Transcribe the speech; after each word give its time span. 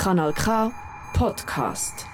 Kanal 0.00 0.32
K 0.32 0.72
Podcast. 1.12 2.06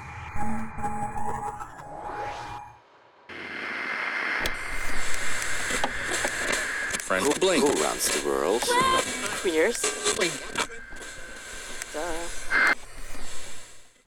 Friend. 6.99 7.25
Who, 7.25 7.33
blink. 7.39 7.63
Who 7.63 7.71
runs 7.81 8.09
the 8.09 8.29
world? 8.29 8.63
Queers. 9.41 9.83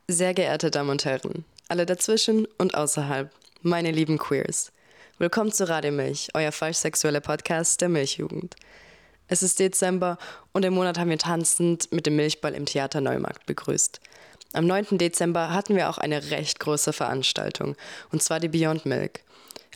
Sehr 0.09 0.33
geehrte 0.33 0.71
Damen 0.71 0.89
und 0.89 1.05
Herren, 1.05 1.45
alle 1.69 1.85
dazwischen 1.85 2.49
und 2.57 2.75
außerhalb, 2.75 3.31
meine 3.61 3.91
lieben 3.91 4.17
Queers. 4.17 4.73
Willkommen 5.19 5.53
zu 5.53 5.69
Radio 5.69 5.93
Milch, 5.93 6.27
euer 6.33 6.51
falsch 6.51 6.79
sexueller 6.79 7.21
Podcast 7.21 7.79
der 7.79 7.87
Milchjugend. 7.87 8.57
Es 9.31 9.43
ist 9.43 9.59
Dezember 9.59 10.17
und 10.53 10.65
im 10.65 10.73
Monat 10.73 10.97
haben 10.97 11.11
wir 11.11 11.19
tanzend 11.19 11.91
mit 11.91 12.07
dem 12.07 12.15
Milchball 12.15 12.55
im 12.55 12.65
Theater 12.65 12.99
Neumarkt 12.99 13.45
begrüßt. 13.45 14.01
Am 14.53 14.65
9. 14.65 14.97
Dezember 14.97 15.53
hatten 15.53 15.75
wir 15.75 15.87
auch 15.91 15.99
eine 15.99 16.31
recht 16.31 16.59
große 16.59 16.93
Veranstaltung, 16.93 17.75
und 18.11 18.23
zwar 18.23 18.39
die 18.39 18.47
Beyond 18.47 18.87
Milk. 18.87 19.19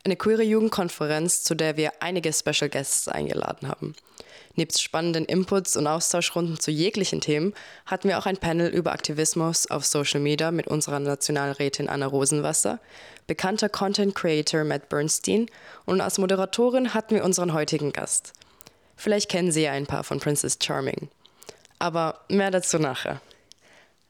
Eine 0.04 0.16
queere 0.16 0.42
Jugendkonferenz, 0.42 1.44
zu 1.44 1.54
der 1.54 1.78
wir 1.78 1.92
einige 2.00 2.34
Special 2.34 2.68
Guests 2.68 3.08
eingeladen 3.08 3.68
haben. 3.68 3.94
Nebst 4.56 4.82
spannenden 4.82 5.26
Inputs 5.26 5.78
und 5.78 5.86
Austauschrunden 5.86 6.60
zu 6.60 6.72
jeglichen 6.72 7.22
Themen 7.22 7.54
hatten 7.86 8.08
wir 8.08 8.18
auch 8.18 8.26
ein 8.26 8.38
Panel 8.38 8.70
über 8.70 8.92
Aktivismus 8.92 9.70
auf 9.70 9.86
Social 9.86 10.20
Media 10.20 10.50
mit 10.50 10.68
unserer 10.68 11.00
Nationalrätin 11.00 11.90
Anna 11.90 12.08
Rosenwasser, 12.08 12.80
bekannter 13.28 13.70
Content 13.70 14.16
Creator 14.16 14.64
Matt 14.64 14.90
Bernstein 14.90 15.46
und 15.86 16.02
als 16.02 16.18
Moderatorin 16.18 16.96
hatten 16.96 17.14
wir 17.14 17.24
unseren 17.24 17.54
heutigen 17.54 17.94
Gast. 17.94 18.34
Vielleicht 18.96 19.30
kennen 19.30 19.52
Sie 19.52 19.64
ja 19.64 19.72
ein 19.72 19.88
paar 19.88 20.04
von 20.04 20.20
Princess 20.20 20.58
Charming. 20.62 21.10
Aber 21.80 22.22
mehr 22.30 22.52
dazu 22.52 22.80
nachher. 22.80 23.22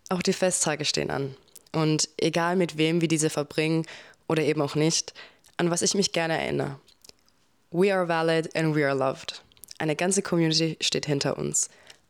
Auch 0.09 0.21
die 0.21 0.33
Festtage 0.33 0.85
stehen 0.85 1.09
an. 1.09 1.35
Und 1.71 2.09
egal 2.17 2.55
mit 2.55 2.77
wem 2.77 3.01
wir 3.01 3.07
diese 3.07 3.29
verbringen 3.29 3.85
oder 4.27 4.43
eben 4.43 4.61
auch 4.61 4.75
nicht, 4.75 5.13
an 5.57 5.71
was 5.71 5.81
ich 5.81 5.95
mich 5.95 6.11
gerne 6.11 6.39
erinnere. 6.39 6.79
We 7.71 7.93
are 7.93 8.07
valid 8.07 8.55
and 8.55 8.75
we 8.75 8.85
are 8.85 8.95
loved. 8.95 9.41
Eine 9.79 9.95
ganze 9.95 10.21
Community 10.21 10.77
steht 10.81 11.07
hinter 11.07 11.37
uns. 11.37 11.69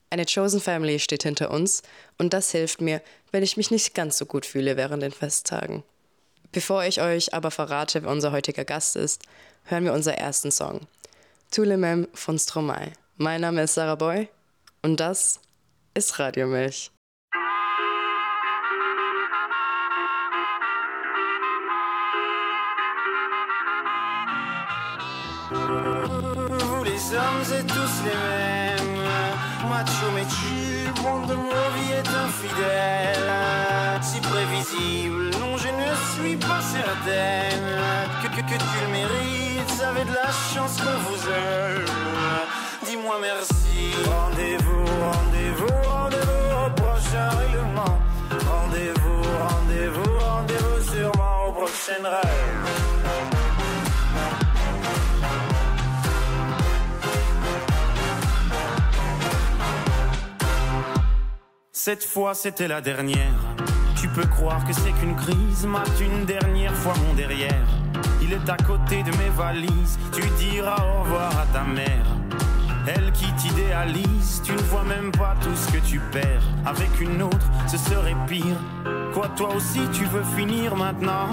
Eine 0.09 0.25
Chosen 0.25 0.59
Family 0.59 0.99
steht 0.99 1.23
hinter 1.23 1.49
uns 1.49 1.81
und 2.17 2.33
das 2.33 2.51
hilft 2.51 2.81
mir, 2.81 3.01
wenn 3.31 3.41
ich 3.41 3.57
mich 3.57 3.71
nicht 3.71 3.95
ganz 3.95 4.17
so 4.17 4.25
gut 4.25 4.45
fühle 4.45 4.77
während 4.77 5.01
den 5.01 5.11
Festtagen. 5.11 5.83
Bevor 6.51 6.83
ich 6.83 7.01
euch 7.01 7.33
aber 7.33 7.49
verrate, 7.49 8.03
wer 8.03 8.11
unser 8.11 8.31
heutiger 8.31 8.63
Gast 8.63 8.95
ist, 8.95 9.23
hören 9.63 9.85
wir 9.85 9.93
unseren 9.93 10.15
ersten 10.15 10.51
Song. 10.51 10.81
Tulemem 11.53 12.07
von 12.15 12.39
Stromae. 12.39 12.93
Mein 13.17 13.41
Name 13.41 13.61
ist 13.61 13.75
Sarah 13.75 13.93
Boy 13.93 14.27
und 14.81 14.99
das 14.99 15.39
ist 15.93 16.17
Radio 16.17 16.47
Milch. 16.47 16.89
Vous 25.51 26.83
les 26.85 27.13
hommes 27.13 27.53
êtes 27.53 27.67
tous 27.67 28.03
les 28.03 28.15
mêmes 28.15 29.03
Macho 29.69 30.09
mais 30.15 30.25
tu, 30.25 31.01
monde 31.03 31.27
de 31.27 31.35
ma 31.35 31.69
vie 31.75 31.91
est 31.91 32.09
infidèle 32.25 33.31
Si 34.01 34.19
prévisible, 34.21 35.29
non 35.39 35.55
je 35.57 35.67
ne 35.67 35.93
suis 36.15 36.35
pas 36.35 36.61
certaine 36.61 37.79
Que, 38.23 38.27
que, 38.29 38.41
que 38.41 38.57
tu 38.57 38.75
le 38.81 38.91
mérites, 38.91 39.32
avez 39.95 40.05
de 40.05 40.13
la 40.13 40.31
chance 40.31 40.77
qu'on 40.77 40.99
vous 41.09 41.29
aime 41.29 41.85
Dis-moi 42.85 43.17
merci 43.21 43.93
Rendez-vous, 44.05 44.85
rendez-vous, 44.85 45.89
rendez-vous 45.89 46.65
au 46.65 46.69
prochain 46.71 47.29
règlement 47.29 47.99
Rendez-vous, 48.49 49.21
rendez-vous, 49.47 50.19
rendez-vous 50.19 50.91
sûrement 50.91 51.47
au 51.47 51.51
prochain 51.51 52.03
rêve 52.03 52.63
Cette 61.71 62.05
fois 62.05 62.33
c'était 62.33 62.69
la 62.69 62.79
dernière. 62.79 63.41
Tu 63.99 64.07
peux 64.07 64.25
croire 64.25 64.65
que 64.65 64.71
c'est 64.71 64.93
qu'une 64.93 65.17
crise, 65.17 65.65
mate 65.65 65.99
une 65.99 66.23
dernière 66.23 66.73
fois 66.73 66.93
mon 67.05 67.13
derrière. 67.13 67.82
Il 68.23 68.31
est 68.31 68.49
à 68.49 68.55
côté 68.55 69.03
de 69.03 69.11
mes 69.17 69.29
valises, 69.35 69.99
tu 70.13 70.21
diras 70.39 70.77
au 70.81 71.03
revoir 71.03 71.37
à 71.37 71.45
ta 71.53 71.63
mère. 71.63 72.05
Elle 72.87 73.11
qui 73.11 73.31
t'idéalise, 73.33 74.41
tu 74.43 74.53
ne 74.53 74.61
vois 74.61 74.83
même 74.83 75.11
pas 75.11 75.35
tout 75.41 75.55
ce 75.55 75.71
que 75.73 75.85
tu 75.85 75.99
perds. 76.11 76.43
Avec 76.65 77.01
une 77.01 77.21
autre, 77.21 77.47
ce 77.67 77.77
serait 77.77 78.15
pire. 78.27 78.55
Quoi, 79.13 79.27
toi 79.35 79.53
aussi, 79.55 79.81
tu 79.91 80.05
veux 80.05 80.23
finir 80.37 80.75
maintenant? 80.75 81.27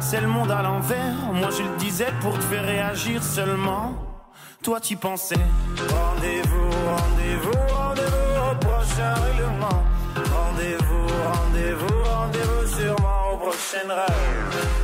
C'est 0.00 0.20
le 0.20 0.28
monde 0.28 0.50
à 0.50 0.62
l'envers, 0.62 1.16
moi 1.32 1.48
je 1.50 1.62
le 1.62 1.76
disais 1.78 2.12
pour 2.20 2.34
te 2.34 2.44
faire 2.44 2.64
réagir 2.64 3.22
seulement. 3.22 3.94
Toi, 4.62 4.80
tu 4.80 4.96
pensais. 4.96 5.46
Rendez-vous, 5.78 6.70
rendez-vous, 6.70 7.74
rendez-vous 7.74 8.50
au 8.50 8.54
prochain 8.56 9.14
règlement. 9.14 9.82
Rendez-vous, 10.14 11.06
rendez-vous, 11.32 12.02
rendez-vous 12.04 12.66
sûrement 12.66 13.32
au 13.32 13.36
prochain 13.38 13.88
rêve. 13.88 14.83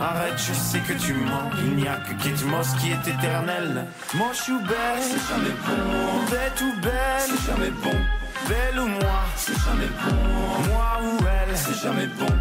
Arrête, 0.00 0.38
je 0.38 0.52
sais 0.52 0.78
que 0.80 0.92
tu 0.92 1.12
mens. 1.12 1.50
Il 1.58 1.76
n'y 1.76 1.88
a 1.88 1.96
que 1.96 2.12
Kate 2.22 2.44
Moss 2.44 2.68
qui 2.80 2.92
est 2.92 3.08
éternel. 3.08 3.84
Moche 4.14 4.48
ou 4.48 4.60
belle, 4.60 5.02
c'est 5.02 5.28
jamais 5.28 5.54
bon. 5.66 6.24
Bête 6.30 6.60
ou 6.60 6.80
belle, 6.80 7.20
c'est 7.26 7.46
jamais 7.50 7.70
bon. 7.70 7.98
Belle 8.48 8.80
ou 8.80 8.86
moi, 8.86 9.20
c'est 9.36 9.58
jamais 9.58 9.90
bon. 10.00 10.16
Moi 10.68 11.00
ou 11.02 11.24
elle, 11.26 11.56
c'est 11.56 11.78
jamais 11.82 12.06
bon. 12.06 12.32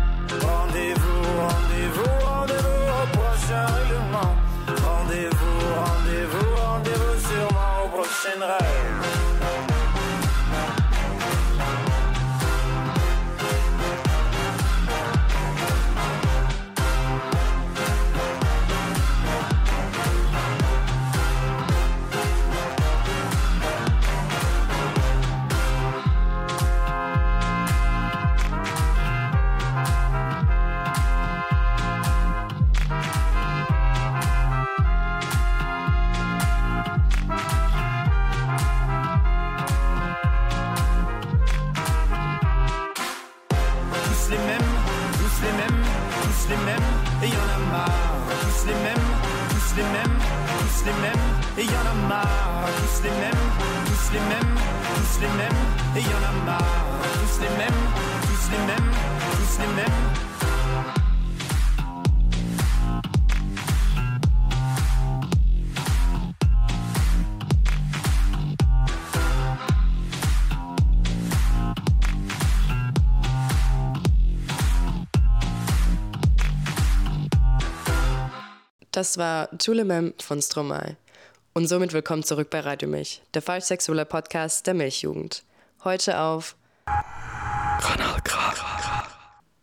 Rendez-vous, 0.46 1.24
rendez-vous, 1.42 2.26
rendez-vous 2.26 2.84
au 2.94 3.18
prochain 3.18 3.66
règlement. 3.66 4.36
Rendez-vous, 4.86 5.58
rendez-vous, 5.82 6.56
rendez-vous 6.64 7.16
sûrement 7.28 7.86
au 7.86 7.90
prochain 7.90 8.40
rêve. 8.40 8.97
Das 78.98 79.20
war 79.20 79.56
Tulemem 79.60 80.16
von 80.18 80.42
Stromae. 80.42 80.96
Und 81.54 81.68
somit 81.68 81.94
willkommen 81.94 82.24
zurück 82.24 82.50
bei 82.50 82.62
Radio 82.62 82.90
Milch, 82.90 83.22
der 83.36 83.44
falschsexuelle 83.44 84.06
Podcast 84.06 84.66
der 84.66 84.74
Milchjugend. 84.74 85.44
Heute 85.84 86.20
auf 86.20 86.56
Kanal. 87.80 88.20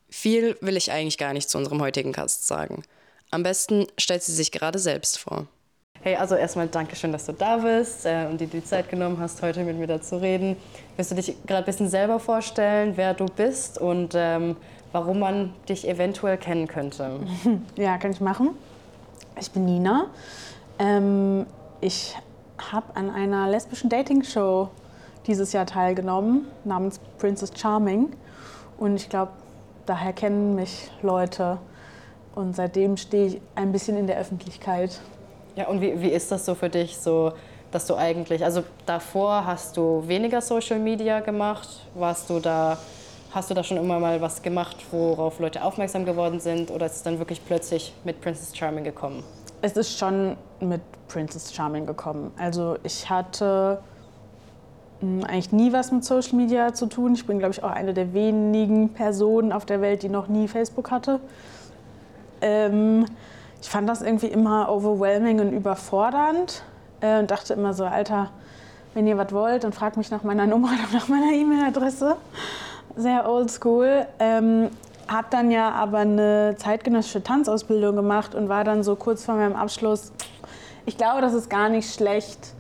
Viel 0.09 0.57
will 0.61 0.77
ich 0.77 0.93
eigentlich 0.93 1.19
gar 1.19 1.33
nicht 1.33 1.51
zu 1.51 1.59
unserem 1.59 1.83
heutigen 1.83 2.13
Gast 2.13 2.47
sagen. 2.47 2.85
Am 3.33 3.43
besten 3.43 3.89
stellt 3.99 4.23
sie 4.23 4.33
sich 4.33 4.53
gerade 4.53 4.79
selbst 4.79 5.19
vor. 5.19 5.49
Hey, 6.03 6.15
also 6.15 6.37
erstmal 6.37 6.69
danke 6.69 6.95
schön, 6.95 7.11
dass 7.11 7.27
du 7.27 7.33
da 7.33 7.57
bist 7.57 8.07
äh, 8.07 8.27
und 8.31 8.41
dir 8.41 8.47
die 8.47 8.63
Zeit 8.63 8.89
genommen 8.89 9.19
hast, 9.19 9.43
heute 9.43 9.65
mit 9.65 9.77
mir 9.77 9.89
da 9.89 10.01
zu 10.01 10.23
reden. 10.23 10.57
Willst 10.95 11.11
du 11.11 11.17
dich 11.17 11.35
gerade 11.45 11.65
ein 11.65 11.67
bisschen 11.67 11.89
selber 11.89 12.21
vorstellen, 12.21 12.93
wer 12.97 13.15
du 13.15 13.27
bist 13.27 13.79
und 13.79 14.13
ähm, 14.15 14.55
warum 14.93 15.19
man 15.19 15.53
dich 15.69 15.89
eventuell 15.89 16.39
kennen 16.39 16.69
könnte? 16.69 17.19
Ja, 17.77 17.99
kann 17.99 18.13
ich 18.13 18.21
machen. 18.21 18.51
Ich 19.41 19.51
bin 19.51 19.65
Nina. 19.65 20.07
Ähm, 20.79 21.47
ich 21.81 22.15
habe 22.71 22.95
an 22.95 23.11
einer 23.11 23.49
lesbischen 23.49 23.91
Dating-Show 23.91 24.69
dieses 25.27 25.53
Jahr 25.53 25.67
teilgenommen, 25.67 26.47
namens 26.65 27.01
Princess 27.19 27.53
Charming. 27.57 28.13
Und 28.79 28.97
ich 28.97 29.09
glaube, 29.09 29.33
daher 29.87 30.13
kennen 30.13 30.55
mich 30.55 30.91
Leute. 31.03 31.59
Und 32.35 32.55
seitdem 32.55 32.97
stehe 32.97 33.27
ich 33.27 33.41
ein 33.55 33.73
bisschen 33.73 33.97
in 33.97 34.07
der 34.07 34.19
Öffentlichkeit. 34.19 35.01
Ja, 35.57 35.69
und 35.69 35.81
wie, 35.81 36.01
wie 36.01 36.09
ist 36.09 36.31
das 36.31 36.45
so 36.47 36.55
für 36.55 36.69
dich, 36.69 36.97
so, 36.99 37.33
dass 37.71 37.87
du 37.87 37.97
eigentlich, 37.97 38.45
also 38.45 38.63
davor 38.87 39.47
hast 39.47 39.77
du 39.77 40.05
weniger 40.07 40.41
Social 40.41 40.79
Media 40.79 41.21
gemacht, 41.21 41.69
warst 41.95 42.31
du 42.31 42.41
da, 42.41 42.79
hast 43.35 43.51
du 43.51 43.55
da 43.55 43.65
schon 43.65 43.77
immer 43.77 43.99
mal 43.99 44.21
was 44.21 44.43
gemacht, 44.43 44.77
worauf 44.93 45.41
Leute 45.41 45.65
aufmerksam 45.65 46.05
geworden 46.05 46.41
sind 46.41 46.71
oder 46.71 46.87
ist 46.87 46.97
es 46.97 47.03
dann 47.03 47.19
wirklich 47.19 47.45
plötzlich 47.45 47.93
mit 48.05 48.21
Princess 48.21 48.57
Charming 48.57 48.85
gekommen? 48.85 49.25
Es 49.61 49.77
ist 49.77 49.99
schon 49.99 50.37
mit 50.61 50.83
Princess 51.09 51.53
Charming 51.53 51.87
gekommen. 51.87 52.33
Also 52.39 52.77
ich 52.83 53.11
hatte 53.11 53.79
hm, 55.01 55.25
eigentlich 55.25 55.53
nie 55.53 55.73
was 55.73 55.91
mit 55.91 56.05
Social 56.05 56.37
Media 56.37 56.75
zu 56.75 56.87
tun. 56.87 57.15
Ich 57.15 57.27
bin, 57.27 57.39
glaube 57.39 57.55
ich, 57.55 57.65
auch 57.65 57.71
eine 57.71 57.93
der 57.93 58.15
wenigen 58.15 58.91
Personen 58.91 59.53
auf 59.53 59.65
der 59.67 59.81
Welt, 59.81 60.03
die 60.03 60.09
noch 60.09 60.29
nie 60.29 60.47
Facebook 60.47 60.91
hatte. 60.91 61.19
Ähm, 62.41 63.07
ich 63.61 63.69
fand 63.69 63.89
das 63.89 64.03
irgendwie 64.03 64.27
immer 64.27 64.69
overwhelming 64.71 65.41
und 65.41 65.53
überfordernd 65.53 66.63
äh, 67.01 67.19
und 67.19 67.31
dachte 67.31 67.55
immer 67.55 67.73
so, 67.73 67.85
Alter, 67.85 68.31
wenn 68.93 69.07
ihr 69.07 69.19
was 69.19 69.33
wollt, 69.33 69.65
dann 69.65 69.73
fragt 69.73 69.97
mich 69.97 70.11
nach 70.11 70.23
meiner 70.23 70.47
Nummer 70.47 70.69
oder 70.73 70.99
nach 70.99 71.09
meiner 71.09 71.33
E-Mail-Adresse. 71.33 72.17
Sehr 72.97 73.29
oldschool. 73.29 74.07
Ähm, 74.21 74.71
habe 75.09 75.27
dann 75.31 75.51
ja 75.51 75.71
aber 75.71 75.99
eine 75.99 76.55
zeitgenössische 76.57 77.23
Tanzausbildung 77.23 77.97
gemacht 77.97 78.35
und 78.35 78.49
war 78.49 78.65
dann 78.65 78.83
so 78.83 78.97
kurz 78.97 79.25
vor 79.25 79.35
meinem 79.35 79.57
Abschluss. 79.57 80.13
Ich 80.87 80.97
glaube, 80.97 81.21
das 81.21 81.35
ist 81.35 81.51
gar 81.51 81.69
nicht 81.69 81.93
schlecht, 81.93 82.55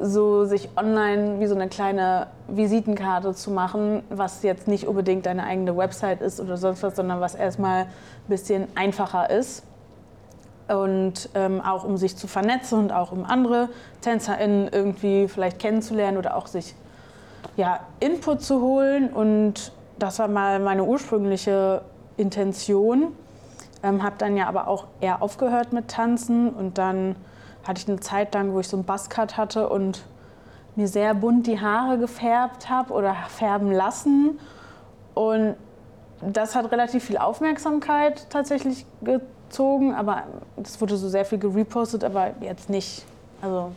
so 0.00 0.44
sich 0.44 0.70
online 0.76 1.38
wie 1.38 1.46
so 1.46 1.54
eine 1.54 1.68
kleine 1.68 2.28
Visitenkarte 2.48 3.34
zu 3.34 3.50
machen, 3.50 4.02
was 4.10 4.42
jetzt 4.42 4.66
nicht 4.66 4.86
unbedingt 4.86 5.26
deine 5.26 5.44
eigene 5.44 5.76
Website 5.76 6.20
ist 6.20 6.40
oder 6.40 6.56
sonst 6.56 6.82
was, 6.82 6.96
sondern 6.96 7.20
was 7.20 7.34
erstmal 7.34 7.82
ein 7.82 7.88
bisschen 8.28 8.66
einfacher 8.74 9.30
ist. 9.30 9.64
Und 10.66 11.28
ähm, 11.34 11.60
auch 11.60 11.84
um 11.84 11.98
sich 11.98 12.16
zu 12.16 12.26
vernetzen 12.26 12.78
und 12.78 12.92
auch 12.92 13.12
um 13.12 13.24
andere 13.24 13.68
TänzerInnen 14.00 14.68
irgendwie 14.72 15.28
vielleicht 15.28 15.58
kennenzulernen 15.58 16.16
oder 16.16 16.36
auch 16.36 16.46
sich 16.46 16.74
ja, 17.56 17.80
Input 18.00 18.42
zu 18.42 18.60
holen. 18.60 19.12
Und 19.12 19.72
das 19.98 20.18
war 20.18 20.28
mal 20.28 20.58
meine 20.60 20.84
ursprüngliche 20.84 21.82
Intention. 22.16 23.12
Ähm, 23.82 24.02
habe 24.02 24.16
dann 24.18 24.36
ja 24.36 24.48
aber 24.48 24.68
auch 24.68 24.86
eher 25.00 25.22
aufgehört 25.22 25.72
mit 25.72 25.88
Tanzen 25.88 26.50
und 26.50 26.78
dann 26.78 27.16
hatte 27.66 27.80
ich 27.80 27.88
eine 27.88 28.00
Zeit 28.00 28.34
lang, 28.34 28.52
wo 28.52 28.60
ich 28.60 28.68
so 28.68 28.76
einen 28.76 28.84
Buzzcut 28.84 29.36
hatte 29.36 29.68
und 29.68 30.04
mir 30.76 30.88
sehr 30.88 31.14
bunt 31.14 31.46
die 31.46 31.60
Haare 31.60 31.98
gefärbt 31.98 32.68
habe 32.68 32.92
oder 32.92 33.14
färben 33.28 33.70
lassen. 33.72 34.38
Und 35.14 35.56
das 36.20 36.54
hat 36.54 36.70
relativ 36.72 37.04
viel 37.04 37.18
Aufmerksamkeit 37.18 38.26
tatsächlich 38.30 38.86
gezogen, 39.02 39.94
aber 39.94 40.24
das 40.56 40.80
wurde 40.80 40.96
so 40.96 41.08
sehr 41.08 41.24
viel 41.24 41.38
gerepostet, 41.38 42.04
aber 42.04 42.30
jetzt 42.40 42.70
nicht. 42.70 43.04
Also, 43.42 43.72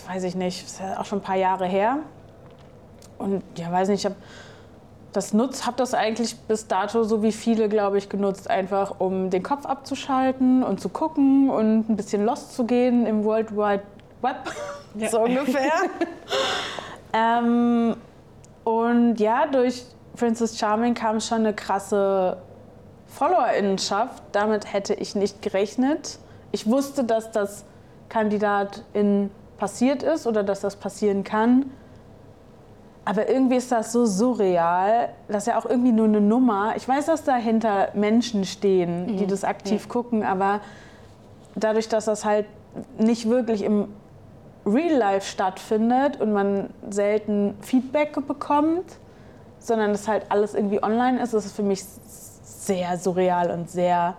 das 0.00 0.08
weiß 0.08 0.24
ich 0.24 0.34
nicht, 0.34 0.64
das 0.64 0.72
ist 0.72 0.80
ja 0.80 0.98
auch 0.98 1.04
schon 1.04 1.18
ein 1.18 1.22
paar 1.22 1.36
Jahre 1.36 1.66
her. 1.66 1.98
Und 3.18 3.42
ja, 3.56 3.70
weiß 3.70 3.88
nicht, 3.88 4.00
ich 4.00 4.04
habe 4.06 4.16
das 5.12 5.32
nutzt, 5.32 5.66
habe 5.66 5.76
das 5.76 5.92
eigentlich 5.92 6.36
bis 6.36 6.68
dato 6.68 7.02
so 7.02 7.22
wie 7.22 7.32
viele, 7.32 7.68
glaube 7.68 7.98
ich, 7.98 8.08
genutzt, 8.08 8.48
einfach 8.48 9.00
um 9.00 9.30
den 9.30 9.42
Kopf 9.42 9.66
abzuschalten 9.66 10.62
und 10.62 10.80
zu 10.80 10.88
gucken 10.88 11.50
und 11.50 11.90
ein 11.90 11.96
bisschen 11.96 12.24
lost 12.24 12.54
zu 12.54 12.64
gehen 12.64 13.06
im 13.06 13.24
World 13.24 13.52
Wide 13.52 13.82
Web, 14.22 14.36
ja. 14.94 15.08
so 15.08 15.22
ungefähr. 15.22 15.72
ähm, 17.12 17.96
und 18.64 19.16
ja, 19.16 19.46
durch 19.46 19.84
Princess 20.16 20.58
Charming 20.58 20.94
kam 20.94 21.20
schon 21.20 21.38
eine 21.38 21.54
krasse 21.54 22.36
Followerinnenschaft. 23.06 24.22
Damit 24.32 24.72
hätte 24.72 24.94
ich 24.94 25.14
nicht 25.14 25.42
gerechnet. 25.42 26.18
Ich 26.52 26.66
wusste, 26.68 27.04
dass 27.04 27.32
das 27.32 27.64
Kandidatin 28.08 29.30
passiert 29.60 30.02
ist 30.02 30.26
oder 30.26 30.42
dass 30.42 30.60
das 30.60 30.74
passieren 30.74 31.22
kann. 31.22 31.70
Aber 33.04 33.28
irgendwie 33.28 33.56
ist 33.56 33.70
das 33.70 33.92
so 33.92 34.06
surreal, 34.06 35.10
dass 35.28 35.46
ja 35.46 35.58
auch 35.58 35.66
irgendwie 35.66 35.92
nur 35.92 36.06
eine 36.06 36.20
Nummer. 36.20 36.74
Ich 36.76 36.88
weiß, 36.88 37.06
dass 37.06 37.24
dahinter 37.24 37.90
Menschen 37.94 38.44
stehen, 38.44 39.16
die 39.18 39.24
mhm. 39.24 39.28
das 39.28 39.44
aktiv 39.44 39.82
ja. 39.82 39.88
gucken, 39.88 40.24
aber 40.24 40.60
dadurch, 41.54 41.88
dass 41.88 42.06
das 42.06 42.24
halt 42.24 42.46
nicht 42.98 43.28
wirklich 43.28 43.62
im 43.62 43.88
Real 44.66 44.96
Life 44.96 45.26
stattfindet 45.26 46.20
und 46.20 46.32
man 46.32 46.70
selten 46.88 47.54
Feedback 47.60 48.26
bekommt, 48.26 48.98
sondern 49.58 49.90
es 49.90 50.08
halt 50.08 50.26
alles 50.28 50.54
irgendwie 50.54 50.82
online 50.82 51.22
ist, 51.22 51.34
ist 51.34 51.46
es 51.46 51.52
für 51.52 51.62
mich 51.62 51.84
sehr 51.84 52.96
surreal 52.98 53.50
und 53.50 53.70
sehr. 53.70 54.14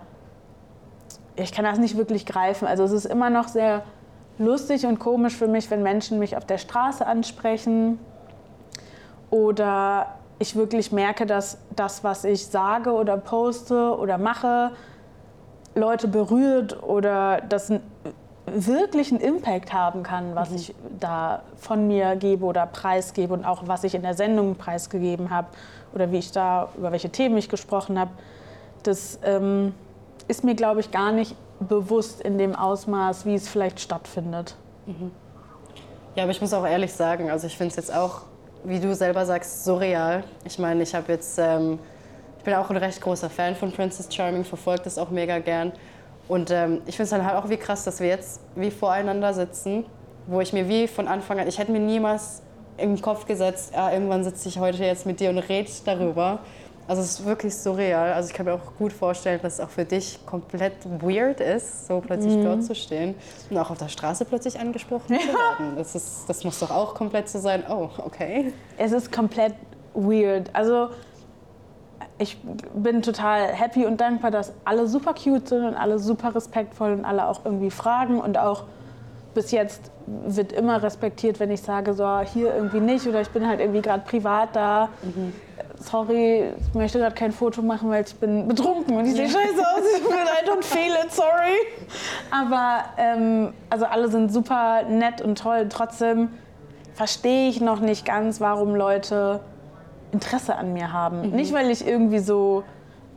Ich 1.34 1.52
kann 1.52 1.64
das 1.64 1.78
nicht 1.78 1.96
wirklich 1.96 2.26
greifen. 2.26 2.68
Also 2.68 2.84
es 2.84 2.92
ist 2.92 3.06
immer 3.06 3.30
noch 3.30 3.48
sehr 3.48 3.82
lustig 4.38 4.86
und 4.86 4.98
komisch 4.98 5.36
für 5.36 5.48
mich, 5.48 5.70
wenn 5.70 5.82
Menschen 5.82 6.18
mich 6.18 6.36
auf 6.36 6.44
der 6.44 6.58
Straße 6.58 7.06
ansprechen 7.06 7.98
oder 9.30 10.06
ich 10.38 10.56
wirklich 10.56 10.92
merke, 10.92 11.26
dass 11.26 11.58
das, 11.76 12.02
was 12.04 12.24
ich 12.24 12.46
sage 12.46 12.92
oder 12.92 13.16
poste 13.16 13.96
oder 13.96 14.18
mache, 14.18 14.72
Leute 15.74 16.08
berührt 16.08 16.82
oder 16.82 17.40
das 17.48 17.72
wirklich 18.46 19.10
einen 19.10 19.20
Impact 19.20 19.72
haben 19.72 20.02
kann, 20.02 20.34
was 20.34 20.50
mhm. 20.50 20.56
ich 20.56 20.74
da 20.98 21.42
von 21.56 21.86
mir 21.86 22.16
gebe 22.16 22.44
oder 22.44 22.66
preisgebe 22.66 23.32
und 23.32 23.44
auch 23.44 23.62
was 23.66 23.84
ich 23.84 23.94
in 23.94 24.02
der 24.02 24.14
Sendung 24.14 24.56
preisgegeben 24.56 25.30
habe 25.30 25.48
oder 25.94 26.10
wie 26.10 26.18
ich 26.18 26.32
da 26.32 26.68
über 26.76 26.92
welche 26.92 27.10
Themen 27.10 27.36
ich 27.38 27.48
gesprochen 27.48 27.98
habe. 27.98 28.10
Das 28.82 29.18
ähm, 29.24 29.74
ist 30.28 30.44
mir, 30.44 30.54
glaube 30.54 30.80
ich, 30.80 30.90
gar 30.90 31.12
nicht 31.12 31.36
bewusst 31.62 32.20
in 32.20 32.38
dem 32.38 32.54
Ausmaß, 32.54 33.26
wie 33.26 33.34
es 33.34 33.48
vielleicht 33.48 33.80
stattfindet. 33.80 34.56
Mhm. 34.86 35.10
Ja, 36.14 36.24
aber 36.24 36.32
ich 36.32 36.40
muss 36.40 36.52
auch 36.52 36.66
ehrlich 36.66 36.92
sagen, 36.92 37.30
also 37.30 37.46
ich 37.46 37.56
finde 37.56 37.70
es 37.70 37.76
jetzt 37.76 37.94
auch 37.94 38.22
wie 38.64 38.78
du 38.78 38.94
selber 38.94 39.26
sagst, 39.26 39.64
surreal. 39.64 40.24
Ich 40.44 40.58
meine, 40.58 40.82
ich 40.82 40.94
habe 40.94 41.12
jetzt, 41.12 41.38
ähm, 41.38 41.78
ich 42.38 42.44
bin 42.44 42.54
auch 42.54 42.70
ein 42.70 42.76
recht 42.76 43.00
großer 43.00 43.30
Fan 43.30 43.56
von 43.56 43.72
Princess 43.72 44.12
Charming, 44.12 44.44
verfolge 44.44 44.82
das 44.84 44.98
auch 44.98 45.10
mega 45.10 45.38
gern. 45.38 45.72
Und 46.28 46.50
ähm, 46.50 46.82
ich 46.86 46.96
finde 46.96 47.04
es 47.04 47.10
dann 47.10 47.26
halt 47.26 47.36
auch 47.36 47.48
wie 47.48 47.56
krass, 47.56 47.84
dass 47.84 48.00
wir 48.00 48.08
jetzt 48.08 48.40
wie 48.54 48.70
voreinander 48.70 49.34
sitzen, 49.34 49.84
wo 50.26 50.40
ich 50.40 50.52
mir 50.52 50.68
wie 50.68 50.86
von 50.86 51.08
Anfang 51.08 51.40
an, 51.40 51.48
ich 51.48 51.58
hätte 51.58 51.72
mir 51.72 51.80
niemals 51.80 52.42
im 52.78 53.00
Kopf 53.02 53.26
gesetzt, 53.26 53.72
ja, 53.74 53.90
irgendwann 53.90 54.24
sitze 54.24 54.48
ich 54.48 54.58
heute 54.58 54.84
jetzt 54.84 55.04
mit 55.04 55.20
dir 55.20 55.30
und 55.30 55.38
rede 55.38 55.70
darüber. 55.84 56.38
Also 56.88 57.02
es 57.02 57.20
ist 57.20 57.24
wirklich 57.24 57.54
surreal. 57.54 58.12
Also 58.12 58.30
ich 58.30 58.34
kann 58.34 58.46
mir 58.46 58.54
auch 58.54 58.74
gut 58.76 58.92
vorstellen, 58.92 59.40
dass 59.42 59.54
es 59.54 59.60
auch 59.60 59.68
für 59.68 59.84
dich 59.84 60.18
komplett 60.26 60.74
weird 61.00 61.40
ist, 61.40 61.86
so 61.86 62.00
plötzlich 62.00 62.36
mhm. 62.36 62.44
dort 62.44 62.64
zu 62.64 62.74
stehen 62.74 63.14
und 63.50 63.58
auch 63.58 63.70
auf 63.70 63.78
der 63.78 63.88
Straße 63.88 64.24
plötzlich 64.24 64.58
angesprochen 64.58 65.14
ja. 65.14 65.20
zu 65.20 65.26
werden. 65.28 65.76
Das, 65.76 65.94
ist, 65.94 66.28
das 66.28 66.44
muss 66.44 66.58
doch 66.58 66.70
auch 66.70 66.94
komplett 66.94 67.28
so 67.28 67.38
sein. 67.38 67.62
Oh, 67.68 67.88
okay. 67.98 68.52
Es 68.78 68.92
ist 68.92 69.12
komplett 69.12 69.54
weird. 69.94 70.50
Also 70.54 70.88
ich 72.18 72.36
bin 72.74 73.02
total 73.02 73.46
happy 73.46 73.86
und 73.86 74.00
dankbar, 74.00 74.30
dass 74.30 74.52
alle 74.64 74.86
super 74.88 75.14
cute 75.14 75.48
sind 75.48 75.64
und 75.64 75.74
alle 75.74 75.98
super 75.98 76.34
respektvoll 76.34 76.92
und 76.92 77.04
alle 77.04 77.26
auch 77.26 77.44
irgendwie 77.44 77.70
fragen 77.70 78.20
und 78.20 78.36
auch 78.38 78.64
bis 79.34 79.50
jetzt 79.50 79.90
wird 80.06 80.52
immer 80.52 80.82
respektiert, 80.82 81.40
wenn 81.40 81.50
ich 81.50 81.62
sage, 81.62 81.94
so 81.94 82.20
hier 82.20 82.54
irgendwie 82.54 82.80
nicht 82.80 83.06
oder 83.06 83.20
ich 83.22 83.30
bin 83.30 83.48
halt 83.48 83.60
irgendwie 83.60 83.80
gerade 83.80 84.02
privat 84.04 84.54
da. 84.54 84.88
Mhm 85.02 85.32
sorry, 85.82 86.52
ich 86.58 86.74
möchte 86.74 86.98
gerade 86.98 87.14
kein 87.14 87.32
Foto 87.32 87.62
machen, 87.62 87.90
weil 87.90 88.04
ich 88.04 88.14
bin 88.14 88.48
betrunken 88.48 88.96
und 88.96 89.06
ich 89.06 89.14
sehe 89.14 89.28
scheiße 89.28 89.60
aus, 89.60 89.82
ich 89.96 90.02
bin 90.02 90.16
don't 90.46 90.62
feel 90.62 90.92
it, 91.04 91.12
sorry. 91.12 91.58
Aber 92.30 92.84
ähm, 92.96 93.52
also 93.70 93.86
alle 93.86 94.08
sind 94.08 94.32
super 94.32 94.82
nett 94.84 95.20
und 95.20 95.38
toll. 95.38 95.66
Trotzdem 95.68 96.30
verstehe 96.94 97.48
ich 97.48 97.60
noch 97.60 97.80
nicht 97.80 98.04
ganz, 98.04 98.40
warum 98.40 98.74
Leute 98.74 99.40
Interesse 100.12 100.56
an 100.56 100.72
mir 100.72 100.92
haben. 100.92 101.30
Mhm. 101.30 101.36
Nicht, 101.36 101.52
weil 101.52 101.70
ich 101.70 101.86
irgendwie 101.86 102.18
so 102.18 102.64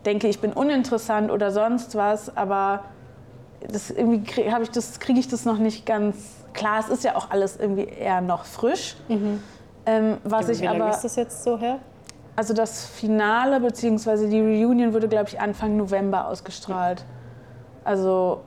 denke, 0.05 0.27
ich 0.27 0.39
bin 0.39 0.53
uninteressant 0.53 1.31
oder 1.31 1.51
sonst 1.51 1.95
was, 1.95 2.35
aber 2.35 2.85
das 3.67 3.89
irgendwie 3.89 4.23
kriege 4.23 4.55
ich 4.61 4.69
das, 4.69 4.99
kriege 4.99 5.19
ich 5.19 5.27
das 5.27 5.45
noch 5.45 5.57
nicht 5.57 5.85
ganz 5.85 6.15
klar. 6.53 6.79
Es 6.79 6.89
ist 6.89 7.03
ja 7.03 7.15
auch 7.15 7.31
alles 7.31 7.57
irgendwie 7.57 7.85
eher 7.85 8.21
noch 8.21 8.45
frisch. 8.45 8.95
Mhm. 9.07 9.41
Ähm, 9.85 10.17
was 10.23 10.47
Wie 10.47 10.53
ich 10.53 10.63
lange 10.63 10.83
aber, 10.83 10.93
ist 10.93 11.01
das 11.03 11.15
jetzt 11.15 11.43
so 11.43 11.57
her? 11.59 11.79
Also 12.35 12.53
das 12.53 12.85
Finale 12.85 13.59
bzw. 13.59 14.27
die 14.27 14.41
Reunion 14.41 14.93
wurde, 14.93 15.07
glaube 15.07 15.29
ich, 15.29 15.39
Anfang 15.39 15.77
November 15.77 16.27
ausgestrahlt. 16.27 17.05
Also, 17.83 18.41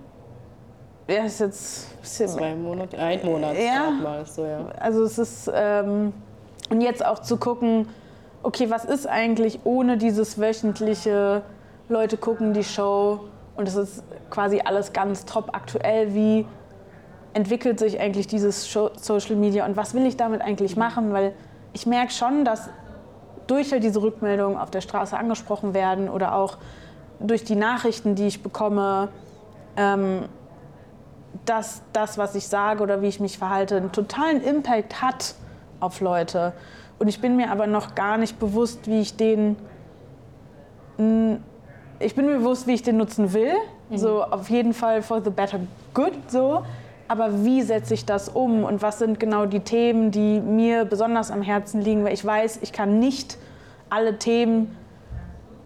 ja, 1.09 1.25
ist 1.25 1.41
jetzt 1.41 1.87
ein 1.95 2.01
bisschen 2.01 2.29
Zwei 2.29 2.55
Monate, 2.55 2.99
ein 2.99 3.25
Monat 3.25 3.57
Ja. 3.59 3.91
mal 3.91 4.27
so, 4.27 4.45
ja. 4.45 4.67
Also 4.79 5.05
es 5.05 5.19
ist 5.19 5.51
ähm, 5.55 6.13
und 6.71 6.81
jetzt 6.83 7.05
auch 7.05 7.21
zu 7.21 7.39
gucken, 7.39 7.89
okay, 8.43 8.69
was 8.69 8.85
ist 8.85 9.07
eigentlich 9.07 9.61
ohne 9.65 9.97
dieses 9.97 10.39
wöchentliche 10.39 11.43
Leute 11.89 12.19
gucken 12.19 12.53
die 12.53 12.65
Show 12.65 13.21
und 13.57 13.67
es 13.67 13.75
ist 13.77 14.03
quasi 14.31 14.61
alles 14.65 14.93
ganz 14.93 15.25
top 15.25 15.51
aktuell. 15.55 16.15
Wie 16.15 16.47
entwickelt 17.33 17.79
sich 17.79 17.99
eigentlich 18.01 18.27
dieses 18.27 18.69
Show 18.69 18.91
Social 18.97 19.37
Media 19.37 19.65
und 19.65 19.77
was 19.77 19.95
will 19.95 20.05
ich 20.07 20.17
damit 20.17 20.43
eigentlich 20.43 20.77
machen? 20.77 21.13
Weil 21.13 21.33
ich 21.73 21.87
merke 21.87 22.13
schon, 22.13 22.45
dass 22.45 22.69
durch 23.49 23.73
halt 23.73 23.83
diese 23.83 24.01
Rückmeldungen 24.01 24.57
auf 24.57 24.71
der 24.71 24.81
Straße 24.81 25.17
angesprochen 25.17 25.75
werden 25.75 26.09
oder 26.09 26.35
auch 26.35 26.59
durch 27.19 27.43
die 27.43 27.57
Nachrichten, 27.57 28.15
die 28.15 28.29
ich 28.29 28.43
bekomme, 28.43 29.09
ähm, 29.77 30.27
dass 31.45 31.83
das, 31.93 32.19
was 32.19 32.35
ich 32.35 32.47
sage 32.47 32.83
oder 32.83 33.03
wie 33.03 33.09
ich 33.09 33.21
mich 33.21 33.39
verhalte, 33.39 33.77
einen 33.77 33.93
totalen 33.93 34.43
Impact 34.43 35.03
hat 35.03 35.35
auf 35.81 36.01
Leute. 36.01 36.53
Und 36.99 37.09
ich 37.09 37.21
bin 37.21 37.37
mir 37.37 37.51
aber 37.51 37.67
noch 37.67 37.95
gar 37.95 38.19
nicht 38.19 38.39
bewusst, 38.39 38.87
wie 38.87 39.01
ich 39.01 39.17
den. 39.17 39.57
Ich 42.01 42.15
bin 42.15 42.27
mir 42.27 42.39
bewusst, 42.39 42.67
wie 42.67 42.75
ich 42.75 42.83
den 42.83 42.97
nutzen 42.97 43.33
will. 43.33 43.53
So 43.95 44.23
auf 44.23 44.51
jeden 44.51 44.75
Fall 44.75 45.03
for 45.03 45.23
the 45.23 45.31
better 45.31 45.61
good. 45.95 46.13
So. 46.29 46.65
Aber 47.09 47.45
wie 47.45 47.63
setze 47.63 47.95
ich 47.95 48.05
das 48.05 48.29
um 48.29 48.65
und 48.65 48.83
was 48.83 48.99
sind 48.99 49.19
genau 49.19 49.47
die 49.47 49.61
Themen, 49.61 50.11
die 50.11 50.41
mir 50.41 50.85
besonders 50.85 51.31
am 51.31 51.43
Herzen 51.43 51.81
liegen? 51.81 52.05
Weil 52.05 52.13
ich 52.13 52.25
weiß, 52.25 52.59
ich 52.63 52.73
kann 52.73 52.99
nicht 52.99 53.39
alle 53.89 54.19
Themen 54.19 54.77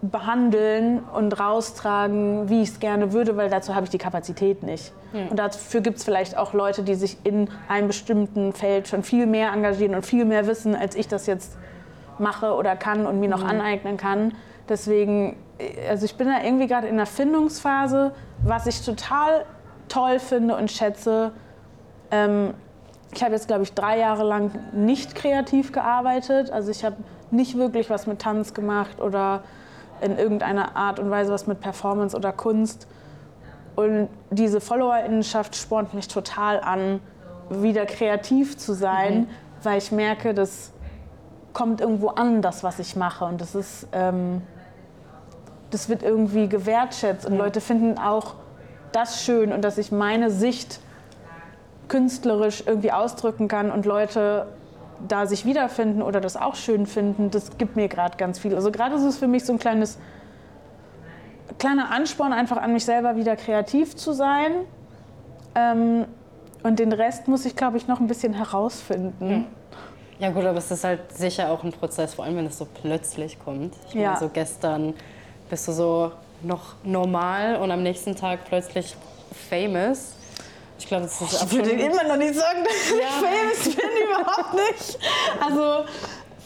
behandeln 0.01 0.99
und 0.99 1.39
raustragen, 1.39 2.49
wie 2.49 2.61
ich 2.61 2.69
es 2.69 2.79
gerne 2.79 3.13
würde, 3.13 3.37
weil 3.37 3.49
dazu 3.49 3.73
habe 3.75 3.85
ich 3.85 3.89
die 3.89 3.97
Kapazität 3.97 4.63
nicht. 4.63 4.93
Und 5.29 5.37
dafür 5.37 5.81
gibt 5.81 5.97
es 5.97 6.03
vielleicht 6.03 6.37
auch 6.37 6.53
Leute, 6.53 6.83
die 6.83 6.95
sich 6.95 7.17
in 7.23 7.49
einem 7.69 7.87
bestimmten 7.87 8.51
Feld 8.51 8.87
schon 8.87 9.03
viel 9.03 9.25
mehr 9.27 9.53
engagieren 9.53 9.95
und 9.95 10.05
viel 10.05 10.25
mehr 10.25 10.47
wissen, 10.47 10.75
als 10.75 10.95
ich 10.95 11.07
das 11.07 11.25
jetzt 11.25 11.57
mache 12.19 12.53
oder 12.53 12.75
kann 12.75 13.05
und 13.05 13.19
mir 13.19 13.29
noch 13.29 13.43
aneignen 13.43 13.97
kann. 13.97 14.33
Deswegen, 14.67 15.37
äh, 15.57 15.89
also 15.89 16.05
ich 16.05 16.15
bin 16.15 16.27
da 16.27 16.43
irgendwie 16.43 16.67
gerade 16.67 16.87
in 16.87 16.97
der 16.97 17.05
Findungsphase, 17.05 18.13
was 18.43 18.67
ich 18.67 18.83
total 18.83 19.45
toll 19.87 20.19
finde 20.19 20.55
und 20.55 20.71
schätze. 20.71 21.31
Ähm, 22.11 22.53
ich 23.13 23.23
habe 23.23 23.33
jetzt, 23.33 23.47
glaube 23.47 23.63
ich, 23.63 23.73
drei 23.73 23.99
Jahre 23.99 24.23
lang 24.23 24.51
nicht 24.73 25.15
kreativ 25.15 25.71
gearbeitet. 25.71 26.51
Also 26.51 26.71
ich 26.71 26.83
habe 26.83 26.95
nicht 27.31 27.57
wirklich 27.57 27.89
was 27.89 28.07
mit 28.07 28.19
Tanz 28.19 28.53
gemacht 28.53 28.99
oder 28.99 29.43
in 30.01 30.17
irgendeiner 30.17 30.75
Art 30.75 30.99
und 30.99 31.09
Weise 31.09 31.31
was 31.31 31.47
mit 31.47 31.59
Performance 31.59 32.15
oder 32.15 32.31
Kunst. 32.31 32.87
Und 33.75 34.09
diese 34.29 34.61
Followerinnenschaft 34.61 35.55
spornt 35.55 35.93
mich 35.93 36.07
total 36.07 36.59
an, 36.59 36.99
wieder 37.49 37.85
kreativ 37.85 38.57
zu 38.57 38.73
sein, 38.73 39.27
weil 39.63 39.77
ich 39.77 39.91
merke, 39.91 40.33
das 40.33 40.71
kommt 41.53 41.81
irgendwo 41.81 42.09
an, 42.09 42.41
das, 42.41 42.63
was 42.63 42.79
ich 42.79 42.95
mache. 42.95 43.25
Und 43.25 43.41
das 43.41 43.55
ist, 43.55 43.87
ähm, 43.91 44.41
das 45.69 45.89
wird 45.89 46.03
irgendwie 46.03 46.47
gewertschätzt. 46.47 47.25
Und 47.25 47.37
Leute 47.37 47.61
finden 47.61 47.97
auch 47.97 48.35
das 48.95 49.23
schön 49.23 49.51
und 49.51 49.61
dass 49.63 49.77
ich 49.77 49.91
meine 49.91 50.29
Sicht 50.29 50.79
künstlerisch 51.87 52.63
irgendwie 52.65 52.91
ausdrücken 52.91 53.47
kann 53.47 53.71
und 53.71 53.85
Leute 53.85 54.47
da 55.07 55.25
sich 55.27 55.45
wiederfinden 55.45 56.01
oder 56.01 56.21
das 56.21 56.37
auch 56.37 56.55
schön 56.55 56.85
finden, 56.85 57.29
das 57.29 57.57
gibt 57.57 57.75
mir 57.75 57.89
gerade 57.89 58.17
ganz 58.17 58.39
viel. 58.39 58.55
Also 58.55 58.71
gerade 58.71 58.95
ist 58.95 59.03
es 59.03 59.17
für 59.17 59.27
mich 59.27 59.43
so 59.45 59.51
ein 59.53 59.59
kleines 59.59 59.97
kleiner 61.59 61.91
Ansporn, 61.91 62.33
einfach 62.33 62.57
an 62.57 62.73
mich 62.73 62.85
selber 62.85 63.15
wieder 63.15 63.35
kreativ 63.35 63.95
zu 63.95 64.13
sein. 64.13 64.51
Ähm, 65.55 66.05
und 66.63 66.79
den 66.79 66.93
Rest 66.93 67.27
muss 67.27 67.45
ich, 67.45 67.55
glaube 67.55 67.77
ich, 67.77 67.87
noch 67.87 67.99
ein 67.99 68.07
bisschen 68.07 68.33
herausfinden. 68.33 69.45
Ja 70.19 70.29
gut, 70.29 70.45
aber 70.45 70.57
es 70.59 70.71
ist 70.71 70.83
halt 70.85 71.11
sicher 71.11 71.51
auch 71.51 71.63
ein 71.63 71.73
Prozess, 71.73 72.13
vor 72.13 72.23
allem 72.25 72.37
wenn 72.37 72.45
es 72.45 72.57
so 72.57 72.65
plötzlich 72.81 73.37
kommt. 73.43 73.75
Ich 73.87 73.93
Ja. 73.95 74.09
meine, 74.09 74.19
so 74.19 74.29
gestern 74.29 74.93
bist 75.49 75.67
du 75.67 75.73
so 75.73 76.11
noch 76.43 76.75
normal 76.83 77.57
und 77.57 77.71
am 77.71 77.83
nächsten 77.83 78.15
Tag 78.15 78.45
plötzlich 78.45 78.95
famous. 79.49 80.13
Ich 80.79 80.87
glaube, 80.87 81.03
das 81.03 81.21
ist 81.21 81.43
Ich 81.43 81.51
würde 81.51 81.71
immer 81.71 82.03
noch 82.03 82.17
nicht 82.17 82.35
sagen, 82.35 82.59
dass 82.63 82.91
ich 82.91 83.01
Ja. 83.01 83.07
famous 83.07 83.75
bin, 83.75 83.89
überhaupt 84.09 84.53
nicht. 84.53 84.99
Also, 85.41 85.85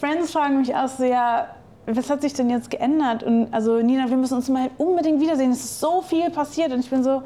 Friends 0.00 0.30
fragen 0.32 0.60
mich 0.60 0.74
auch 0.74 0.98
ja, 1.00 1.48
was 1.86 2.10
hat 2.10 2.20
sich 2.20 2.34
denn 2.34 2.50
jetzt 2.50 2.70
geändert? 2.70 3.22
Und 3.22 3.52
also, 3.52 3.80
Nina, 3.80 4.08
wir 4.08 4.16
müssen 4.16 4.34
uns 4.34 4.48
mal 4.48 4.70
unbedingt 4.78 5.20
wiedersehen. 5.20 5.50
Es 5.50 5.64
ist 5.64 5.80
so 5.80 6.02
viel 6.02 6.30
passiert. 6.30 6.72
Und 6.72 6.80
ich 6.80 6.90
bin 6.90 7.02
so, 7.02 7.22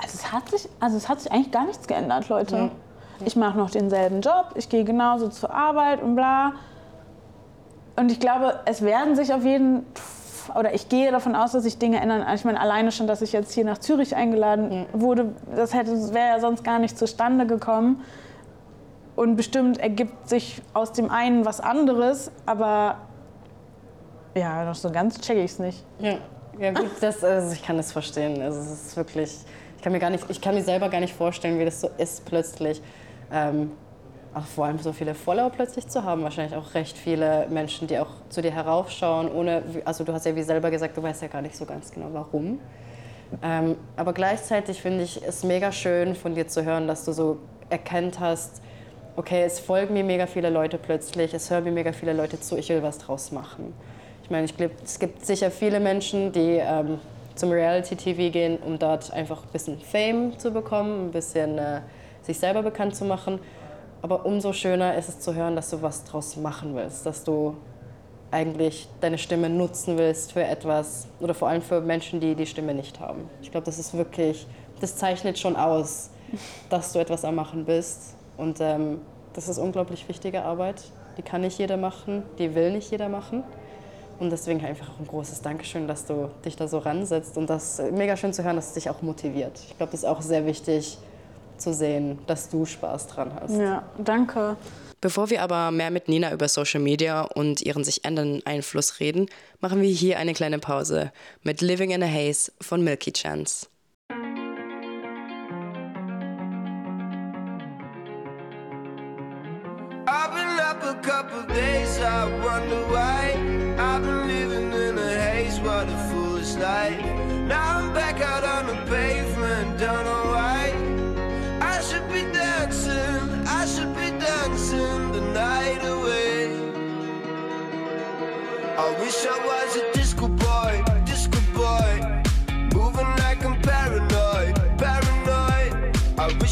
also 0.00 0.14
es 0.14 0.32
hat 0.32 0.48
sich, 0.50 0.68
also 0.80 0.96
es 0.96 1.08
hat 1.08 1.20
sich 1.20 1.30
eigentlich 1.32 1.52
gar 1.52 1.64
nichts 1.64 1.86
geändert, 1.86 2.28
Leute. 2.28 2.70
Ich 3.24 3.34
mache 3.34 3.58
noch 3.58 3.70
denselben 3.70 4.20
Job, 4.20 4.52
ich 4.54 4.68
gehe 4.68 4.84
genauso 4.84 5.28
zur 5.28 5.52
Arbeit 5.52 6.02
und 6.02 6.14
bla. 6.14 6.52
Und 7.96 8.12
ich 8.12 8.20
glaube, 8.20 8.60
es 8.64 8.82
werden 8.82 9.16
sich 9.16 9.32
auf 9.34 9.42
jeden 9.44 9.84
oder 10.54 10.74
ich 10.74 10.88
gehe 10.88 11.10
davon 11.10 11.34
aus, 11.34 11.52
dass 11.52 11.64
sich 11.64 11.78
Dinge 11.78 12.00
ändern. 12.00 12.24
Ich 12.34 12.44
meine, 12.44 12.60
alleine 12.60 12.92
schon, 12.92 13.06
dass 13.06 13.22
ich 13.22 13.32
jetzt 13.32 13.52
hier 13.52 13.64
nach 13.64 13.78
Zürich 13.78 14.16
eingeladen 14.16 14.86
wurde, 14.92 15.32
das 15.54 15.74
hätte, 15.74 15.92
wäre 16.14 16.28
ja 16.28 16.40
sonst 16.40 16.64
gar 16.64 16.78
nicht 16.78 16.98
zustande 16.98 17.46
gekommen. 17.46 18.02
Und 19.16 19.36
bestimmt 19.36 19.78
ergibt 19.78 20.28
sich 20.28 20.62
aus 20.74 20.92
dem 20.92 21.10
einen 21.10 21.44
was 21.44 21.60
anderes, 21.60 22.30
aber 22.46 22.98
ja, 24.34 24.64
noch 24.64 24.76
so 24.76 24.90
ganz 24.90 25.20
check 25.20 25.38
ich 25.38 25.52
es 25.52 25.58
nicht. 25.58 25.84
Ja, 25.98 26.18
ja 26.58 26.70
gut, 26.72 26.90
das, 27.00 27.24
also 27.24 27.52
ich 27.52 27.62
kann 27.62 27.76
das 27.76 27.90
verstehen. 27.90 28.40
Also 28.40 28.60
es 28.60 28.70
ist 28.70 28.96
wirklich, 28.96 29.36
ich 29.76 29.82
kann 29.82 29.92
mir 29.92 29.98
gar 29.98 30.10
nicht, 30.10 30.24
ich 30.28 30.40
kann 30.40 30.54
mir 30.54 30.62
selber 30.62 30.88
gar 30.88 31.00
nicht 31.00 31.14
vorstellen, 31.14 31.58
wie 31.58 31.64
das 31.64 31.80
so 31.80 31.90
ist 31.98 32.24
plötzlich. 32.26 32.80
Ähm, 33.32 33.72
auch 34.38 34.46
vor 34.46 34.66
allem 34.66 34.78
so 34.78 34.92
viele 34.92 35.14
Follower 35.14 35.50
plötzlich 35.50 35.88
zu 35.88 36.04
haben. 36.04 36.22
Wahrscheinlich 36.22 36.56
auch 36.56 36.74
recht 36.74 36.96
viele 36.96 37.46
Menschen, 37.48 37.88
die 37.88 37.98
auch 37.98 38.08
zu 38.28 38.42
dir 38.42 38.52
heraufschauen, 38.52 39.30
ohne, 39.30 39.62
also 39.84 40.04
du 40.04 40.12
hast 40.12 40.26
ja 40.26 40.34
wie 40.34 40.42
selber 40.42 40.70
gesagt, 40.70 40.96
du 40.96 41.02
weißt 41.02 41.22
ja 41.22 41.28
gar 41.28 41.42
nicht 41.42 41.56
so 41.56 41.64
ganz 41.64 41.90
genau 41.90 42.08
warum. 42.12 42.60
Ähm, 43.42 43.76
aber 43.96 44.12
gleichzeitig 44.12 44.80
finde 44.80 45.04
ich 45.04 45.22
es 45.26 45.44
mega 45.44 45.70
schön 45.72 46.14
von 46.14 46.34
dir 46.34 46.48
zu 46.48 46.64
hören, 46.64 46.88
dass 46.88 47.04
du 47.04 47.12
so 47.12 47.38
erkannt 47.68 48.20
hast, 48.20 48.62
okay, 49.16 49.42
es 49.42 49.60
folgen 49.60 49.94
mir 49.94 50.04
mega 50.04 50.26
viele 50.26 50.48
Leute 50.48 50.78
plötzlich, 50.78 51.34
es 51.34 51.50
hören 51.50 51.64
mir 51.64 51.72
mega 51.72 51.92
viele 51.92 52.12
Leute 52.12 52.40
zu, 52.40 52.56
ich 52.56 52.68
will 52.68 52.82
was 52.82 52.98
draus 52.98 53.32
machen. 53.32 53.74
Ich 54.22 54.30
meine, 54.30 54.44
ich 54.44 54.56
glaube, 54.56 54.74
es 54.82 54.98
gibt 54.98 55.26
sicher 55.26 55.50
viele 55.50 55.80
Menschen, 55.80 56.32
die 56.32 56.60
ähm, 56.62 56.98
zum 57.34 57.50
Reality-TV 57.50 58.30
gehen, 58.30 58.58
um 58.58 58.78
dort 58.78 59.12
einfach 59.12 59.42
ein 59.42 59.48
bisschen 59.52 59.78
Fame 59.80 60.38
zu 60.38 60.50
bekommen, 60.50 61.06
ein 61.06 61.10
bisschen 61.12 61.58
äh, 61.58 61.80
sich 62.22 62.38
selber 62.38 62.62
bekannt 62.62 62.94
zu 62.94 63.04
machen. 63.04 63.40
Aber 64.02 64.24
umso 64.24 64.52
schöner 64.52 64.96
ist 64.96 65.08
es 65.08 65.20
zu 65.20 65.34
hören, 65.34 65.56
dass 65.56 65.70
du 65.70 65.82
was 65.82 66.04
draus 66.04 66.36
machen 66.36 66.74
willst, 66.76 67.04
dass 67.04 67.24
du 67.24 67.56
eigentlich 68.30 68.88
deine 69.00 69.18
Stimme 69.18 69.48
nutzen 69.48 69.96
willst 69.96 70.32
für 70.32 70.44
etwas 70.44 71.06
oder 71.20 71.34
vor 71.34 71.48
allem 71.48 71.62
für 71.62 71.80
Menschen, 71.80 72.20
die 72.20 72.34
die 72.34 72.46
Stimme 72.46 72.74
nicht 72.74 73.00
haben. 73.00 73.28
Ich 73.42 73.50
glaube, 73.50 73.64
das 73.64 73.78
ist 73.78 73.94
wirklich, 73.94 74.46
das 74.80 74.96
zeichnet 74.96 75.38
schon 75.38 75.56
aus, 75.56 76.10
dass 76.70 76.92
du 76.92 76.98
etwas 76.98 77.24
am 77.24 77.34
Machen 77.34 77.64
bist. 77.64 78.14
Und 78.36 78.60
ähm, 78.60 79.00
das 79.32 79.48
ist 79.48 79.58
unglaublich 79.58 80.08
wichtige 80.08 80.42
Arbeit. 80.42 80.82
Die 81.16 81.22
kann 81.22 81.40
nicht 81.40 81.58
jeder 81.58 81.76
machen, 81.76 82.22
die 82.38 82.54
will 82.54 82.70
nicht 82.70 82.90
jeder 82.90 83.08
machen. 83.08 83.42
Und 84.20 84.30
deswegen 84.30 84.64
einfach 84.64 84.90
auch 84.90 84.98
ein 84.98 85.06
großes 85.06 85.42
Dankeschön, 85.42 85.86
dass 85.86 86.04
du 86.04 86.28
dich 86.44 86.56
da 86.56 86.68
so 86.68 86.78
ransetzt. 86.78 87.38
Und 87.38 87.48
das 87.48 87.78
ist 87.78 87.92
mega 87.92 88.16
schön 88.16 88.32
zu 88.32 88.44
hören, 88.44 88.56
dass 88.56 88.68
es 88.68 88.74
dich 88.74 88.90
auch 88.90 89.00
motiviert. 89.00 89.58
Ich 89.68 89.76
glaube, 89.76 89.92
das 89.92 90.00
ist 90.00 90.06
auch 90.06 90.20
sehr 90.20 90.44
wichtig 90.44 90.98
zu 91.58 91.74
sehen, 91.74 92.18
dass 92.26 92.48
du 92.48 92.64
Spaß 92.64 93.08
dran 93.08 93.32
hast. 93.38 93.56
Ja, 93.56 93.82
danke. 93.98 94.56
Bevor 95.00 95.30
wir 95.30 95.42
aber 95.42 95.70
mehr 95.70 95.90
mit 95.90 96.08
Nina 96.08 96.32
über 96.32 96.48
Social 96.48 96.80
Media 96.80 97.22
und 97.22 97.62
ihren 97.62 97.84
sich 97.84 98.04
ändernden 98.04 98.44
Einfluss 98.44 98.98
reden, 98.98 99.26
machen 99.60 99.80
wir 99.80 99.88
hier 99.88 100.18
eine 100.18 100.34
kleine 100.34 100.58
Pause 100.58 101.12
mit 101.42 101.60
Living 101.60 101.90
in 101.90 102.02
a 102.02 102.08
Haze 102.08 102.50
von 102.60 102.82
Milky 102.82 103.12
Chance. 103.12 103.68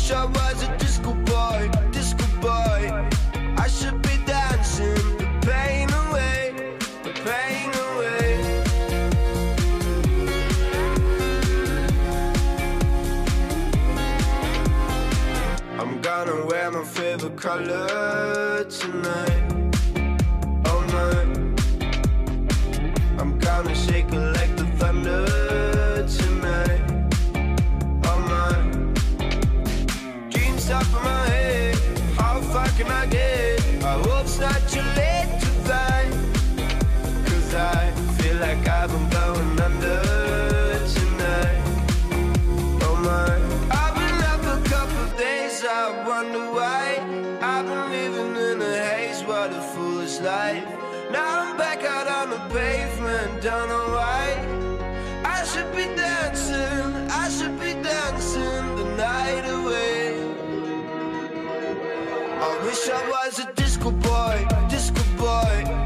Wish 0.06 0.14
I 0.14 0.24
was 0.24 0.62
a 0.62 0.76
disco 0.78 1.14
boy, 1.14 1.68
disco 1.90 2.26
boy. 2.40 3.08
I 3.56 3.66
should 3.68 4.00
be 4.02 4.16
dancing 4.24 4.94
the 5.18 5.26
pain 5.42 5.90
away, 6.04 6.54
the 7.02 7.12
pain 7.26 7.70
away. 7.90 8.62
I'm 15.80 16.00
gonna 16.00 16.46
wear 16.46 16.70
my 16.70 16.84
favorite 16.84 17.36
color 17.36 18.35
wonder 46.06 46.52
why. 46.52 46.98
I've 47.42 47.66
been 47.66 47.90
living 47.90 48.36
in 48.36 48.62
a 48.62 48.84
haze, 48.84 49.22
what 49.24 49.52
a 49.52 49.60
foolish 49.60 50.20
life. 50.20 50.64
Now 51.10 51.40
I'm 51.40 51.56
back 51.56 51.82
out 51.82 52.06
on 52.06 52.30
the 52.30 52.38
pavement, 52.54 53.42
don't 53.42 53.68
know 53.68 53.88
why. 53.98 54.24
I 55.24 55.44
should 55.44 55.70
be 55.72 55.84
dancing, 55.96 57.10
I 57.10 57.28
should 57.28 57.58
be 57.58 57.72
dancing 57.82 58.66
the 58.76 58.84
night 58.96 59.46
away. 59.58 59.96
I 62.46 62.64
wish 62.64 62.88
I 62.88 63.02
was 63.10 63.38
a 63.40 63.52
disco 63.54 63.90
boy, 63.90 64.46
disco 64.68 65.02
boy. 65.16 65.85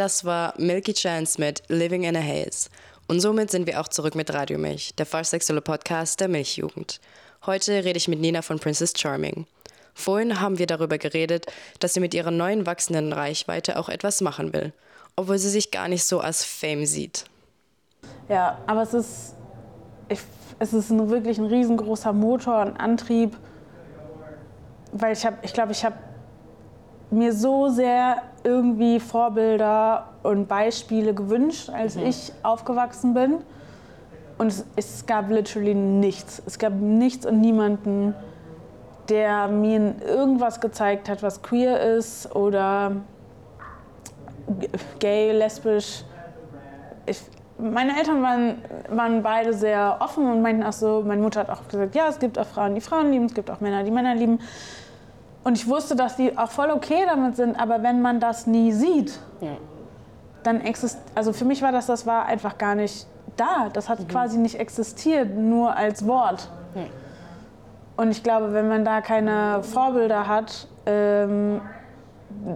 Das 0.00 0.24
war 0.24 0.54
Milky 0.56 0.94
Chance 0.94 1.38
mit 1.38 1.62
Living 1.68 2.04
in 2.04 2.16
a 2.16 2.22
Haze. 2.22 2.70
Und 3.06 3.20
somit 3.20 3.50
sind 3.50 3.66
wir 3.66 3.78
auch 3.78 3.88
zurück 3.88 4.14
mit 4.14 4.32
Radio 4.32 4.56
Milch, 4.56 4.94
der 4.94 5.04
falschsexuelle 5.04 5.60
Podcast 5.60 6.20
der 6.20 6.28
Milchjugend. 6.28 7.02
Heute 7.44 7.84
rede 7.84 7.98
ich 7.98 8.08
mit 8.08 8.18
Nina 8.18 8.40
von 8.40 8.58
Princess 8.58 8.94
Charming. 8.96 9.44
Vorhin 9.92 10.40
haben 10.40 10.58
wir 10.58 10.66
darüber 10.66 10.96
geredet, 10.96 11.52
dass 11.80 11.92
sie 11.92 12.00
mit 12.00 12.14
ihrer 12.14 12.30
neuen 12.30 12.64
wachsenden 12.64 13.12
Reichweite 13.12 13.78
auch 13.78 13.90
etwas 13.90 14.22
machen 14.22 14.54
will, 14.54 14.72
obwohl 15.16 15.36
sie 15.36 15.50
sich 15.50 15.70
gar 15.70 15.86
nicht 15.86 16.04
so 16.04 16.20
als 16.20 16.46
Fame 16.46 16.86
sieht. 16.86 17.26
Ja, 18.30 18.56
aber 18.66 18.80
es 18.80 18.94
ist, 18.94 19.34
ich, 20.08 20.20
es 20.60 20.72
ist 20.72 20.88
ein, 20.88 21.10
wirklich 21.10 21.36
ein 21.36 21.44
riesengroßer 21.44 22.14
Motor 22.14 22.62
und 22.62 22.76
Antrieb, 22.78 23.36
weil 24.92 25.12
ich 25.12 25.26
habe, 25.26 25.36
ich 25.42 25.52
glaube, 25.52 25.72
ich 25.72 25.84
habe 25.84 25.96
mir 27.10 27.34
so 27.34 27.68
sehr 27.68 28.22
irgendwie 28.44 29.00
Vorbilder 29.00 30.08
und 30.22 30.48
Beispiele 30.48 31.14
gewünscht, 31.14 31.70
als 31.70 31.96
ich 31.96 32.32
aufgewachsen 32.42 33.14
bin. 33.14 33.38
Und 34.38 34.48
es, 34.48 34.64
es 34.76 35.06
gab 35.06 35.30
literally 35.30 35.74
nichts. 35.74 36.42
Es 36.46 36.58
gab 36.58 36.72
nichts 36.74 37.26
und 37.26 37.40
niemanden, 37.40 38.14
der 39.08 39.48
mir 39.48 39.94
irgendwas 40.06 40.60
gezeigt 40.60 41.08
hat, 41.08 41.22
was 41.22 41.42
queer 41.42 41.80
ist 41.96 42.34
oder 42.34 42.92
gay, 44.98 45.32
lesbisch. 45.32 46.04
Ich, 47.06 47.20
meine 47.58 47.98
Eltern 47.98 48.22
waren, 48.22 48.62
waren 48.88 49.22
beide 49.22 49.52
sehr 49.52 49.98
offen 50.00 50.30
und 50.30 50.42
meinten 50.42 50.62
auch 50.62 50.72
so, 50.72 51.02
meine 51.06 51.20
Mutter 51.20 51.40
hat 51.40 51.50
auch 51.50 51.66
gesagt, 51.68 51.94
ja, 51.94 52.08
es 52.08 52.18
gibt 52.18 52.38
auch 52.38 52.46
Frauen, 52.46 52.74
die 52.74 52.80
Frauen 52.80 53.10
lieben, 53.10 53.26
es 53.26 53.34
gibt 53.34 53.50
auch 53.50 53.60
Männer, 53.60 53.82
die 53.82 53.90
Männer 53.90 54.14
lieben. 54.14 54.38
Und 55.42 55.56
ich 55.56 55.66
wusste, 55.68 55.96
dass 55.96 56.16
die 56.16 56.36
auch 56.36 56.50
voll 56.50 56.70
okay 56.70 57.04
damit 57.06 57.36
sind, 57.36 57.58
aber 57.58 57.82
wenn 57.82 58.02
man 58.02 58.20
das 58.20 58.46
nie 58.46 58.72
sieht, 58.72 59.18
dann 60.42 60.60
existiert, 60.60 61.04
also 61.14 61.32
für 61.32 61.44
mich 61.44 61.62
war 61.62 61.72
das, 61.72 61.86
das 61.86 62.06
war 62.06 62.26
einfach 62.26 62.58
gar 62.58 62.74
nicht 62.74 63.06
da. 63.36 63.68
Das 63.72 63.88
hat 63.88 64.08
quasi 64.08 64.38
nicht 64.38 64.56
existiert, 64.58 65.34
nur 65.34 65.74
als 65.76 66.06
Wort. 66.06 66.50
Und 67.96 68.10
ich 68.10 68.22
glaube, 68.22 68.52
wenn 68.52 68.68
man 68.68 68.84
da 68.84 69.00
keine 69.00 69.62
Vorbilder 69.62 70.26
hat, 70.26 70.68
ähm, 70.86 71.60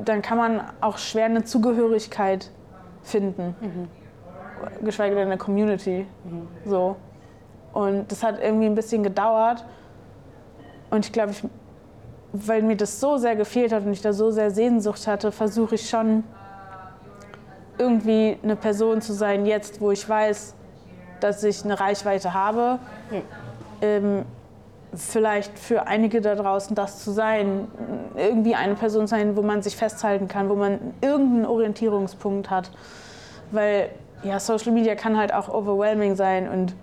dann 0.04 0.22
kann 0.22 0.38
man 0.38 0.62
auch 0.80 0.98
schwer 0.98 1.26
eine 1.26 1.44
Zugehörigkeit 1.44 2.50
finden. 3.02 3.54
Geschweige 4.82 5.14
denn 5.14 5.26
eine 5.26 5.36
Community. 5.38 6.06
So. 6.64 6.96
Und 7.72 8.10
das 8.10 8.22
hat 8.22 8.40
irgendwie 8.40 8.66
ein 8.66 8.74
bisschen 8.74 9.02
gedauert. 9.02 9.64
Und 10.90 11.04
ich 11.04 11.12
glaube, 11.12 11.32
ich, 11.32 11.42
weil 12.34 12.62
mir 12.62 12.76
das 12.76 12.98
so 12.98 13.16
sehr 13.16 13.36
gefehlt 13.36 13.72
hat 13.72 13.86
und 13.86 13.92
ich 13.92 14.02
da 14.02 14.12
so 14.12 14.32
sehr 14.32 14.50
Sehnsucht 14.50 15.06
hatte, 15.06 15.30
versuche 15.30 15.76
ich 15.76 15.88
schon 15.88 16.24
irgendwie 17.78 18.36
eine 18.42 18.56
Person 18.56 19.00
zu 19.00 19.12
sein, 19.12 19.46
jetzt, 19.46 19.80
wo 19.80 19.92
ich 19.92 20.08
weiß, 20.08 20.54
dass 21.20 21.44
ich 21.44 21.64
eine 21.64 21.78
Reichweite 21.78 22.34
habe. 22.34 22.80
Ähm, 23.80 24.24
vielleicht 24.96 25.56
für 25.58 25.86
einige 25.86 26.20
da 26.20 26.34
draußen 26.34 26.74
das 26.74 27.04
zu 27.04 27.12
sein, 27.12 27.68
irgendwie 28.16 28.56
eine 28.56 28.74
Person 28.74 29.06
sein, 29.06 29.36
wo 29.36 29.42
man 29.42 29.62
sich 29.62 29.76
festhalten 29.76 30.26
kann, 30.26 30.48
wo 30.48 30.56
man 30.56 30.80
irgendeinen 31.00 31.46
Orientierungspunkt 31.46 32.50
hat. 32.50 32.72
Weil 33.52 33.90
ja, 34.24 34.40
Social 34.40 34.72
Media 34.72 34.96
kann 34.96 35.16
halt 35.16 35.32
auch 35.32 35.48
overwhelming 35.48 36.16
sein 36.16 36.48
und 36.48 36.74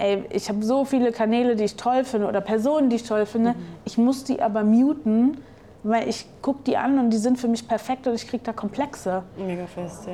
ey, 0.00 0.24
ich 0.30 0.48
habe 0.48 0.62
so 0.62 0.84
viele 0.84 1.12
Kanäle, 1.12 1.56
die 1.56 1.64
ich 1.64 1.76
toll 1.76 2.04
finde 2.04 2.26
oder 2.26 2.40
Personen, 2.40 2.88
die 2.88 2.96
ich 2.96 3.04
toll 3.04 3.26
finde. 3.26 3.54
Ich 3.84 3.98
muss 3.98 4.24
die 4.24 4.42
aber 4.42 4.64
muten, 4.64 5.38
weil 5.82 6.08
ich 6.08 6.26
gucke 6.42 6.60
die 6.66 6.76
an 6.76 6.98
und 6.98 7.10
die 7.10 7.18
sind 7.18 7.38
für 7.38 7.48
mich 7.48 7.66
perfekt 7.68 8.06
und 8.06 8.14
ich 8.14 8.26
kriege 8.26 8.42
da 8.42 8.52
Komplexe. 8.52 9.22
Mega 9.36 9.66
fest, 9.66 10.06
ja. 10.06 10.12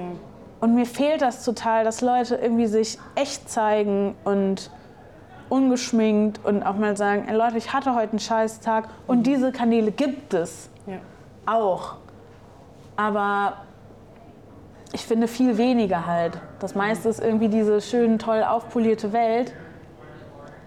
Und 0.61 0.75
mir 0.75 0.87
fehlt 0.87 1.23
das 1.23 1.45
total, 1.45 1.85
dass 1.85 2.01
Leute 2.01 2.37
irgendwie 2.37 2.67
sich 2.67 2.99
echt 3.15 3.49
zeigen 3.49 4.15
und 4.25 4.71
ungeschminkt 5.49 6.45
und 6.45 6.63
auch 6.63 6.77
mal 6.77 6.97
sagen, 6.97 7.27
ey 7.29 7.37
Leute, 7.37 7.59
ich 7.59 7.73
hatte 7.73 7.95
heute 7.95 8.13
einen 8.13 8.19
scheiß 8.19 8.61
Tag 8.61 8.89
und 9.07 9.27
diese 9.27 9.53
Kanäle 9.53 9.93
gibt 9.93 10.35
es 10.35 10.69
ja. 10.87 10.99
auch. 11.45 11.97
Aber 12.97 13.59
ich 14.93 15.05
finde 15.05 15.29
viel 15.29 15.59
weniger 15.59 16.07
halt. 16.07 16.39
Das 16.59 16.75
meiste 16.75 17.09
ist 17.09 17.23
irgendwie 17.23 17.49
diese 17.49 17.81
schön 17.81 18.19
toll 18.19 18.43
aufpolierte 18.43 19.13
Welt. 19.13 19.53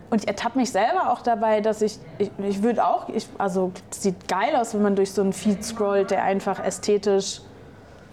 Und 0.10 0.24
ich 0.24 0.28
ertappe 0.28 0.58
mich 0.58 0.72
selber 0.72 1.12
auch 1.12 1.22
dabei, 1.22 1.62
dass 1.62 1.82
ich, 1.82 2.00
ich, 2.17 2.32
ich 2.39 2.63
würde 2.63 2.86
auch, 2.86 3.10
ich, 3.10 3.28
also 3.38 3.72
es 3.91 4.02
sieht 4.02 4.28
geil 4.28 4.56
aus, 4.56 4.74
wenn 4.74 4.82
man 4.82 4.95
durch 4.95 5.12
so 5.12 5.22
einen 5.22 5.34
Feed 5.34 5.63
scrollt, 5.63 6.12
der 6.12 6.24
einfach 6.24 6.63
ästhetisch 6.63 7.41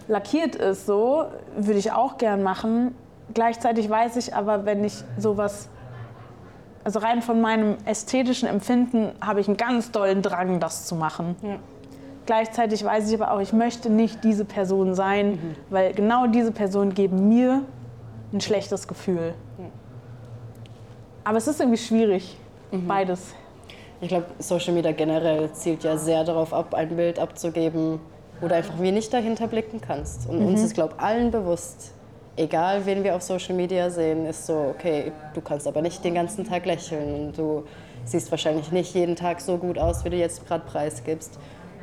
lackiert 0.07 0.55
ist, 0.55 0.85
so, 0.85 1.25
würde 1.55 1.79
ich 1.79 1.91
auch 1.91 2.17
gern 2.17 2.43
machen. 2.43 2.95
Gleichzeitig 3.33 3.89
weiß 3.89 4.15
ich 4.17 4.35
aber, 4.35 4.65
wenn 4.65 4.83
ich 4.83 5.03
sowas 5.17 5.69
also 6.83 6.99
rein 6.99 7.21
von 7.21 7.41
meinem 7.41 7.75
ästhetischen 7.83 8.47
Empfinden 8.47 9.11
habe 9.19 9.41
ich 9.41 9.49
einen 9.49 9.57
ganz 9.57 9.91
dollen 9.91 10.21
Drang, 10.21 10.61
das 10.61 10.85
zu 10.85 10.95
machen. 10.95 11.35
Gleichzeitig 12.25 12.81
weiß 12.81 13.09
ich 13.09 13.21
aber 13.21 13.33
auch, 13.33 13.41
ich 13.41 13.51
möchte 13.51 13.89
nicht 13.89 14.23
diese 14.23 14.45
Person 14.45 14.93
sein, 14.93 15.55
weil 15.69 15.93
genau 15.93 16.27
diese 16.27 16.53
Personen 16.53 16.93
geben 16.93 17.27
mir 17.27 17.63
ein 18.31 18.39
schlechtes 18.39 18.87
Gefühl. 18.87 19.33
Aber 21.27 21.39
es 21.39 21.47
ist 21.47 21.59
irgendwie 21.59 21.77
schwierig, 21.77 22.37
beides. 22.71 23.33
Ich 23.99 24.07
glaube, 24.07 24.27
Social 24.39 24.73
Media 24.73 24.93
generell 24.93 25.51
zielt 25.51 25.83
ja 25.83 25.97
sehr 25.97 26.23
darauf 26.23 26.53
ab, 26.53 26.73
ein 26.73 26.95
Bild 26.95 27.19
abzugeben, 27.19 27.99
wo 28.39 28.47
du 28.47 28.55
einfach 28.55 28.79
wenig 28.79 29.09
dahinter 29.09 29.47
blicken 29.47 29.81
kannst. 29.81 30.29
Und 30.29 30.41
uns 30.41 30.61
ist, 30.61 30.73
glaube 30.73 30.93
ich, 30.95 31.03
allen 31.03 31.29
bewusst, 31.29 31.91
egal 32.37 32.85
wen 32.85 33.03
wir 33.03 33.13
auf 33.13 33.23
Social 33.23 33.55
Media 33.55 33.89
sehen, 33.89 34.25
ist 34.25 34.45
so, 34.45 34.73
okay, 34.73 35.11
du 35.33 35.41
kannst 35.41 35.67
aber 35.67 35.81
nicht 35.81 36.01
den 36.01 36.13
ganzen 36.13 36.45
Tag 36.45 36.65
lächeln 36.65 37.27
und 37.27 37.37
du 37.37 37.65
siehst 38.05 38.31
wahrscheinlich 38.31 38.71
nicht 38.71 38.93
jeden 38.95 39.17
Tag 39.17 39.41
so 39.41 39.57
gut 39.57 39.77
aus, 39.77 40.05
wie 40.05 40.09
du 40.11 40.15
jetzt 40.15 40.47
gerade 40.47 40.63
preisgibst. 40.65 41.37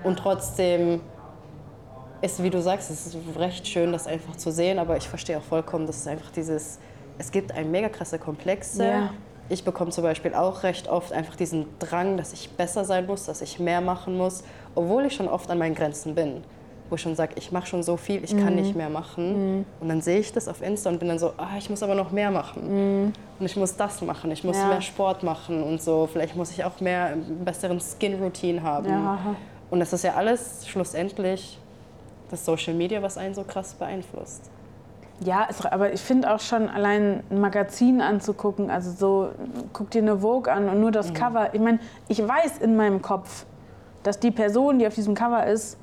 Und 0.04 0.20
trotzdem 0.20 1.02
ist, 2.22 2.42
wie 2.42 2.48
du 2.48 2.62
sagst, 2.62 2.90
es 2.90 3.08
ist 3.08 3.18
recht 3.38 3.66
schön, 3.68 3.92
das 3.92 4.06
einfach 4.06 4.36
zu 4.36 4.50
sehen, 4.50 4.78
aber 4.78 4.96
ich 4.96 5.06
verstehe 5.06 5.36
auch 5.36 5.42
vollkommen, 5.42 5.86
dass 5.86 5.98
es 5.98 6.06
einfach 6.06 6.30
dieses, 6.30 6.78
es 7.18 7.30
gibt 7.30 7.52
ein 7.52 7.70
mega 7.70 7.90
krasse 7.90 8.18
Komplexe. 8.18 8.86
Ja. 8.86 9.10
Ich 9.48 9.62
bekomme 9.64 9.90
zum 9.90 10.04
Beispiel 10.04 10.34
auch 10.34 10.62
recht 10.62 10.88
oft 10.88 11.12
einfach 11.12 11.36
diesen 11.36 11.66
Drang, 11.78 12.16
dass 12.16 12.32
ich 12.32 12.50
besser 12.50 12.84
sein 12.84 13.06
muss, 13.06 13.26
dass 13.26 13.42
ich 13.42 13.58
mehr 13.60 13.80
machen 13.80 14.16
muss, 14.16 14.42
obwohl 14.74 15.04
ich 15.06 15.14
schon 15.14 15.28
oft 15.28 15.50
an 15.50 15.58
meinen 15.58 15.74
Grenzen 15.74 16.14
bin. 16.14 16.42
Wo 16.88 16.96
ich 16.96 17.02
schon 17.02 17.14
sage, 17.16 17.32
ich 17.36 17.50
mache 17.52 17.66
schon 17.66 17.82
so 17.82 17.96
viel, 17.96 18.22
ich 18.24 18.36
kann 18.36 18.54
nicht 18.56 18.74
mehr 18.76 18.90
machen. 18.90 19.64
Und 19.80 19.88
dann 19.88 20.00
sehe 20.02 20.18
ich 20.20 20.32
das 20.32 20.48
auf 20.48 20.62
Insta 20.62 20.90
und 20.90 20.98
bin 20.98 21.08
dann 21.08 21.18
so, 21.18 21.32
ah, 21.38 21.56
ich 21.58 21.68
muss 21.70 21.82
aber 21.82 21.94
noch 21.94 22.10
mehr 22.10 22.30
machen. 22.30 23.12
Und 23.38 23.46
ich 23.46 23.56
muss 23.56 23.74
das 23.76 24.00
machen, 24.02 24.30
ich 24.30 24.44
muss 24.44 24.56
Ja. 24.56 24.68
mehr 24.68 24.80
Sport 24.82 25.22
machen 25.22 25.62
und 25.62 25.82
so. 25.82 26.06
Vielleicht 26.10 26.36
muss 26.36 26.50
ich 26.50 26.62
auch 26.64 26.80
mehr, 26.80 27.06
einen 27.06 27.44
besseren 27.44 27.80
Skin-Routine 27.80 28.62
haben. 28.62 28.88
Ja. 28.88 29.18
Und 29.70 29.80
das 29.80 29.92
ist 29.92 30.04
ja 30.04 30.14
alles 30.14 30.66
schlussendlich 30.68 31.58
das 32.30 32.44
Social 32.44 32.74
Media, 32.74 33.02
was 33.02 33.16
einen 33.18 33.34
so 33.34 33.44
krass 33.44 33.74
beeinflusst. 33.74 34.50
Ja, 35.20 35.46
es, 35.48 35.64
aber 35.64 35.92
ich 35.92 36.00
finde 36.00 36.34
auch 36.34 36.40
schon 36.40 36.68
allein 36.68 37.22
ein 37.30 37.40
Magazin 37.40 38.00
anzugucken, 38.00 38.70
also 38.70 38.90
so, 38.90 39.30
guck 39.72 39.90
dir 39.90 40.02
eine 40.02 40.18
Vogue 40.18 40.52
an 40.52 40.68
und 40.68 40.80
nur 40.80 40.90
das 40.90 41.14
Cover. 41.14 41.54
Ich 41.54 41.60
meine, 41.60 41.78
ich 42.08 42.26
weiß 42.26 42.58
in 42.58 42.76
meinem 42.76 43.00
Kopf, 43.00 43.46
dass 44.02 44.18
die 44.18 44.32
Person, 44.32 44.78
die 44.80 44.86
auf 44.86 44.94
diesem 44.94 45.14
Cover 45.14 45.46
ist, 45.46 45.78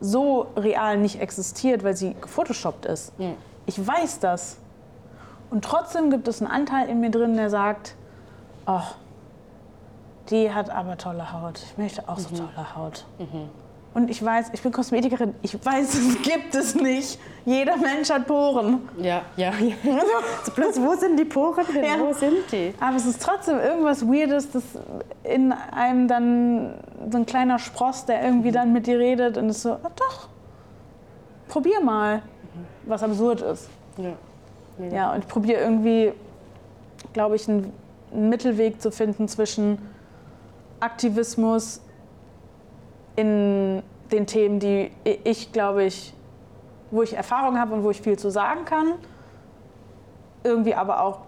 so 0.00 0.46
real 0.56 0.98
nicht 0.98 1.20
existiert, 1.20 1.82
weil 1.82 1.96
sie 1.96 2.14
gefotoshoppt 2.20 2.86
ist. 2.86 3.12
Ich 3.66 3.84
weiß 3.84 4.20
das. 4.20 4.58
Und 5.50 5.64
trotzdem 5.64 6.10
gibt 6.10 6.28
es 6.28 6.40
einen 6.42 6.50
Anteil 6.50 6.88
in 6.88 7.00
mir 7.00 7.10
drin, 7.10 7.36
der 7.36 7.50
sagt, 7.50 7.96
oh, 8.66 8.82
die 10.30 10.52
hat 10.52 10.68
aber 10.70 10.98
tolle 10.98 11.32
Haut. 11.32 11.58
Ich 11.62 11.78
möchte 11.78 12.06
auch 12.06 12.18
so 12.18 12.28
tolle 12.36 12.76
Haut. 12.76 13.06
Und 13.98 14.10
ich 14.10 14.24
weiß, 14.24 14.50
ich 14.52 14.62
bin 14.62 14.70
Kosmetikerin, 14.70 15.34
ich 15.42 15.54
weiß, 15.54 15.94
es 15.94 16.22
gibt 16.22 16.54
es 16.54 16.76
nicht. 16.76 17.18
Jeder 17.44 17.76
Mensch 17.76 18.08
hat 18.10 18.28
Poren. 18.28 18.88
Ja, 18.96 19.22
ja, 19.36 19.52
ja. 19.58 19.74
So 20.44 20.52
plötzlich, 20.52 20.84
wo 20.84 20.94
sind 20.94 21.18
die 21.18 21.24
Poren 21.24 21.66
hin? 21.66 21.82
Ja. 21.82 21.98
Wo 21.98 22.12
sind 22.12 22.52
die? 22.52 22.72
Aber 22.78 22.96
es 22.96 23.06
ist 23.06 23.20
trotzdem 23.20 23.58
irgendwas 23.58 24.06
Weirdes, 24.06 24.52
dass 24.52 24.62
in 25.24 25.50
einem 25.52 26.06
dann 26.06 26.74
so 27.10 27.18
ein 27.18 27.26
kleiner 27.26 27.58
Spross, 27.58 28.04
der 28.04 28.22
irgendwie 28.22 28.52
dann 28.52 28.72
mit 28.72 28.86
dir 28.86 29.00
redet 29.00 29.36
und 29.36 29.48
ist 29.48 29.62
so, 29.62 29.72
ah, 29.72 29.90
doch, 29.96 30.28
probier 31.48 31.80
mal. 31.80 32.22
Was 32.84 33.02
absurd 33.02 33.40
ist. 33.40 33.68
Ja. 33.96 34.12
Ja, 34.92 35.12
und 35.12 35.24
ich 35.24 35.28
probiere 35.28 35.60
irgendwie, 35.60 36.12
glaube 37.12 37.34
ich, 37.34 37.48
einen, 37.48 37.72
einen 38.12 38.28
Mittelweg 38.28 38.80
zu 38.80 38.92
finden 38.92 39.26
zwischen 39.26 39.78
Aktivismus 40.78 41.80
in 43.18 43.82
den 44.12 44.26
Themen, 44.26 44.60
die 44.60 44.92
ich, 45.24 45.50
glaube 45.52 45.84
ich, 45.84 46.14
wo 46.92 47.02
ich 47.02 47.14
Erfahrung 47.14 47.58
habe 47.58 47.74
und 47.74 47.82
wo 47.82 47.90
ich 47.90 48.00
viel 48.00 48.16
zu 48.16 48.30
sagen 48.30 48.64
kann. 48.64 48.94
Irgendwie 50.44 50.74
aber 50.74 51.02
auch, 51.02 51.18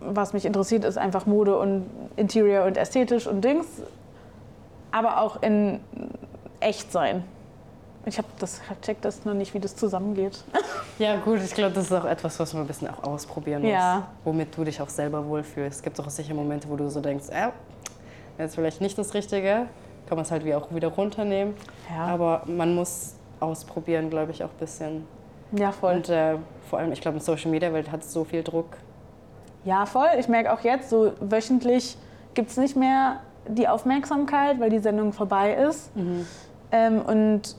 was 0.00 0.32
mich 0.32 0.46
interessiert, 0.46 0.84
ist 0.84 0.96
einfach 0.96 1.26
Mode 1.26 1.58
und 1.58 1.84
Interior 2.16 2.64
und 2.64 2.78
ästhetisch 2.78 3.26
und 3.26 3.44
Dings. 3.44 3.66
Aber 4.90 5.20
auch 5.20 5.42
in 5.42 5.80
echt 6.60 6.90
sein. 6.90 7.24
Ich 8.06 8.16
habe 8.16 8.28
das 8.38 8.60
check 8.80 9.02
das 9.02 9.24
noch 9.24 9.34
nicht, 9.34 9.52
wie 9.52 9.60
das 9.60 9.76
zusammengeht. 9.76 10.42
Ja, 10.96 11.16
gut, 11.16 11.40
ich 11.44 11.52
glaube, 11.52 11.74
das 11.74 11.86
ist 11.86 11.92
auch 11.92 12.04
etwas, 12.04 12.38
was 12.38 12.54
man 12.54 12.62
ein 12.62 12.66
bisschen 12.68 12.88
auch 12.88 13.02
ausprobieren 13.02 13.62
muss. 13.62 13.72
Ja. 13.72 14.06
Womit 14.22 14.56
du 14.56 14.62
dich 14.62 14.80
auch 14.80 14.88
selber 14.88 15.26
wohlfühlst. 15.26 15.78
Es 15.78 15.82
gibt 15.82 15.98
auch 15.98 16.08
sicher 16.08 16.34
Momente, 16.34 16.68
wo 16.70 16.76
du 16.76 16.88
so 16.88 17.00
denkst, 17.00 17.30
äh, 17.30 17.48
jetzt 18.38 18.54
vielleicht 18.54 18.80
nicht 18.80 18.96
das 18.96 19.12
Richtige. 19.12 19.66
Kann 20.06 20.16
man 20.16 20.24
es 20.24 20.30
halt 20.30 20.44
wie 20.44 20.54
auch 20.54 20.72
wieder 20.74 20.88
runternehmen. 20.88 21.54
Ja. 21.90 22.06
Aber 22.06 22.42
man 22.46 22.74
muss 22.74 23.14
ausprobieren, 23.40 24.10
glaube 24.10 24.32
ich, 24.32 24.42
auch 24.44 24.50
ein 24.50 24.58
bisschen. 24.58 25.06
Ja, 25.52 25.72
voll. 25.72 25.96
Und 25.96 26.08
äh, 26.08 26.36
vor 26.68 26.78
allem, 26.78 26.92
ich 26.92 27.00
glaube, 27.00 27.18
in 27.18 27.22
Social 27.22 27.50
Media 27.50 27.72
Welt 27.72 27.90
hat 27.90 28.04
so 28.04 28.24
viel 28.24 28.42
Druck. 28.42 28.76
Ja, 29.64 29.86
voll. 29.86 30.08
Ich 30.18 30.28
merke 30.28 30.52
auch 30.52 30.60
jetzt, 30.60 30.90
so 30.90 31.12
wöchentlich 31.20 31.96
gibt 32.34 32.50
es 32.50 32.56
nicht 32.56 32.76
mehr 32.76 33.20
die 33.48 33.68
Aufmerksamkeit, 33.68 34.60
weil 34.60 34.70
die 34.70 34.78
Sendung 34.78 35.12
vorbei 35.12 35.54
ist. 35.54 35.90
Ähm, 36.72 37.00
und 37.02 37.56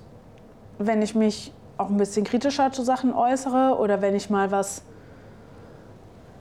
wenn 0.77 1.01
ich 1.01 1.15
mich 1.15 1.51
auch 1.77 1.89
ein 1.89 1.97
bisschen 1.97 2.23
kritischer 2.25 2.71
zu 2.71 2.83
Sachen 2.83 3.13
äußere 3.13 3.77
oder 3.79 4.01
wenn 4.01 4.15
ich 4.15 4.29
mal 4.29 4.51
was. 4.51 4.83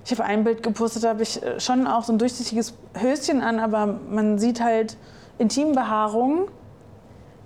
Ich 0.04 0.12
habe 0.12 0.24
ein 0.24 0.44
Bild 0.44 0.62
gepostet, 0.62 1.04
da 1.04 1.10
habe 1.10 1.22
ich 1.22 1.42
äh, 1.42 1.58
schon 1.60 1.86
auch 1.86 2.04
so 2.04 2.12
ein 2.12 2.18
durchsichtiges 2.18 2.74
Höschen 2.94 3.40
an, 3.40 3.58
aber 3.58 3.86
man 3.86 4.38
sieht 4.38 4.62
halt 4.62 4.96
Intimbehaarung. 5.38 6.48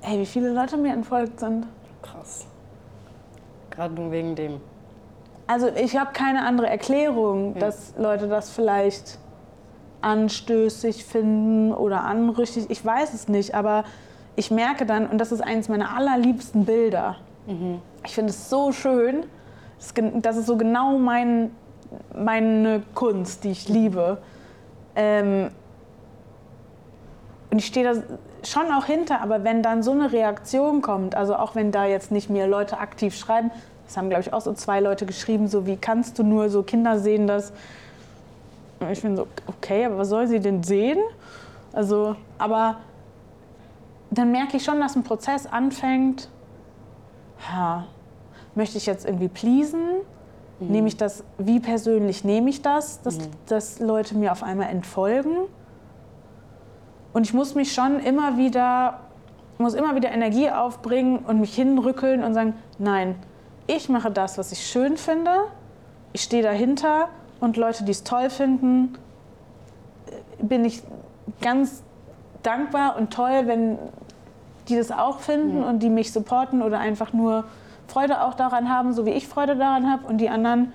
Ey, 0.03 0.18
wie 0.20 0.27
viele 0.27 0.51
Leute 0.51 0.77
mir 0.77 0.92
entfolgt 0.92 1.40
sind. 1.40 1.66
Krass. 2.03 2.46
Gerade 3.70 3.94
nur 3.94 4.11
wegen 4.11 4.35
dem. 4.35 4.61
Also 5.46 5.68
ich 5.68 5.96
habe 5.96 6.11
keine 6.12 6.44
andere 6.44 6.68
Erklärung, 6.68 7.59
dass 7.59 7.94
Leute 7.98 8.29
das 8.29 8.51
vielleicht 8.51 9.18
anstößig 10.03 11.05
finden 11.05 11.72
oder 11.72 12.05
anrüchtig. 12.05 12.66
Ich 12.68 12.85
weiß 12.85 13.14
es 13.14 13.29
nicht, 13.29 13.55
aber 13.55 13.85
ich 14.37 14.51
merke 14.51 14.87
dann, 14.87 15.07
und 15.09 15.18
das 15.18 15.33
ist 15.33 15.40
eines 15.40 15.68
meiner 15.68 15.96
allerliebsten 15.96 16.64
Bilder. 16.64 17.16
Ich 18.05 18.14
finde 18.14 18.31
es 18.31 18.51
so 18.51 18.72
schön. 18.72 19.22
Das 19.79 19.87
ist 19.87 19.94
gen- 19.94 20.20
Das 20.22 20.37
ist 20.37 20.46
so 20.46 20.57
genau 20.59 20.98
mein, 20.98 21.51
meine 22.14 22.83
Kunst, 22.94 23.42
die 23.44 23.51
ich 23.53 23.68
liebe. 23.68 24.18
Ähm, 24.94 25.51
und 27.50 27.58
ich 27.58 27.66
stehe 27.66 27.94
da 27.94 28.02
schon 28.46 28.70
auch 28.72 28.84
hinter, 28.84 29.20
aber 29.20 29.44
wenn 29.44 29.62
dann 29.62 29.82
so 29.82 29.92
eine 29.92 30.12
Reaktion 30.12 30.82
kommt, 30.82 31.14
also 31.14 31.37
auch 31.37 31.54
wenn 31.54 31.72
da 31.72 31.87
jetzt 31.87 32.11
nicht 32.11 32.28
mehr 32.30 32.46
Leute 32.46 32.78
aktiv 32.78 33.16
schreiben, 33.16 33.50
das 33.87 33.96
haben 33.96 34.11
glaube 34.11 34.22
ich 34.22 34.32
auch 34.32 34.40
so 34.40 34.52
zwei 34.52 34.80
Leute 34.80 35.06
geschrieben, 35.06 35.48
so 35.48 35.66
wie 35.66 35.76
kannst 35.76 36.18
du 36.18 36.22
nur, 36.22 36.50
so 36.50 36.62
Kinder 36.62 36.98
sehen 36.98 37.26
das. 37.26 37.52
Und 38.80 38.90
ich 38.90 39.02
bin 39.02 39.16
so, 39.16 39.26
okay, 39.46 39.87
aber 39.87 39.98
was 39.98 40.08
soll 40.11 40.26
sie 40.26 40.40
denn 40.40 40.62
sehen? 40.62 40.98
Also, 41.72 42.16
aber 42.37 42.76
dann 44.11 44.30
merke 44.30 44.56
ich 44.56 44.64
schon, 44.64 44.80
dass 44.80 44.94
ein 44.94 45.02
Prozess 45.02 45.46
anfängt, 45.46 46.28
ha, 47.50 47.87
möchte 48.54 48.78
ich 48.78 48.87
jetzt 48.87 49.06
irgendwie 49.06 49.28
pleasen? 49.28 49.87
Nehme 50.61 50.88
ich 50.88 50.96
das, 50.96 51.22
wie 51.38 51.61
persönlich 51.61 52.24
nehme 52.24 52.50
ich 52.50 52.62
das, 52.62 53.00
dass, 53.02 53.18
dass 53.46 53.78
Leute 53.78 54.16
mir 54.16 54.32
auf 54.32 54.42
einmal 54.42 54.68
entfolgen? 54.68 55.30
Und 57.18 57.24
ich 57.24 57.35
muss 57.35 57.57
mich 57.57 57.72
schon 57.72 57.98
immer 57.98 58.37
wieder, 58.37 59.00
muss 59.59 59.74
immer 59.74 59.96
wieder 59.96 60.12
Energie 60.12 60.50
aufbringen 60.50 61.18
und 61.18 61.40
mich 61.40 61.52
hinrückeln 61.52 62.22
und 62.22 62.33
sagen, 62.33 62.54
nein, 62.78 63.16
ich 63.66 63.88
mache 63.88 64.12
das, 64.12 64.38
was 64.38 64.52
ich 64.52 64.64
schön 64.64 64.96
finde. 64.96 65.33
Ich 66.12 66.22
stehe 66.22 66.44
dahinter 66.44 67.09
und 67.40 67.57
Leute, 67.57 67.83
die 67.83 67.90
es 67.90 68.04
toll 68.04 68.31
finden, 68.31 68.96
bin 70.40 70.64
ich 70.64 70.85
ganz 71.40 71.83
dankbar 72.44 72.96
und 72.96 73.12
toll, 73.12 73.42
wenn 73.46 73.78
die 74.68 74.76
das 74.76 74.92
auch 74.92 75.18
finden 75.18 75.64
und 75.64 75.81
die 75.81 75.90
mich 75.90 76.12
supporten 76.12 76.62
oder 76.62 76.78
einfach 76.78 77.12
nur 77.12 77.46
Freude 77.88 78.22
auch 78.22 78.35
daran 78.35 78.68
haben, 78.68 78.92
so 78.92 79.07
wie 79.07 79.11
ich 79.11 79.26
Freude 79.26 79.57
daran 79.57 79.90
habe. 79.90 80.07
Und 80.07 80.18
die 80.18 80.28
anderen 80.28 80.72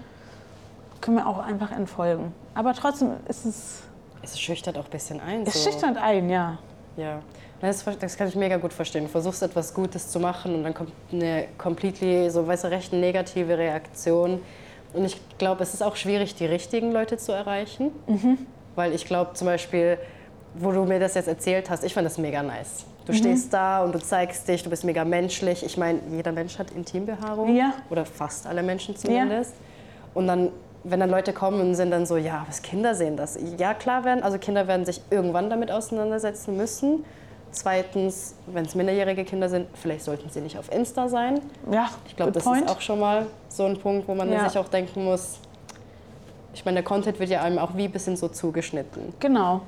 können 1.00 1.16
mir 1.16 1.26
auch 1.26 1.40
einfach 1.40 1.72
entfolgen. 1.72 2.34
Aber 2.54 2.74
trotzdem 2.74 3.12
ist 3.30 3.46
es, 3.46 3.84
Es 4.24 4.40
schüchtert 4.40 4.78
auch 4.78 4.86
ein 4.86 4.92
bisschen 4.92 5.20
ein. 5.20 5.44
es 5.46 5.62
so. 5.62 5.70
schüchtert 5.70 5.98
ein, 5.98 6.30
ja. 6.30 6.58
Ja, 6.96 7.22
das, 7.60 7.84
das 8.00 8.18
kann 8.18 8.28
ich 8.28 8.36
mega 8.36 8.58
gut 8.58 8.74
verstehen. 8.74 9.04
Du 9.04 9.10
versuchst 9.10 9.42
etwas 9.42 9.74
Gutes 9.74 10.10
zu 10.10 10.20
machen 10.20 10.54
und 10.56 10.64
dann 10.64 10.74
kommt 10.74 10.92
eine 11.12 11.48
completely, 11.58 12.30
so 12.30 12.46
weißt 12.46 12.66
du, 12.66 12.68
recht 12.70 12.94
negative 12.94 13.58
Reaktion. 13.58 14.42
Und 14.94 15.06
ich 15.06 15.20
glaube, 15.38 15.64
es 15.64 15.74
ist 15.74 15.82
auch 15.82 15.96
schwierig, 15.96 16.36
die 16.36 16.46
richtigen 16.46 16.92
Leute 16.92 17.18
zu 17.18 17.32
erreichen. 17.32 17.92
Weil 18.76 18.94
ich 18.94 19.06
glaube 19.06 19.34
zum 19.34 19.48
Beispiel, 19.48 19.98
wo 20.56 20.72
du 20.72 20.84
mir 20.86 21.00
das 21.00 21.16
jetzt 21.16 21.28
erzählt 21.28 21.70
hast, 21.70 21.84
ich 21.84 21.94
fand 21.94 22.06
das 22.06 22.18
mega 22.18 22.44
nice. 22.44 22.86
Du 23.06 23.14
stehst 23.14 23.52
da 23.52 23.84
und 23.84 23.94
du 23.94 24.00
zeigst 24.00 24.48
dich, 24.48 24.64
du 24.64 24.70
bist 24.70 24.86
mega 24.86 25.04
menschlich. 25.04 25.66
Ich 25.66 25.78
meine, 25.78 26.00
jeder 26.12 26.32
Mensch 26.32 26.58
hat 26.58 26.72
Intimbehaarung. 26.72 27.54
Ja. 27.54 27.74
Oder 27.90 28.06
fast 28.06 28.48
alle 28.48 28.64
Menschen 28.64 28.96
zumindest. 28.96 29.56
Und 30.14 30.28
dann 30.28 30.52
wenn 30.84 31.00
dann 31.00 31.10
Leute 31.10 31.32
kommen 31.34 31.62
und 31.62 31.76
sind 31.76 31.92
dann 31.92 32.06
so, 32.06 32.18
ja, 32.18 32.44
was 32.48 32.62
Kinder 32.62 32.94
sehen 32.96 33.16
das. 33.18 33.38
Ja, 33.58 33.74
klar 33.74 34.04
werden, 34.04 34.22
also 34.24 34.38
Kinder 34.38 34.68
werden 34.68 34.86
sich 34.86 35.02
irgendwann 35.10 35.50
damit 35.50 35.72
auseinandersetzen 35.72 36.58
müssen. 36.58 37.06
Zweitens, 37.52 38.36
wenn 38.48 38.66
es 38.66 38.74
minderjährige 38.76 39.24
Kinder 39.26 39.48
sind, 39.48 39.68
vielleicht 39.76 40.04
sollten 40.04 40.30
sie 40.30 40.42
nicht 40.42 40.58
auf 40.58 40.72
Insta 40.74 41.08
sein. 41.08 41.40
Ja, 41.72 41.90
Ich 42.08 42.16
glaube, 42.16 42.32
das 42.32 42.44
point. 42.44 42.66
ist 42.66 42.72
auch 42.72 42.82
schon 42.82 43.00
mal 43.00 43.28
so 43.48 43.66
ein 43.66 43.78
Punkt, 43.80 44.08
wo 44.08 44.16
man 44.16 44.32
Ja. 44.32 44.50
sich 44.50 44.58
auch 44.58 44.68
denken 44.68 45.06
muss, 45.06 45.40
ich 46.56 46.66
meine, 46.66 46.76
der 46.76 46.84
Content 46.84 47.20
wird 47.20 47.30
ja 47.30 47.42
einem 47.42 47.58
auch 47.60 47.76
wie 47.76 47.86
ein 47.86 47.92
bisschen 47.92 48.16
so 48.16 48.28
zugeschnitten. 48.28 49.14
Genau. 49.20 49.62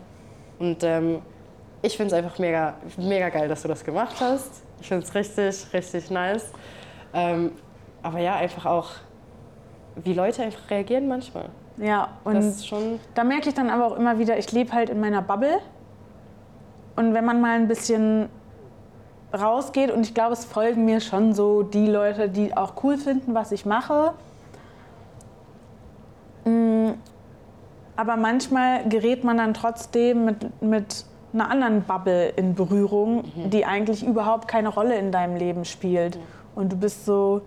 Und 0.59 0.83
ähm, 0.83 1.21
ich 1.81 1.95
finde 1.97 2.13
es 2.15 2.23
einfach 2.23 2.37
mega, 2.39 2.73
mega 2.97 3.29
geil, 3.29 3.47
dass 3.47 3.61
du 3.61 3.67
das 3.67 3.83
gemacht 3.83 4.15
hast. 4.19 4.49
Ich 4.81 4.87
finde 4.87 5.05
es 5.05 5.13
richtig, 5.15 5.73
richtig 5.73 6.09
nice. 6.11 6.45
Ähm, 7.13 7.51
aber 8.03 8.19
ja, 8.19 8.35
einfach 8.35 8.65
auch, 8.65 8.89
wie 10.03 10.13
Leute 10.13 10.43
einfach 10.43 10.69
reagieren 10.69 11.07
manchmal. 11.07 11.49
Ja, 11.77 12.09
und 12.23 12.35
Das 12.35 12.45
ist 12.45 12.67
schon. 12.67 12.99
Da 13.13 13.23
merke 13.23 13.49
ich 13.49 13.55
dann 13.55 13.69
aber 13.69 13.87
auch 13.87 13.97
immer 13.97 14.17
wieder, 14.19 14.37
ich 14.37 14.51
lebe 14.51 14.71
halt 14.71 14.89
in 14.89 14.99
meiner 14.99 15.21
Bubble. 15.21 15.59
Und 16.95 17.13
wenn 17.13 17.25
man 17.25 17.41
mal 17.41 17.55
ein 17.57 17.67
bisschen 17.67 18.29
rausgeht, 19.33 19.91
und 19.91 20.01
ich 20.05 20.13
glaube, 20.13 20.33
es 20.33 20.45
folgen 20.45 20.85
mir 20.85 21.01
schon 21.01 21.33
so 21.33 21.63
die 21.63 21.87
Leute, 21.87 22.29
die 22.29 22.55
auch 22.55 22.73
cool 22.83 22.97
finden, 22.97 23.33
was 23.33 23.51
ich 23.51 23.65
mache. 23.65 24.13
Mm, 26.45 26.91
Aber 27.97 28.15
manchmal 28.15 28.87
gerät 28.87 29.23
man 29.23 29.37
dann 29.37 29.53
trotzdem 29.53 30.25
mit, 30.25 30.61
mit 30.61 31.05
einer 31.33 31.49
anderen 31.51 31.81
Bubble 31.81 32.29
in 32.29 32.55
Berührung, 32.55 33.25
die 33.51 33.65
eigentlich 33.65 34.05
überhaupt 34.05 34.47
keine 34.47 34.69
Rolle 34.69 34.97
in 34.97 35.11
deinem 35.11 35.35
Leben 35.35 35.65
spielt. 35.65 36.17
Und 36.55 36.71
du 36.71 36.77
bist 36.77 37.05
so, 37.05 37.41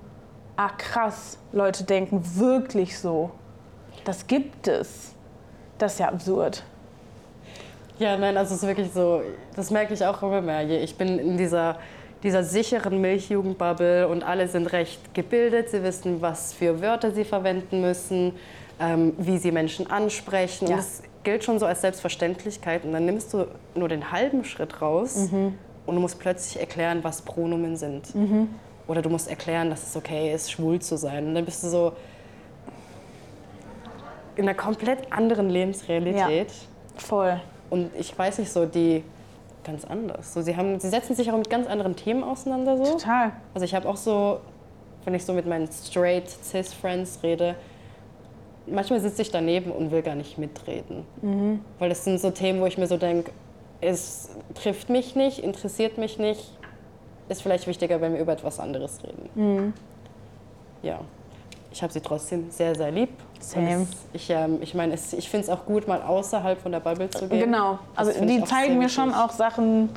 ah 0.59 0.71
krass, 0.77 1.38
Leute 1.53 1.85
denken 1.85 2.21
wirklich 2.35 2.99
so. 2.99 3.31
Das 4.05 4.27
gibt 4.27 4.66
es. 4.66 5.14
Das 5.79 5.92
ist 5.92 6.01
ja 6.01 6.09
absurd. 6.09 6.64
Ja, 8.01 8.16
nein, 8.16 8.37
also 8.37 8.55
es 8.55 8.62
ist 8.62 8.66
wirklich 8.66 8.90
so, 8.92 9.23
das 9.55 9.71
merke 9.71 9.94
ich 9.94 10.05
auch 10.05 10.21
immer 10.23 10.40
mehr. 10.40 10.68
Ich 10.83 10.97
bin 10.97 11.18
in 11.18 11.37
dieser, 11.38 11.79
dieser 12.25 12.42
sicheren 12.42 13.01
Milchjugendbubble 13.01 14.09
und 14.09 14.25
alle 14.25 14.49
sind 14.49 14.73
recht 14.73 15.14
gebildet. 15.14 15.71
Sie 15.71 15.83
wissen, 15.85 16.21
was 16.21 16.53
für 16.53 16.81
Wörter 16.81 17.12
sie 17.12 17.25
verwenden 17.25 17.81
müssen, 17.81 18.33
ähm, 18.81 19.14
wie 19.16 19.38
sie 19.38 19.53
Menschen 19.53 19.88
ansprechen. 19.88 20.66
Ja. 20.66 20.75
Und 20.75 20.79
das 20.79 21.03
gilt 21.23 21.44
schon 21.44 21.61
so 21.61 21.66
als 21.66 21.83
Selbstverständlichkeit. 21.83 22.85
Und 22.85 22.92
dann 22.92 23.05
nimmst 23.05 23.33
du 23.33 23.47
nur 23.77 23.88
den 23.88 24.11
halben 24.11 24.44
Schritt 24.44 24.83
raus 24.83 25.29
und 25.87 25.94
du 25.94 26.01
musst 26.01 26.18
plötzlich 26.18 26.61
erklären, 26.61 27.01
was 27.03 27.23
Pronomen 27.23 27.77
sind. 27.77 28.12
Oder 28.88 29.03
du 29.03 29.11
musst 29.11 29.29
erklären, 29.29 29.70
dass 29.70 29.87
es 29.87 29.96
okay 29.96 30.33
ist, 30.35 30.51
schwul 30.51 30.81
zu 30.81 30.96
sein. 30.96 31.29
Und 31.29 31.35
dann 31.35 31.44
bist 31.44 31.62
du 31.62 31.68
so 31.68 31.92
in 34.35 34.44
einer 34.44 34.55
komplett 34.55 35.12
anderen 35.12 35.51
Lebensrealität. 35.51 36.53
Voll. 36.96 37.40
Und 37.70 37.90
ich 37.96 38.18
weiß 38.18 38.38
nicht, 38.38 38.51
so 38.51 38.66
die 38.66 39.05
ganz 39.62 39.85
anders. 39.85 40.33
So, 40.33 40.40
sie, 40.40 40.57
haben, 40.57 40.81
sie 40.81 40.88
setzen 40.88 41.14
sich 41.14 41.31
auch 41.31 41.37
mit 41.37 41.51
ganz 41.51 41.68
anderen 41.68 41.94
Themen 41.94 42.24
auseinander. 42.24 42.79
So. 42.79 42.92
Total. 42.92 43.33
Also 43.53 43.64
ich 43.64 43.74
habe 43.74 43.87
auch 43.87 43.96
so, 43.96 44.40
wenn 45.05 45.14
ich 45.14 45.24
so 45.24 45.35
mit 45.35 45.46
meinen 45.46 45.68
straight 45.70 46.29
cis 46.29 46.72
Friends 46.72 47.18
rede, 47.22 47.55
manchmal 48.66 49.01
sitze 49.01 49.22
ich 49.22 49.31
daneben 49.31 49.70
und 49.70 49.90
will 49.90 50.03
gar 50.03 50.14
nicht 50.14 50.38
mitreden. 50.38 51.05
Weil 51.79 51.90
das 51.90 52.05
sind 52.05 52.20
so 52.20 52.31
Themen, 52.31 52.61
wo 52.61 52.66
ich 52.66 52.79
mir 52.79 52.87
so 52.87 52.96
denke, 52.96 53.33
es 53.81 54.31
trifft 54.55 54.88
mich 54.88 55.14
nicht, 55.14 55.40
interessiert 55.40 55.98
mich 55.98 56.18
nicht, 56.18 56.58
ist 57.29 57.43
vielleicht 57.43 57.67
wichtiger, 57.67 58.01
wenn 58.01 58.14
wir 58.14 58.21
über 58.21 58.33
etwas 58.33 58.59
anderes 58.61 58.99
reden. 59.03 59.75
Ja, 60.83 60.99
ich 61.73 61.83
habe 61.83 61.93
sie 61.93 62.01
trotzdem 62.01 62.51
sehr, 62.51 62.75
sehr 62.75 62.91
lieb. 62.91 63.11
Same. 63.41 63.83
Es, 63.83 63.88
ich 64.12 64.31
ähm, 64.31 64.59
ich 64.61 64.75
meine, 64.75 64.95
ich 64.95 65.29
finde 65.29 65.45
es 65.45 65.51
auch 65.51 65.64
gut, 65.64 65.87
mal 65.87 66.03
außerhalb 66.03 66.61
von 66.61 66.73
der 66.73 66.81
Bubble 66.81 67.09
zu 67.11 67.29
gehen. 67.29 67.41
Genau. 67.41 67.79
Das 67.97 68.09
Also 68.09 68.25
die 68.25 68.43
zeigen 68.45 68.79
mir 68.79 68.88
schon 68.88 69.12
auch 69.14 69.31
Sachen, 69.31 69.91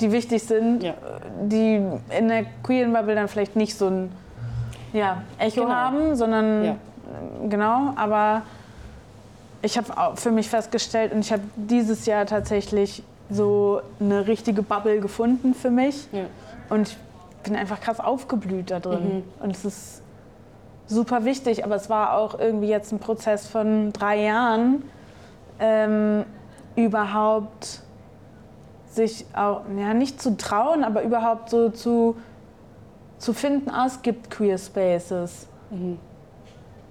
die 0.00 0.10
wichtig 0.12 0.42
sind, 0.42 0.82
Ja. 0.82 0.94
die 1.42 1.82
in 2.16 2.28
der 2.28 2.46
queeren 2.62 2.92
Bubble 2.92 3.14
dann 3.14 3.28
vielleicht 3.28 3.56
nicht 3.56 3.76
so 3.76 3.88
ein 3.88 4.12
ja, 4.92 5.22
Echo 5.38 5.62
Genau. 5.62 5.74
haben, 5.74 6.16
sondern 6.16 6.64
Ja. 6.64 6.76
genau. 7.48 7.92
Aber 7.96 8.42
ich 9.62 9.76
habe 9.76 10.16
für 10.16 10.30
mich 10.30 10.48
festgestellt 10.48 11.12
und 11.12 11.20
ich 11.20 11.32
habe 11.32 11.42
dieses 11.56 12.06
Jahr 12.06 12.26
tatsächlich 12.26 13.02
so 13.30 13.80
eine 14.00 14.26
richtige 14.26 14.62
Bubble 14.62 15.00
gefunden 15.00 15.54
für 15.54 15.70
mich. 15.70 16.08
Ja. 16.12 16.24
Und 16.72 16.88
ich 16.88 16.96
bin 17.42 17.54
einfach 17.54 17.80
krass 17.80 18.00
aufgeblüht 18.00 18.70
da 18.70 18.80
drin. 18.80 19.18
Mhm. 19.18 19.44
Und 19.44 19.50
es 19.50 19.66
ist 19.66 20.02
super 20.86 21.26
wichtig, 21.26 21.66
aber 21.66 21.74
es 21.74 21.90
war 21.90 22.16
auch 22.16 22.38
irgendwie 22.38 22.68
jetzt 22.68 22.92
ein 22.92 22.98
Prozess 22.98 23.46
von 23.46 23.92
drei 23.92 24.22
Jahren, 24.22 24.82
ähm, 25.60 26.24
überhaupt 26.74 27.82
sich 28.88 29.26
auch, 29.34 29.60
ja, 29.76 29.92
nicht 29.92 30.22
zu 30.22 30.38
trauen, 30.38 30.82
aber 30.82 31.02
überhaupt 31.02 31.50
so 31.50 31.68
zu, 31.68 32.16
zu 33.18 33.34
finden, 33.34 33.68
ah, 33.68 33.84
es 33.86 34.00
gibt 34.00 34.30
Queer 34.30 34.56
Spaces. 34.56 35.46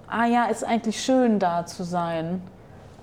Ah 0.08 0.26
ja, 0.26 0.46
ist 0.46 0.64
eigentlich 0.64 1.04
schön 1.04 1.40
da 1.40 1.66
zu 1.66 1.84
sein. 1.84 2.44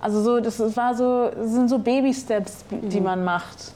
Also 0.01 0.23
so, 0.23 0.39
das 0.39 0.77
war 0.77 0.95
so, 0.95 1.29
das 1.29 1.51
sind 1.51 1.69
so 1.69 1.81
Baby-Steps, 1.81 2.65
die 2.71 3.01
man 3.01 3.25
macht. 3.25 3.73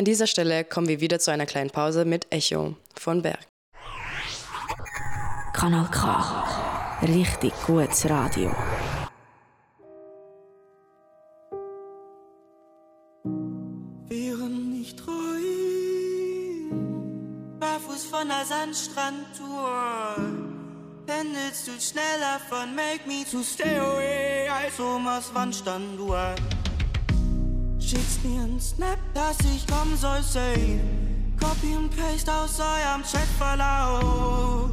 An 0.00 0.06
dieser 0.06 0.26
Stelle 0.26 0.64
kommen 0.64 0.88
wir 0.88 1.02
wieder 1.02 1.18
zu 1.18 1.30
einer 1.30 1.44
kleinen 1.44 1.68
Pause 1.68 2.06
mit 2.06 2.26
Echo 2.30 2.74
von 2.98 3.20
Berg. 3.20 3.46
Kanal 5.52 5.90
K. 5.90 6.98
Richtig 7.02 7.52
gutes 7.66 8.08
Radio. 8.08 8.50
wären 14.08 14.70
nicht 14.70 14.98
treu. 14.98 15.12
Barfuß 17.58 18.04
von 18.06 18.26
der 18.28 18.46
Sandstrandtour. 18.46 20.16
Pendelst 21.04 21.68
du 21.68 21.72
schneller 21.78 22.40
von 22.48 22.74
Make 22.74 23.06
Me 23.06 23.26
to 23.30 23.42
Stay 23.42 23.78
Away 23.78 24.48
als 24.48 24.80
Omas 24.80 25.34
Wandstanduhr. 25.34 26.34
Schickst 27.90 28.24
mir 28.24 28.42
einen 28.42 28.60
Snap, 28.60 28.98
dass 29.14 29.36
ich 29.40 29.66
kommen 29.66 29.96
soll, 29.96 30.22
say. 30.22 30.78
Copy 31.40 31.74
und 31.76 31.90
Paste 31.90 32.32
aus 32.32 32.60
eurem 32.60 33.02
Chatverlauf. 33.02 34.70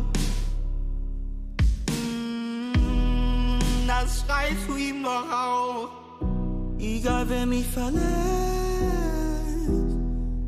Mm, 1.90 3.88
Das 3.88 4.24
schreibst 4.24 4.68
du 4.68 4.76
ihm 4.76 5.02
doch 5.02 5.26
auch. 5.32 5.90
Egal 6.78 7.28
wer 7.28 7.48
mich 7.48 7.66
verlässt, 7.66 8.04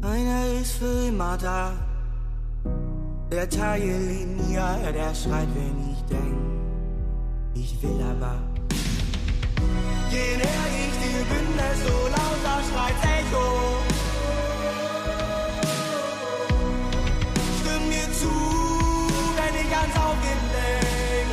einer 0.04 0.62
ist 0.62 0.74
für 0.74 1.08
immer 1.08 1.38
da. 1.38 1.72
Der 3.32 3.50
Teillinie, 3.50 4.94
der 4.94 5.16
schreit, 5.16 5.48
wenn 5.56 5.92
ich 5.92 6.02
denk, 6.04 6.38
ich 7.56 7.82
will 7.82 8.00
aber. 8.12 8.38
Je 10.12 10.38
näher 10.38 10.89
ich 11.20 11.28
dir 11.28 11.36
bin, 11.36 11.48
desto 11.58 12.08
lauter 12.08 12.60
schreit 12.68 13.00
Echo. 13.18 13.46
Stimm 17.60 17.84
mir 17.90 18.10
zu, 18.14 18.34
wenn 19.38 19.56
ich 19.64 19.72
ans 19.76 19.96
Aufgeben 19.96 20.48
denk. 20.56 21.30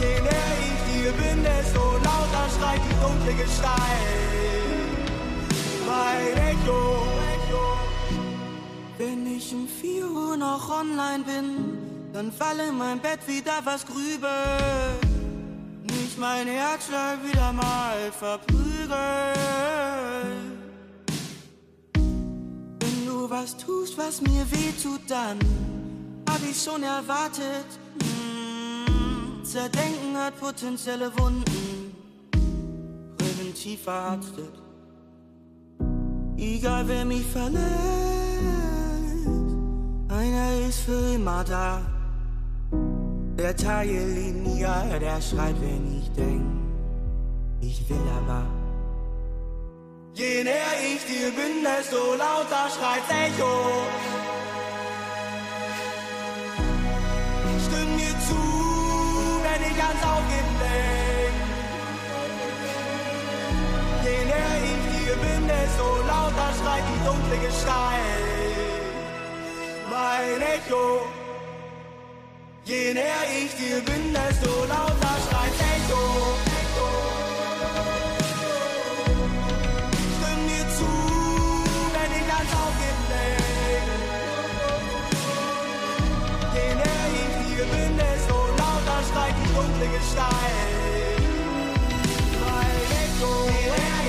Je 0.00 0.14
näher 0.20 0.56
ich 0.68 0.80
dir 0.92 1.12
bin, 1.12 1.38
desto 1.44 1.82
lauter 1.96 2.46
schreit 2.56 2.80
die 2.88 2.96
dunkle 3.00 3.34
Gestalt. 3.34 3.80
Mein 5.86 6.36
Echo. 6.50 6.80
Wenn 8.98 9.26
ich 9.36 9.52
um 9.52 9.66
4 9.66 10.10
Uhr 10.10 10.36
noch 10.36 10.70
online 10.70 11.24
bin, 11.24 11.78
dann 12.12 12.30
falle 12.30 12.68
in 12.68 12.78
mein 12.78 13.00
Bett 13.00 13.26
wieder 13.26 13.60
was 13.64 13.84
grübel. 13.84 15.11
Nicht 16.12 16.20
mein 16.20 16.46
Herzschlag 16.46 17.24
wieder 17.24 17.54
mal 17.54 18.12
verprügelt. 18.12 18.90
Wenn 21.94 23.06
du 23.06 23.30
was 23.30 23.56
tust, 23.56 23.96
was 23.96 24.20
mir 24.20 24.44
weh 24.50 24.72
tut, 24.82 25.00
dann 25.08 25.38
hab 26.28 26.40
ich 26.42 26.62
schon 26.62 26.82
erwartet. 26.82 27.64
Hm, 28.02 29.42
Zerdenken 29.42 30.14
hat 30.18 30.38
potenzielle 30.38 31.10
Wunden, 31.18 31.96
präventiv 33.16 33.80
verarztet. 33.84 34.52
Egal 36.36 36.88
wer 36.88 37.06
mich 37.06 37.24
verlässt, 37.24 37.62
einer 40.10 40.68
ist 40.68 40.80
für 40.80 41.14
immer 41.14 41.42
da. 41.42 41.91
Der 43.38 43.56
Teillinie, 43.56 44.98
der 45.00 45.20
schreit, 45.22 45.56
wenn 45.60 45.98
ich 45.98 46.10
denk, 46.12 46.44
ich 47.62 47.88
will 47.88 47.96
aber. 48.18 48.44
Je 50.12 50.44
näher 50.44 50.76
ich 50.84 51.02
dir 51.06 51.30
bin, 51.30 51.64
desto 51.64 52.14
lauter 52.14 52.68
schreit 52.74 53.08
Echo. 53.08 53.54
Stimm 57.64 57.96
mir 57.96 58.14
zu, 58.28 58.42
wenn 59.44 59.62
ich 59.70 59.82
ans 59.82 60.02
Aufgeben 60.12 60.54
denk. 60.60 61.36
Je 64.04 64.18
näher 64.30 64.58
ich 64.72 64.84
dir 64.92 65.16
bin, 65.24 65.48
desto 65.48 65.86
lauter 66.06 66.50
schreit 66.58 66.84
die 66.90 67.00
dunkle 67.06 67.38
Gestalt. 67.46 68.22
Mein 69.90 70.42
Echo. 70.42 71.21
Je 72.64 72.94
näher 72.94 73.26
ich 73.42 73.52
dir 73.56 73.80
bin, 73.80 74.14
desto 74.14 74.64
lauter 74.66 75.16
schreit 75.26 75.52
Echo. 75.74 76.02
Stimm 80.14 80.40
mir 80.46 80.66
zu, 80.76 80.90
wenn 81.94 82.12
ich 82.20 82.28
ans 82.32 82.52
Aufgeben 82.62 83.04
denk. 83.10 83.86
Je 86.54 86.68
näher 86.80 87.08
ich 87.20 87.34
dir 87.48 87.64
bin, 87.64 87.92
desto 87.98 88.36
lauter 88.60 89.00
schreit 89.10 89.34
die 89.40 89.50
dunkle 89.54 89.86
Gestalt. 89.98 91.18
Mein 92.46 92.80
Echo. 93.02 93.32
Je 93.50 94.01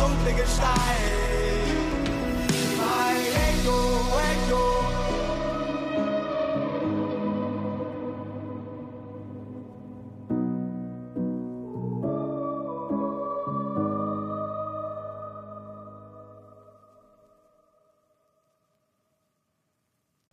dunkle 0.00 0.32
Gestalt. 0.32 0.76
Mein 2.78 3.20
Echo, 3.48 3.78
Echo. 4.32 4.64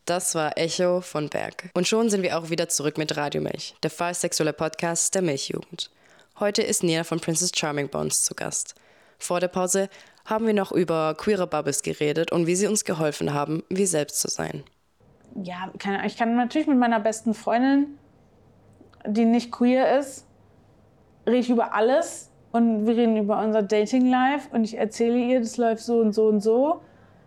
Das 0.05 0.33
war 0.35 0.57
Echo 0.57 1.01
von 1.01 1.27
Berg. 1.27 1.69
Und 1.73 1.87
schon 1.87 2.09
sind 2.09 2.21
wir 2.21 2.37
auch 2.37 2.49
wieder 2.49 2.69
zurück 2.69 2.97
mit 2.97 3.17
Radio 3.17 3.41
Milch, 3.41 3.75
der 3.83 3.91
fallsexuelle 3.91 4.53
Podcast 4.53 5.13
der 5.15 5.21
Milchjugend. 5.21 5.91
Heute 6.39 6.61
ist 6.61 6.83
Nina 6.83 7.03
von 7.03 7.19
Princess 7.19 7.51
Charming 7.53 7.89
uns 7.99 8.21
zu 8.21 8.33
Gast. 8.33 8.75
Vor 9.17 9.39
der 9.39 9.47
Pause 9.47 9.89
haben 10.25 10.45
wir 10.45 10.53
noch 10.53 10.71
über 10.71 11.15
queere 11.15 11.47
Bubbles 11.47 11.81
geredet 11.81 12.31
und 12.31 12.47
wie 12.47 12.55
sie 12.55 12.67
uns 12.67 12.85
geholfen 12.85 13.33
haben, 13.33 13.63
wie 13.69 13.85
selbst 13.85 14.19
zu 14.19 14.29
sein. 14.29 14.63
Ja, 15.35 15.71
ich 16.05 16.17
kann 16.17 16.35
natürlich 16.35 16.67
mit 16.67 16.77
meiner 16.77 16.99
besten 16.99 17.33
Freundin, 17.33 17.97
die 19.05 19.25
nicht 19.25 19.51
queer 19.51 19.99
ist, 19.99 20.25
rede 21.25 21.37
ich 21.37 21.49
über 21.49 21.73
alles 21.73 22.31
und 22.51 22.87
wir 22.87 22.95
reden 22.95 23.17
über 23.17 23.39
unser 23.39 23.61
Dating-Life 23.61 24.49
und 24.51 24.63
ich 24.63 24.77
erzähle 24.77 25.17
ihr, 25.17 25.39
das 25.39 25.57
läuft 25.57 25.83
so 25.83 25.99
und 25.99 26.13
so 26.13 26.27
und 26.27 26.41
so. 26.41 26.81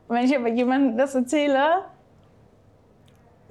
Und 0.08 0.16
wenn 0.16 0.24
ich 0.24 0.36
aber 0.36 0.48
jemandem 0.48 0.96
das 0.96 1.14
erzähle, 1.14 1.84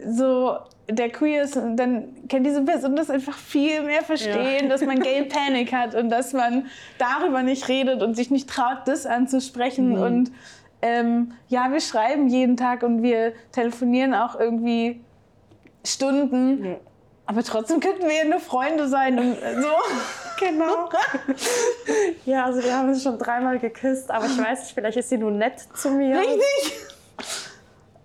so 0.05 0.57
der 0.89 1.09
queer 1.09 1.43
ist, 1.43 1.55
dann 1.55 2.15
kann 2.27 2.43
diese 2.43 2.61
Person 2.63 2.95
das 2.95 3.09
einfach 3.09 3.37
viel 3.37 3.83
mehr 3.83 4.01
verstehen, 4.01 4.69
dass 4.69 4.81
man 4.81 4.99
Gay 4.99 5.23
Panic 5.29 5.71
hat 5.71 5.95
und 5.95 6.09
dass 6.09 6.33
man 6.33 6.67
darüber 6.97 7.43
nicht 7.43 7.67
redet 7.67 8.01
und 8.01 8.15
sich 8.15 8.31
nicht 8.31 8.49
traut, 8.49 8.79
das 8.85 9.05
anzusprechen. 9.05 9.97
Und 9.97 10.31
ähm, 10.81 11.33
ja, 11.47 11.71
wir 11.71 11.81
schreiben 11.81 12.27
jeden 12.27 12.57
Tag 12.57 12.83
und 12.83 13.03
wir 13.03 13.33
telefonieren 13.51 14.13
auch 14.13 14.39
irgendwie 14.39 15.01
Stunden. 15.85 16.75
Aber 17.25 17.43
trotzdem 17.43 17.79
könnten 17.79 18.07
wir 18.07 18.15
ja 18.15 18.25
nur 18.25 18.39
Freunde 18.39 18.87
sein 18.87 19.19
und 19.19 19.41
äh, 19.41 19.61
so. 19.61 19.67
Genau. 20.39 20.87
ja, 22.25 22.45
also 22.45 22.63
wir 22.63 22.73
haben 22.73 22.87
uns 22.87 23.03
schon 23.03 23.19
dreimal 23.19 23.59
geküsst, 23.59 24.09
aber 24.09 24.25
ich 24.25 24.37
weiß 24.37 24.61
nicht, 24.61 24.73
vielleicht 24.73 24.97
ist 24.97 25.09
sie 25.09 25.17
nur 25.17 25.31
nett 25.31 25.59
zu 25.75 25.91
mir. 25.91 26.17
Richtig. 26.17 26.87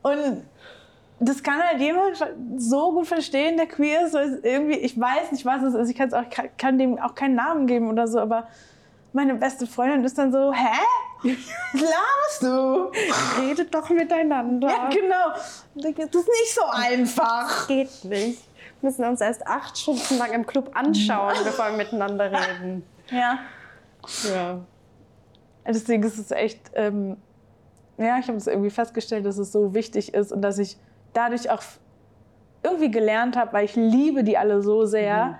Und 0.02 0.42
das 1.24 1.42
kann 1.42 1.60
halt 1.62 1.80
jemand 1.80 2.16
so 2.58 2.92
gut 2.92 3.06
verstehen, 3.06 3.56
der 3.56 3.66
queer 3.66 4.06
ist. 4.06 4.14
weil 4.14 4.40
Irgendwie, 4.42 4.78
ich 4.78 4.98
weiß 4.98 5.32
nicht, 5.32 5.44
was 5.44 5.62
es 5.62 5.74
ist. 5.74 5.90
Ich 5.90 5.96
kann's 5.96 6.12
auch, 6.12 6.28
kann, 6.28 6.48
kann 6.56 6.78
dem 6.78 6.98
auch 6.98 7.14
keinen 7.14 7.34
Namen 7.34 7.66
geben 7.66 7.88
oder 7.88 8.06
so. 8.06 8.18
Aber 8.18 8.48
meine 9.12 9.34
beste 9.34 9.66
Freundin 9.66 10.04
ist 10.04 10.18
dann 10.18 10.32
so, 10.32 10.52
hä? 10.52 11.36
Was 11.72 12.40
du? 12.40 12.90
Redet 13.40 13.74
doch 13.74 13.88
miteinander. 13.90 14.68
Ja, 14.68 14.88
genau. 14.88 15.30
Das 15.74 15.90
ist 15.90 16.28
nicht 16.28 16.54
so 16.54 16.62
einfach. 16.70 17.66
Geht 17.68 18.04
nicht. 18.04 18.42
Wir 18.80 18.90
müssen 18.90 19.04
uns 19.04 19.20
erst 19.20 19.46
acht 19.46 19.78
Stunden 19.78 20.18
lang 20.18 20.32
im 20.32 20.46
Club 20.46 20.70
anschauen, 20.74 21.34
bevor 21.44 21.70
wir 21.70 21.76
miteinander 21.78 22.30
reden. 22.30 22.84
Ja. 23.10 23.38
Ja. 24.28 24.60
Deswegen 25.66 26.02
ist 26.02 26.18
es 26.18 26.30
echt, 26.30 26.60
ähm, 26.74 27.16
ja, 27.96 28.18
ich 28.18 28.28
habe 28.28 28.36
es 28.36 28.46
irgendwie 28.46 28.70
festgestellt, 28.70 29.24
dass 29.24 29.38
es 29.38 29.52
so 29.52 29.72
wichtig 29.72 30.12
ist 30.12 30.30
und 30.32 30.42
dass 30.42 30.58
ich 30.58 30.76
dadurch 31.14 31.48
auch 31.50 31.62
irgendwie 32.62 32.90
gelernt 32.90 33.36
habe, 33.36 33.52
weil 33.52 33.64
ich 33.64 33.76
liebe 33.76 34.24
die 34.24 34.36
alle 34.38 34.62
so 34.62 34.84
sehr. 34.84 35.38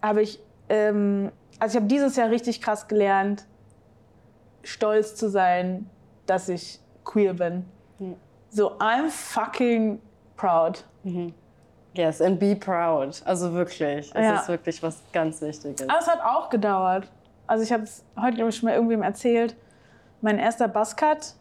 Aber 0.00 0.20
ich, 0.20 0.38
ähm, 0.68 1.30
also 1.58 1.72
ich 1.72 1.82
habe 1.82 1.86
dieses 1.88 2.16
Jahr 2.16 2.30
richtig 2.30 2.60
krass 2.60 2.88
gelernt, 2.88 3.46
stolz 4.62 5.14
zu 5.14 5.28
sein, 5.28 5.88
dass 6.26 6.48
ich 6.48 6.80
queer 7.04 7.34
bin. 7.34 7.64
So, 8.50 8.72
I'm 8.78 9.08
fucking 9.10 10.00
proud. 10.36 10.84
Yes, 11.94 12.20
and 12.22 12.38
be 12.38 12.54
proud. 12.56 13.20
Also 13.24 13.52
wirklich. 13.52 14.10
Es 14.14 14.24
Ja. 14.24 14.36
ist 14.36 14.48
wirklich 14.48 14.82
was 14.82 15.02
ganz 15.12 15.40
Wichtiges. 15.42 15.88
Aber 15.88 15.98
es 15.98 16.06
hat 16.08 16.20
auch 16.22 16.48
gedauert. 16.50 17.10
Also 17.46 17.64
ich 17.64 17.72
habe 17.72 17.82
es 17.82 18.04
heute 18.20 18.36
glaub 18.36 18.48
ich, 18.48 18.56
schon 18.56 18.68
mal 18.68 18.74
irgendwem 18.74 19.02
erzählt. 19.02 19.56
Mein 20.20 20.38
erster 20.38 20.68
Buzzcut. 20.68 21.34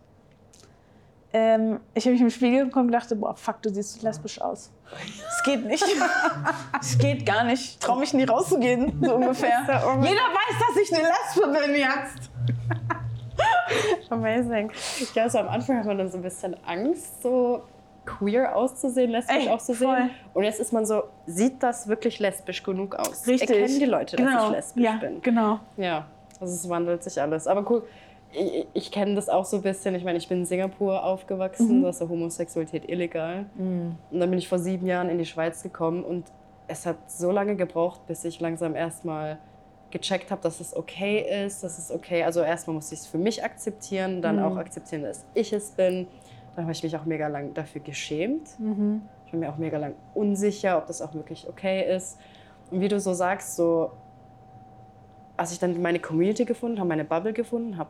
Ähm, 1.32 1.80
ich 1.94 2.06
habe 2.06 2.14
mich 2.14 2.22
im 2.22 2.30
Spiegel 2.30 2.66
geguckt 2.66 2.86
und 2.86 2.92
dachte, 2.92 3.16
boah, 3.16 3.36
fuck, 3.36 3.62
du 3.62 3.70
siehst 3.70 4.00
so 4.00 4.08
lesbisch 4.08 4.42
aus. 4.42 4.72
Es 4.92 5.44
geht 5.44 5.66
nicht. 5.66 5.84
Es 6.82 6.98
geht 6.98 7.26
gar 7.26 7.44
nicht. 7.44 7.62
Ich 7.62 7.80
traue 7.80 8.00
mich 8.00 8.14
nie 8.14 8.24
rauszugehen, 8.24 8.94
so 9.02 9.16
ungefähr. 9.16 9.62
Jeder 9.62 10.22
weiß, 10.22 10.56
dass 10.68 10.78
ich 10.82 10.94
eine 10.94 11.08
Lesbe 11.08 11.68
bin 11.68 11.76
jetzt. 11.76 12.32
Amazing. 14.10 14.72
Ja, 15.14 15.24
also 15.24 15.40
am 15.40 15.50
Anfang 15.50 15.78
hat 15.78 15.86
man 15.86 15.98
dann 15.98 16.10
so 16.10 16.18
ein 16.18 16.24
bisschen 16.24 16.56
Angst, 16.66 17.22
so 17.22 17.64
queer 18.06 18.56
auszusehen, 18.56 19.12
lesbisch 19.12 19.46
Ey, 19.46 19.50
auszusehen. 19.50 19.92
voll. 19.92 20.10
Und 20.34 20.44
jetzt 20.44 20.60
ist 20.60 20.74
man 20.74 20.86
so, 20.86 21.04
sieht 21.28 21.62
das 21.62 21.88
wirklich 21.88 22.20
lesbisch 22.20 22.64
genug 22.64 22.96
aus? 22.96 23.28
Richtig. 23.28 23.50
Erkennen 23.50 23.80
die 23.80 23.86
Leute, 23.86 24.16
dass 24.16 24.26
genau. 24.26 24.46
ich 24.46 24.52
lesbisch 24.52 24.84
ja, 24.84 24.94
bin? 24.94 25.22
Genau. 25.22 25.60
Ja, 25.78 26.08
also 26.40 26.54
es 26.54 26.68
wandelt 26.70 27.04
sich 27.04 27.22
alles. 27.22 27.46
Aber 27.46 27.70
cool, 27.70 27.84
ich, 28.32 28.68
ich 28.74 28.92
kenne 28.92 29.16
das 29.16 29.30
auch 29.30 29.46
so 29.46 29.58
ein 29.58 29.64
bisschen. 29.64 29.96
Ich 29.96 30.04
meine, 30.04 30.18
ich 30.18 30.28
bin 30.28 30.40
in 30.40 30.46
Singapur 30.46 31.04
aufgewachsen, 31.04 31.82
da 31.82 31.90
ist 31.90 32.02
ja 32.02 32.10
Homosexualität 32.10 32.88
illegal. 32.90 33.46
Und 34.12 34.20
dann 34.20 34.30
bin 34.30 34.40
ich 34.40 34.48
vor 34.48 34.60
sieben 34.60 34.86
Jahren 34.86 35.10
in 35.10 35.18
die 35.18 35.26
Schweiz 35.26 35.64
gekommen 35.64 36.04
und 36.04 36.26
es 36.68 36.86
hat 36.86 36.98
so 37.10 37.32
lange 37.32 37.56
gebraucht, 37.56 38.06
bis 38.08 38.24
ich 38.26 38.40
langsam 38.40 38.76
erstmal 38.76 39.40
gecheckt 39.92 40.30
habe, 40.30 40.42
dass 40.44 40.60
es 40.60 40.76
okay 40.76 41.46
ist, 41.46 41.64
dass 41.64 41.80
es 41.80 41.92
okay, 41.92 42.24
also 42.24 42.42
erstmal 42.42 42.76
musste 42.76 42.94
ich 42.94 43.02
es 43.02 43.08
für 43.08 43.18
mich 43.18 43.44
akzeptieren, 43.44 44.22
dann 44.22 44.38
auch 44.40 44.56
akzeptieren, 44.58 45.02
dass 45.02 45.26
ich 45.34 45.52
es 45.52 45.72
bin. 45.72 46.06
Dann 46.56 46.66
habe 46.66 46.72
ich 46.74 46.84
mich 46.84 46.96
auch 46.96 47.06
mega 47.06 47.28
lang 47.28 47.56
dafür 47.56 47.82
geschämt. 47.82 48.50
Ich 49.26 49.34
war 49.34 49.40
mir 49.40 49.50
auch 49.52 49.58
mega 49.58 49.78
lang 49.80 49.96
unsicher, 50.14 50.78
ob 50.78 50.86
das 50.86 51.02
auch 51.02 51.16
wirklich 51.16 51.48
okay 51.50 51.96
ist. 51.96 52.20
Und 52.70 52.82
wie 52.82 52.88
du 52.88 53.00
so 53.00 53.14
sagst, 53.14 53.56
so 53.56 53.90
als 55.38 55.52
ich 55.54 55.60
dann 55.60 55.82
meine 55.82 56.00
Community 56.00 56.46
gefunden 56.46 56.78
habe, 56.78 56.90
meine 56.90 57.06
Bubble 57.06 57.34
gefunden 57.34 57.78
habe, 57.78 57.90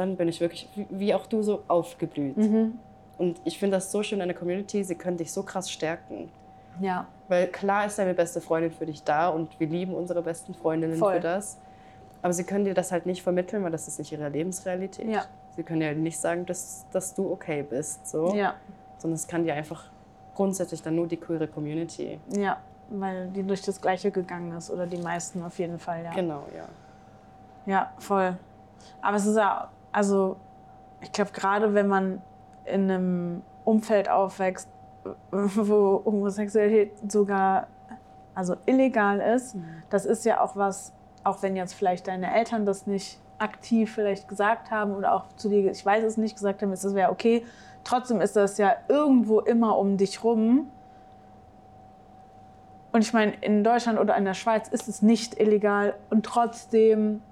dann 0.00 0.16
bin 0.16 0.28
ich 0.28 0.40
wirklich, 0.40 0.68
wie- 0.90 1.14
auch 1.14 1.26
du, 1.26 1.42
so 1.42 1.62
aufgeblüht. 1.68 2.36
Und 3.18 3.40
ich 3.44 3.58
finde 3.58 3.76
das 3.76 3.92
so 3.92 4.02
schön 4.02 4.20
an 4.22 4.28
der 4.28 4.36
Community, 4.36 4.82
sie 4.82 4.94
können 4.94 5.16
dich 5.18 5.30
so 5.32 5.42
krass 5.42 5.70
stärken. 5.70 6.30
Ja. 6.80 7.06
Weil 7.28 7.46
klar 7.48 7.86
ist 7.86 7.98
deine 7.98 8.14
beste 8.14 8.40
Freundin 8.40 8.72
für 8.72 8.86
dich 8.86 9.02
da 9.04 9.28
und 9.28 9.58
wir 9.60 9.66
lieben 9.66 9.94
unsere 9.94 10.22
besten 10.22 10.54
Freundinnen 10.54 10.96
Voll. 10.96 11.14
für 11.16 11.20
das. 11.20 11.58
Aber 12.22 12.32
sie 12.32 12.44
können 12.44 12.64
dir 12.64 12.74
das 12.74 12.92
halt 12.92 13.06
nicht 13.06 13.22
vermitteln, 13.22 13.62
weil 13.62 13.70
das 13.70 13.88
ist 13.88 13.98
nicht 13.98 14.10
ihre 14.12 14.28
Lebensrealität. 14.28 15.08
Ja. 15.08 15.24
Sie 15.56 15.62
können 15.62 15.80
dir 15.80 15.92
nicht 15.94 16.18
sagen, 16.18 16.46
dass, 16.46 16.86
dass 16.92 17.14
du 17.14 17.30
okay 17.30 17.62
bist. 17.62 18.06
So. 18.08 18.34
Ja. 18.34 18.54
Sondern 18.98 19.16
es 19.16 19.26
kann 19.26 19.44
dir 19.44 19.54
einfach 19.54 19.84
grundsätzlich 20.34 20.82
dann 20.82 20.96
nur 20.96 21.06
die 21.06 21.16
queere 21.18 21.46
Community. 21.48 22.18
Ja. 22.30 22.58
Weil 22.88 23.28
die 23.28 23.42
durch 23.42 23.62
das 23.62 23.80
Gleiche 23.80 24.10
gegangen 24.10 24.56
ist. 24.56 24.70
Oder 24.70 24.86
die 24.86 24.96
meisten 24.98 25.42
auf 25.42 25.58
jeden 25.58 25.78
Fall, 25.78 26.04
ja. 26.04 26.12
Genau, 26.12 26.44
ja. 26.56 26.64
Ja, 27.66 27.92
voll. 27.98 28.36
Aber 29.02 29.16
es 29.18 29.26
ist 29.26 29.36
ja, 29.36 29.70
also 29.92 30.36
ich 31.00 31.12
glaube, 31.12 31.32
gerade 31.32 31.74
wenn 31.74 31.86
man 31.86 32.22
in 32.64 32.90
einem 32.90 33.42
Umfeld 33.64 34.08
aufwächst, 34.08 34.68
wo 35.30 36.02
Homosexualität 36.04 36.92
sogar 37.10 37.66
also 38.34 38.56
illegal 38.66 39.20
ist, 39.20 39.56
das 39.88 40.04
ist 40.04 40.24
ja 40.24 40.40
auch 40.40 40.56
was, 40.56 40.92
auch 41.24 41.42
wenn 41.42 41.56
jetzt 41.56 41.74
vielleicht 41.74 42.06
deine 42.06 42.34
Eltern 42.34 42.64
das 42.66 42.86
nicht 42.86 43.18
aktiv 43.38 43.92
vielleicht 43.94 44.28
gesagt 44.28 44.70
haben 44.70 44.94
oder 44.94 45.14
auch 45.14 45.24
zu 45.36 45.48
dir, 45.48 45.70
ich 45.70 45.84
weiß 45.84 46.04
es 46.04 46.16
nicht, 46.16 46.34
gesagt 46.34 46.62
haben, 46.62 46.72
ist 46.72 46.84
das 46.84 46.94
wäre 46.94 47.10
okay. 47.10 47.44
Trotzdem 47.84 48.20
ist 48.20 48.36
das 48.36 48.58
ja 48.58 48.76
irgendwo 48.88 49.40
immer 49.40 49.78
um 49.78 49.96
dich 49.96 50.22
rum. 50.22 50.70
Und 52.92 53.02
ich 53.02 53.12
meine, 53.12 53.32
in 53.40 53.64
Deutschland 53.64 53.98
oder 53.98 54.16
in 54.16 54.24
der 54.24 54.34
Schweiz 54.34 54.68
ist 54.68 54.88
es 54.88 55.00
nicht 55.00 55.40
illegal 55.40 55.94
und 56.10 56.26
trotzdem 56.26 57.22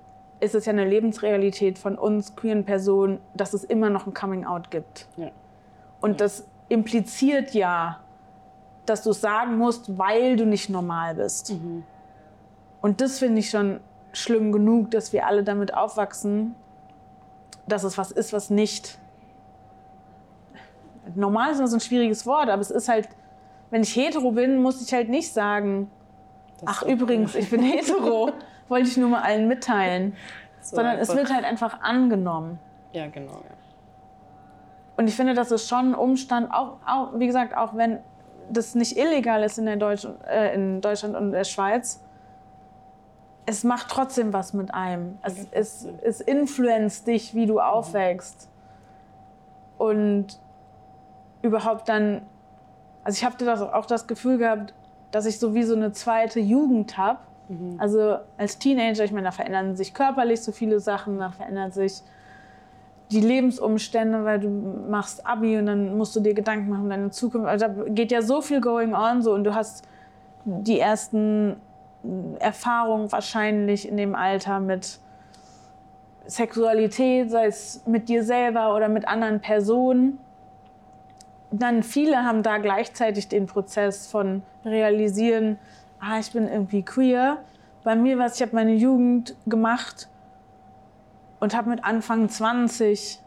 ist 0.41 0.55
es 0.55 0.67
ja 0.67 0.73
eine 0.73 0.85
Lebensrealität 0.85 1.79
von 1.79 1.99
uns 1.99 2.37
queeren 2.37 2.65
Personen, 2.65 3.21
dass 3.35 3.55
es 3.55 3.65
immer 3.65 3.91
noch 3.91 4.07
ein 4.07 4.15
Coming-out 4.15 4.71
gibt. 4.71 5.09
Ja. 5.17 5.31
Und 6.01 6.21
das 6.21 6.47
impliziert 6.69 7.55
ja, 7.55 8.01
dass 8.87 9.03
du 9.03 9.11
es 9.11 9.21
sagen 9.21 9.59
musst, 9.59 9.99
weil 9.99 10.37
du 10.37 10.47
nicht 10.47 10.71
normal 10.71 11.17
bist. 11.17 11.55
Und 12.81 13.01
das 13.01 13.19
finde 13.19 13.41
ich 13.41 13.51
schon 13.51 13.81
schlimm 14.13 14.53
genug, 14.53 14.91
dass 14.91 15.13
wir 15.13 15.27
alle 15.27 15.43
damit 15.43 15.75
aufwachsen, 15.75 16.55
dass 17.67 17.85
es 17.85 17.99
was 17.99 18.11
ist, 18.11 18.33
was 18.33 18.51
nicht. 18.51 18.99
Normal 21.15 21.53
ist 21.53 21.59
immer 21.59 21.69
so 21.69 21.77
ein 21.77 21.81
schwieriges 21.81 22.27
Wort, 22.27 22.49
aber 22.49 22.63
es 22.63 22.71
ist 22.71 22.89
halt, 22.89 23.09
wenn 23.71 23.83
ich 23.83 23.95
hetero 23.95 24.33
bin, 24.33 24.63
muss 24.63 24.81
ich 24.83 24.93
halt 24.93 25.09
nicht 25.09 25.33
sagen, 25.33 25.91
ach 26.65 26.83
übrigens, 26.83 27.35
ich 27.35 27.51
bin 27.51 27.63
hetero, 27.63 28.33
wollte 28.69 28.89
ich 28.89 28.97
nur 28.97 29.09
mal 29.09 29.23
allen 29.23 29.49
mitteilen. 29.49 30.17
So 30.61 30.75
Sondern 30.75 30.99
es 30.99 31.09
einfach. 31.09 31.23
wird 31.23 31.35
halt 31.35 31.45
einfach 31.45 31.81
angenommen. 31.83 32.59
Ja, 32.93 33.07
genau. 33.07 33.33
Ja. 33.33 33.59
Und 34.97 35.07
ich 35.07 35.15
finde, 35.15 35.33
das 35.33 35.53
ist 35.53 35.69
schon 35.69 35.93
ein 35.93 35.95
Umstand, 35.95 36.53
auch, 36.53 36.79
auch 36.85 37.19
wie 37.19 37.29
gesagt, 37.29 37.57
auch 37.57 37.77
wenn 37.77 38.01
das 38.51 38.75
nicht 38.75 38.99
illegal 38.99 39.45
ist 39.45 39.57
in, 39.57 39.67
der 39.67 39.77
Deutsch, 39.77 40.07
äh, 40.29 40.55
in 40.55 40.81
Deutschland 40.81 41.15
und 41.15 41.31
der 41.31 41.45
Schweiz, 41.45 42.03
es 43.47 43.65
macht 43.65 43.89
trotzdem 43.89 44.33
was 44.33 44.53
mit 44.53 44.75
einem. 44.75 45.17
Es, 45.23 45.47
es, 45.53 45.89
es 46.03 46.21
influenzt 46.21 47.07
dich, 47.07 47.35
wie 47.35 47.47
du 47.47 47.61
aufwächst. 47.61 48.51
Und 49.79 50.39
überhaupt 51.43 51.89
dann, 51.89 52.23
also 53.05 53.17
ich 53.17 53.25
habe 53.25 53.75
auch 53.75 53.87
das 53.87 54.07
Gefühl 54.07 54.39
gehabt, 54.39 54.75
dass 55.13 55.25
ich 55.25 55.39
so 55.39 55.55
wie 55.55 55.63
so 55.63 55.75
eine 55.75 55.93
zweite 55.93 56.41
Jugend 56.41 56.99
habe. 56.99 57.21
Also 57.79 58.19
als 58.37 58.59
Teenager, 58.59 59.05
ich 59.05 59.13
meine, 59.13 59.27
da 59.27 59.31
verändern 59.31 59.75
sich 59.75 59.95
körperlich 59.95 60.43
so 60.43 60.53
viele 60.53 60.81
Sachen, 60.81 61.19
da 61.19 61.31
verändert 61.31 61.73
sich 61.73 62.03
die 63.11 63.21
Lebensumstände, 63.21 64.25
weil 64.25 64.41
du 64.41 64.51
machst 64.51 65.27
Abi 65.27 65.57
und 65.57 65.67
dann 65.67 65.97
musst 65.97 66.15
du 66.15 66.21
dir 66.21 66.35
Gedanken 66.35 66.69
machen 66.69 66.83
um 66.83 66.91
deine 66.91 67.11
Zukunft. 67.11 67.49
Also 67.49 67.67
da 67.67 67.85
geht 67.89 68.13
ja 68.13 68.21
so 68.21 68.43
viel 68.43 68.61
going 68.61 68.95
on 68.95 69.23
so 69.23 69.33
und 69.33 69.45
du 69.45 69.55
hast 69.55 69.85
die 70.45 70.79
ersten 70.79 71.57
Erfahrungen 72.39 73.11
wahrscheinlich 73.11 73.89
in 73.89 73.97
dem 73.97 74.15
Alter 74.15 74.61
mit 74.61 74.99
Sexualität, 76.27 77.31
sei 77.31 77.47
es 77.47 77.83
mit 77.87 78.11
dir 78.11 78.23
selber 78.23 78.77
oder 78.77 78.89
mit 78.89 79.09
anderen 79.09 79.41
Personen. 79.41 80.19
Dann 81.51 81.83
viele 81.83 82.25
haben 82.25 82.43
da 82.43 82.59
gleichzeitig 82.59 83.29
den 83.29 83.47
Prozess 83.47 84.07
von 84.07 84.43
realisieren, 84.67 85.59
ah, 86.01 86.19
ich 86.19 86.33
bin 86.33 86.49
irgendwie 86.49 86.83
queer. 86.83 87.39
Bei 87.85 87.95
mir 87.95 88.19
war 88.19 88.27
es, 88.27 88.37
ich 88.37 88.43
habe 88.43 88.55
meine 88.55 88.75
Jugend 88.75 89.37
gemacht 89.47 90.09
und 91.41 91.57
habe 91.57 91.71
mit 91.71 91.85
Anfang 91.85 92.29
20 92.29 93.21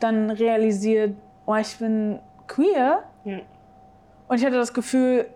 dann 0.00 0.30
realisiert, 0.30 1.16
oh, 1.46 1.54
ich 1.56 1.76
bin 1.78 2.20
queer. 2.46 3.04
Ja. 3.24 3.38
Und 4.28 4.36
ich 4.38 4.44
hatte 4.44 4.56
das 4.56 4.74
Gefühl, 4.74 5.26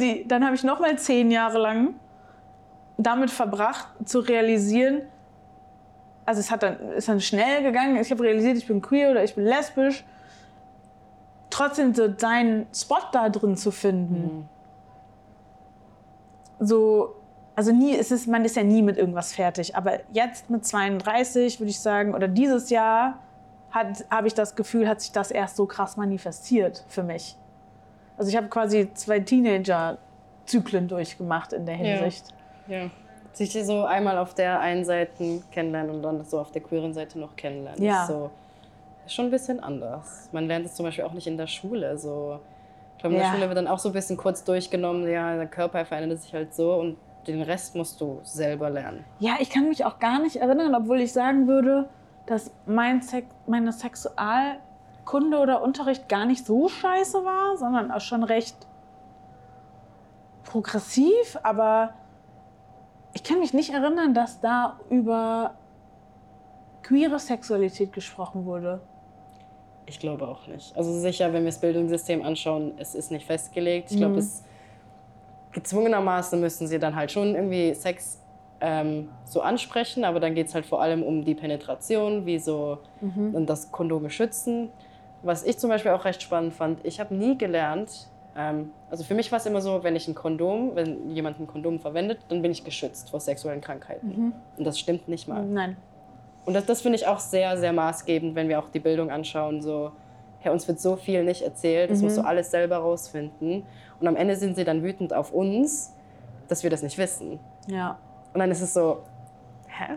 die, 0.00 0.26
dann 0.26 0.44
habe 0.44 0.54
ich 0.54 0.64
noch 0.64 0.80
mal 0.80 0.98
zehn 0.98 1.30
Jahre 1.30 1.58
lang 1.58 1.94
damit 2.96 3.30
verbracht, 3.30 3.88
zu 4.04 4.20
realisieren, 4.20 5.02
also 6.30 6.40
es 6.40 6.50
hat 6.50 6.62
dann, 6.62 6.92
ist 6.92 7.08
dann 7.08 7.20
schnell 7.20 7.62
gegangen, 7.64 7.96
ich 7.96 8.10
habe 8.12 8.22
realisiert, 8.22 8.56
ich 8.56 8.66
bin 8.66 8.80
queer 8.80 9.10
oder 9.10 9.24
ich 9.24 9.34
bin 9.34 9.44
lesbisch. 9.44 10.04
Trotzdem 11.50 11.92
so 11.92 12.06
deinen 12.06 12.66
Spot 12.72 13.02
da 13.10 13.28
drin 13.28 13.56
zu 13.56 13.72
finden. 13.72 14.48
So, 16.60 17.16
also 17.56 17.72
nie, 17.72 17.96
es 17.96 18.10
ist, 18.10 18.28
man 18.28 18.44
ist 18.44 18.56
ja 18.56 18.62
nie 18.62 18.82
mit 18.82 18.96
irgendwas 18.96 19.32
fertig. 19.32 19.74
Aber 19.74 20.00
jetzt 20.12 20.48
mit 20.50 20.64
32 20.64 21.58
würde 21.58 21.70
ich 21.70 21.80
sagen, 21.80 22.14
oder 22.14 22.28
dieses 22.28 22.70
Jahr 22.70 23.18
habe 23.72 24.26
ich 24.26 24.34
das 24.34 24.54
Gefühl, 24.56 24.88
hat 24.88 25.00
sich 25.00 25.12
das 25.12 25.30
erst 25.30 25.56
so 25.56 25.66
krass 25.66 25.96
manifestiert 25.96 26.84
für 26.88 27.02
mich. 27.02 27.36
Also 28.16 28.30
ich 28.30 28.36
habe 28.36 28.48
quasi 28.48 28.92
zwei 28.94 29.20
Teenager-Zyklen 29.20 30.88
durchgemacht 30.88 31.52
in 31.52 31.66
der 31.66 31.76
Hinsicht. 31.76 32.24
ja. 32.66 32.90
Sich 33.32 33.52
so 33.52 33.84
einmal 33.84 34.18
auf 34.18 34.34
der 34.34 34.58
einen 34.58 34.84
Seite 34.84 35.40
kennenlernen 35.52 35.94
und 35.94 36.02
dann 36.02 36.24
so 36.24 36.40
auf 36.40 36.50
der 36.50 36.62
queeren 36.62 36.92
Seite 36.92 37.18
noch 37.18 37.36
kennenlernen. 37.36 37.80
Ja. 37.80 38.02
Ist 38.02 38.08
so, 38.08 38.30
ist 39.06 39.14
schon 39.14 39.26
ein 39.26 39.30
bisschen 39.30 39.60
anders. 39.60 40.28
Man 40.32 40.48
lernt 40.48 40.66
es 40.66 40.74
zum 40.74 40.84
Beispiel 40.84 41.04
auch 41.04 41.12
nicht 41.12 41.28
in 41.28 41.36
der 41.36 41.46
Schule. 41.46 41.96
So. 41.96 42.40
Ich 43.00 43.02
glaube, 43.02 43.14
in 43.16 43.20
der 43.22 43.28
Ja. 43.30 43.34
Schule 43.34 43.48
wird 43.48 43.56
dann 43.56 43.66
auch 43.66 43.78
so 43.78 43.88
ein 43.88 43.92
bisschen 43.94 44.18
kurz 44.18 44.44
durchgenommen, 44.44 45.08
ja, 45.10 45.34
der 45.34 45.46
Körper 45.46 45.86
verändert 45.86 46.20
sich 46.20 46.34
halt 46.34 46.52
so 46.52 46.74
und 46.74 46.98
den 47.26 47.40
Rest 47.40 47.74
musst 47.74 47.98
du 48.02 48.20
selber 48.24 48.68
lernen. 48.68 49.06
Ja, 49.20 49.36
ich 49.40 49.48
kann 49.48 49.70
mich 49.70 49.86
auch 49.86 49.98
gar 49.98 50.20
nicht 50.20 50.36
erinnern, 50.36 50.74
obwohl 50.74 51.00
ich 51.00 51.10
sagen 51.14 51.48
würde, 51.48 51.88
dass 52.26 52.50
mein 52.66 53.00
Sex, 53.00 53.26
meine 53.46 53.72
Sexualkunde 53.72 55.38
oder 55.38 55.62
Unterricht 55.62 56.10
gar 56.10 56.26
nicht 56.26 56.44
so 56.44 56.68
scheiße 56.68 57.24
war, 57.24 57.56
sondern 57.56 57.90
auch 57.90 58.02
schon 58.02 58.22
recht 58.22 58.54
progressiv. 60.44 61.38
Aber 61.42 61.94
ich 63.14 63.24
kann 63.24 63.38
mich 63.38 63.54
nicht 63.54 63.72
erinnern, 63.72 64.12
dass 64.12 64.40
da 64.42 64.78
über 64.90 65.54
queere 66.82 67.18
Sexualität 67.18 67.94
gesprochen 67.94 68.44
wurde. 68.44 68.82
Ich 69.90 69.98
glaube 69.98 70.28
auch 70.28 70.46
nicht. 70.46 70.76
Also 70.76 70.92
sicher, 70.92 71.32
wenn 71.32 71.42
wir 71.42 71.50
das 71.50 71.60
Bildungssystem 71.60 72.22
anschauen, 72.22 72.74
es 72.78 72.94
ist 72.94 73.10
nicht 73.10 73.26
festgelegt. 73.26 73.90
Ich 73.90 73.96
glaube, 73.96 74.18
es 74.18 74.44
gezwungenermaßen 75.52 76.40
müssen 76.40 76.68
sie 76.68 76.78
dann 76.78 76.94
halt 76.94 77.10
schon 77.10 77.34
irgendwie 77.34 77.74
Sex 77.74 78.20
ähm, 78.60 79.08
so 79.24 79.40
ansprechen, 79.40 80.04
aber 80.04 80.20
dann 80.20 80.36
geht 80.36 80.46
es 80.46 80.54
halt 80.54 80.64
vor 80.64 80.80
allem 80.80 81.02
um 81.02 81.24
die 81.24 81.34
Penetration, 81.34 82.24
wie 82.24 82.38
so 82.38 82.78
und 83.34 83.46
das 83.46 83.72
Kondome 83.72 84.10
schützen. 84.10 84.68
Was 85.22 85.42
ich 85.44 85.58
zum 85.58 85.70
Beispiel 85.70 85.90
auch 85.90 86.04
recht 86.04 86.22
spannend 86.22 86.54
fand, 86.54 86.84
ich 86.84 87.00
habe 87.00 87.12
nie 87.12 87.36
gelernt, 87.36 88.08
ähm, 88.36 88.70
also 88.90 89.02
für 89.02 89.14
mich 89.14 89.32
war 89.32 89.38
es 89.38 89.46
immer 89.46 89.60
so, 89.60 89.82
wenn 89.82 89.96
ich 89.96 90.06
ein 90.06 90.14
Kondom, 90.14 90.76
wenn 90.76 91.10
jemand 91.10 91.40
ein 91.40 91.48
Kondom 91.48 91.80
verwendet, 91.80 92.20
dann 92.28 92.42
bin 92.42 92.52
ich 92.52 92.62
geschützt 92.62 93.10
vor 93.10 93.18
sexuellen 93.18 93.60
Krankheiten. 93.60 94.32
Und 94.56 94.64
das 94.64 94.78
stimmt 94.78 95.08
nicht 95.08 95.26
mal. 95.26 95.44
Nein. 95.44 95.76
Und 96.50 96.54
das, 96.54 96.66
das 96.66 96.80
finde 96.80 96.98
ich 96.98 97.06
auch 97.06 97.20
sehr, 97.20 97.56
sehr 97.58 97.72
maßgebend, 97.72 98.34
wenn 98.34 98.48
wir 98.48 98.58
auch 98.58 98.70
die 98.70 98.80
Bildung 98.80 99.08
anschauen. 99.12 99.62
So, 99.62 99.92
hey, 100.40 100.50
uns 100.50 100.66
wird 100.66 100.80
so 100.80 100.96
viel 100.96 101.22
nicht 101.22 101.42
erzählt, 101.42 101.92
das 101.92 102.02
musst 102.02 102.18
du 102.18 102.22
alles 102.22 102.50
selber 102.50 102.78
rausfinden. 102.78 103.62
Und 104.00 104.08
am 104.08 104.16
Ende 104.16 104.34
sind 104.34 104.56
sie 104.56 104.64
dann 104.64 104.82
wütend 104.82 105.14
auf 105.14 105.32
uns, 105.32 105.94
dass 106.48 106.64
wir 106.64 106.70
das 106.70 106.82
nicht 106.82 106.98
wissen. 106.98 107.38
Ja. 107.68 107.98
Und 108.34 108.40
dann 108.40 108.50
ist 108.50 108.62
es 108.62 108.74
so, 108.74 109.04
hä? 109.68 109.92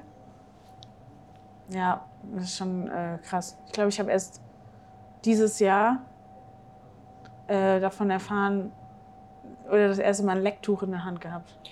Ja, 1.70 2.06
das 2.36 2.44
ist 2.44 2.58
schon 2.58 2.88
äh, 2.88 3.18
krass. 3.24 3.58
Ich 3.66 3.72
glaube, 3.72 3.90
ich 3.90 4.00
habe 4.00 4.12
erst 4.12 4.40
dieses 5.26 5.58
Jahr 5.58 6.04
äh, 7.48 7.80
davon 7.80 8.12
erfahren 8.12 8.72
oder 9.70 9.88
das 9.88 9.98
erste 9.98 10.24
Mal 10.24 10.38
ein 10.38 10.44
Lecktuch 10.44 10.84
in 10.84 10.92
der 10.92 11.04
Hand 11.04 11.20
gehabt. 11.20 11.63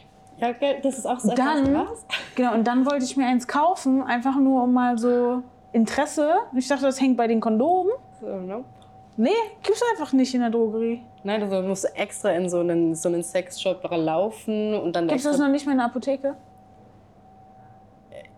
Ja, 0.42 0.54
gell, 0.54 0.80
das 0.82 0.98
ist 0.98 1.06
auch 1.06 1.20
so 1.20 1.34
Dann, 1.36 1.72
krass. 1.72 2.06
genau, 2.36 2.54
und 2.56 2.66
dann 2.66 2.86
wollte 2.86 3.06
ich 3.06 3.16
mir 3.16 3.28
eins 3.28 3.48
kaufen, 3.48 4.02
einfach 4.02 4.36
nur 4.38 4.64
um 4.64 4.74
mal 4.74 4.98
so 4.98 5.44
Interesse. 5.72 6.34
Ich 6.56 6.68
dachte, 6.68 6.84
das 6.84 7.00
hängt 7.00 7.16
bei 7.16 7.28
den 7.28 7.40
Kondomen. 7.40 7.94
So, 8.20 8.26
ne? 8.26 8.64
Nee, 9.18 9.30
gibt's 9.62 9.84
einfach 9.92 10.14
nicht 10.14 10.34
in 10.34 10.42
der 10.42 10.50
Drogerie. 10.50 11.04
Nein, 11.24 11.44
also 11.44 11.62
du 11.62 11.68
musst 11.68 11.96
extra 11.96 12.32
in 12.32 12.50
so 12.50 12.60
einen, 12.60 12.96
so 12.96 13.08
einen 13.08 13.24
Sexshop 13.24 13.88
laufen 13.92 14.74
und 14.74 14.96
dann 14.96 15.08
Gibt's 15.08 15.26
das 15.26 15.38
noch 15.38 15.50
nicht 15.50 15.66
mehr 15.68 15.74
in 15.74 15.78
der 15.78 15.88
Apotheke? 15.88 16.36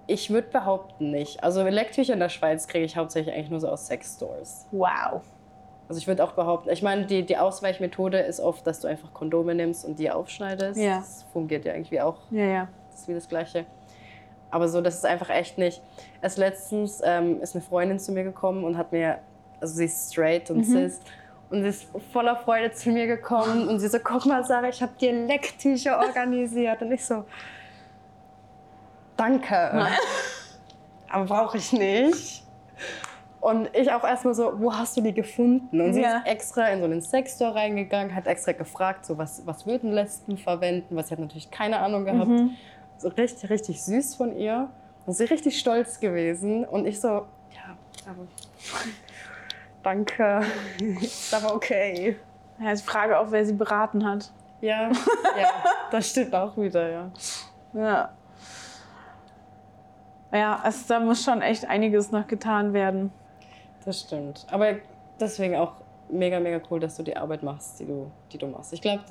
Ich 0.05 0.29
würde 0.29 0.49
behaupten 0.49 1.11
nicht. 1.11 1.41
Also 1.41 1.63
Lecktücher 1.63 2.13
in 2.13 2.19
der 2.19 2.27
Schweiz 2.27 2.67
kriege 2.67 2.83
ich 2.83 2.97
hauptsächlich 2.97 3.33
eigentlich 3.33 3.49
nur 3.49 3.61
so 3.61 3.69
aus 3.69 3.87
Sexstores. 3.87 4.67
Wow. 4.71 5.21
Also 5.93 6.01
ich 6.01 6.07
würde 6.07 6.23
auch 6.23 6.31
behaupten, 6.31 6.71
ich 6.71 6.81
meine, 6.81 7.05
die, 7.05 7.23
die 7.23 7.37
Ausweichmethode 7.37 8.17
ist 8.17 8.39
oft, 8.39 8.65
dass 8.65 8.79
du 8.79 8.87
einfach 8.87 9.13
Kondome 9.13 9.53
nimmst 9.53 9.85
und 9.85 9.99
die 9.99 10.09
aufschneidest. 10.09 10.79
Ja. 10.81 10.97
Das 10.97 11.23
fungiert 11.31 11.65
ja 11.65 11.73
irgendwie 11.73 12.01
auch, 12.01 12.17
Ja, 12.31 12.45
ja. 12.45 12.67
das 12.89 13.01
ist 13.01 13.07
wie 13.09 13.13
das 13.13 13.29
Gleiche. 13.29 13.67
Aber 14.49 14.67
so, 14.69 14.81
das 14.81 14.95
ist 14.95 15.05
einfach 15.05 15.29
echt 15.29 15.59
nicht. 15.59 15.83
Erst 16.19 16.39
letztens 16.39 16.99
ähm, 17.05 17.39
ist 17.43 17.53
eine 17.53 17.63
Freundin 17.63 17.99
zu 17.99 18.11
mir 18.11 18.23
gekommen 18.23 18.63
und 18.63 18.75
hat 18.75 18.91
mir, 18.91 19.19
also 19.61 19.75
sie 19.75 19.85
ist 19.85 20.11
straight 20.11 20.49
und 20.49 20.63
cis, 20.63 20.99
und 21.51 21.61
sie 21.61 21.69
ist 21.69 21.87
voller 22.11 22.37
Freude 22.37 22.71
zu 22.71 22.89
mir 22.89 23.05
gekommen 23.05 23.67
und 23.67 23.77
sie 23.79 23.87
so, 23.87 23.99
guck 24.03 24.25
mal 24.25 24.43
Sarah, 24.43 24.69
ich 24.69 24.81
habe 24.81 24.93
dir 24.99 25.13
Lecktücher 25.27 25.99
organisiert. 25.99 26.81
Und 26.81 26.91
ich 26.91 27.05
so, 27.05 27.23
danke. 29.15 29.85
Aber 31.11 31.25
brauche 31.25 31.59
ich 31.59 31.71
nicht. 31.71 32.43
Und 33.43 33.69
ich 33.75 33.91
auch 33.91 34.05
erstmal 34.05 34.33
so, 34.33 34.53
wo 34.61 34.73
hast 34.73 34.95
du 34.95 35.01
die 35.01 35.13
gefunden? 35.13 35.81
Und 35.81 35.93
sie 35.93 36.01
Ja. 36.01 36.19
ist 36.19 36.27
extra 36.27 36.67
in 36.69 36.79
so 36.79 36.85
einen 36.85 37.01
Sexstore 37.01 37.55
reingegangen, 37.55 38.15
hat 38.15 38.25
extra 38.25 38.53
gefragt, 38.53 39.05
so 39.05 39.17
was, 39.17 39.45
was 39.45 39.65
würden 39.65 39.91
Lesben 39.91 40.37
verwenden, 40.37 40.95
was 40.95 41.09
sie 41.09 41.11
hat 41.15 41.19
natürlich 41.19 41.51
keine 41.51 41.79
Ahnung 41.79 42.05
gehabt. 42.05 42.31
So 42.97 43.09
richtig, 43.09 43.49
richtig 43.49 43.83
süß 43.83 44.15
von 44.15 44.33
ihr. 44.37 44.69
Und 45.05 45.13
sie 45.13 45.25
richtig 45.25 45.59
stolz 45.59 45.99
gewesen. 45.99 46.63
Und 46.63 46.85
ich 46.85 47.01
so, 47.01 47.07
ja, 47.09 47.75
aber 48.09 48.25
danke. 49.83 50.41
ist 51.01 51.33
aber 51.33 51.53
okay. 51.53 52.15
Ja, 52.59 52.71
ich 52.71 52.81
frage 52.81 53.19
auch, 53.19 53.27
wer 53.29 53.45
sie 53.45 53.53
beraten 53.53 54.07
hat. 54.09 54.31
Ja, 54.61 54.89
ja, 55.37 55.49
das 55.91 56.09
stimmt 56.11 56.33
auch 56.33 56.55
wieder, 56.55 56.89
ja. 56.89 57.11
Ja. 57.73 58.09
Ja, 60.31 60.59
also 60.63 60.79
da 60.87 60.99
muss 61.01 61.21
schon 61.25 61.41
echt 61.41 61.65
einiges 61.67 62.11
noch 62.11 62.25
getan 62.25 62.71
werden. 62.71 63.11
Das 63.85 64.01
stimmt. 64.01 64.45
Aber 64.49 64.75
deswegen 65.19 65.55
auch 65.55 65.73
mega, 66.09 66.39
mega 66.39 66.61
cool, 66.69 66.79
dass 66.79 66.95
du 66.97 67.03
die 67.03 67.15
Arbeit 67.15 67.43
machst, 67.43 67.79
die 67.79 67.85
du, 67.85 68.09
die 68.31 68.37
du 68.37 68.47
machst. 68.47 68.73
Ich 68.73 68.81
glaube, 68.81 69.03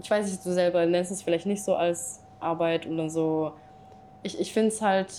ich 0.00 0.10
weiß 0.10 0.26
nicht, 0.26 0.44
du 0.44 0.52
selber 0.52 0.86
nennst 0.86 1.10
es 1.10 1.22
vielleicht 1.22 1.46
nicht 1.46 1.62
so 1.62 1.74
als 1.74 2.22
Arbeit 2.40 2.86
oder 2.86 3.08
so. 3.08 3.52
Ich, 4.22 4.38
ich 4.40 4.52
finde 4.52 4.68
es 4.68 4.82
halt, 4.82 5.12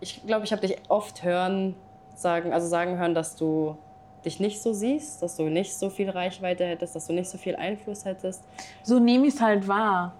ich 0.00 0.24
glaube, 0.26 0.44
ich 0.44 0.52
habe 0.52 0.66
dich 0.66 0.76
oft 0.88 1.22
hören, 1.22 1.74
sagen, 2.14 2.52
also 2.52 2.66
sagen 2.66 2.98
hören, 2.98 3.14
dass 3.14 3.36
du 3.36 3.76
dich 4.24 4.40
nicht 4.40 4.60
so 4.60 4.72
siehst, 4.72 5.22
dass 5.22 5.36
du 5.36 5.44
nicht 5.44 5.74
so 5.74 5.90
viel 5.90 6.10
Reichweite 6.10 6.64
hättest, 6.64 6.96
dass 6.96 7.06
du 7.06 7.12
nicht 7.12 7.28
so 7.28 7.38
viel 7.38 7.54
Einfluss 7.56 8.04
hättest. 8.04 8.42
So 8.82 8.98
nehme 8.98 9.28
ich 9.28 9.34
es 9.34 9.40
halt 9.40 9.68
wahr 9.68 10.12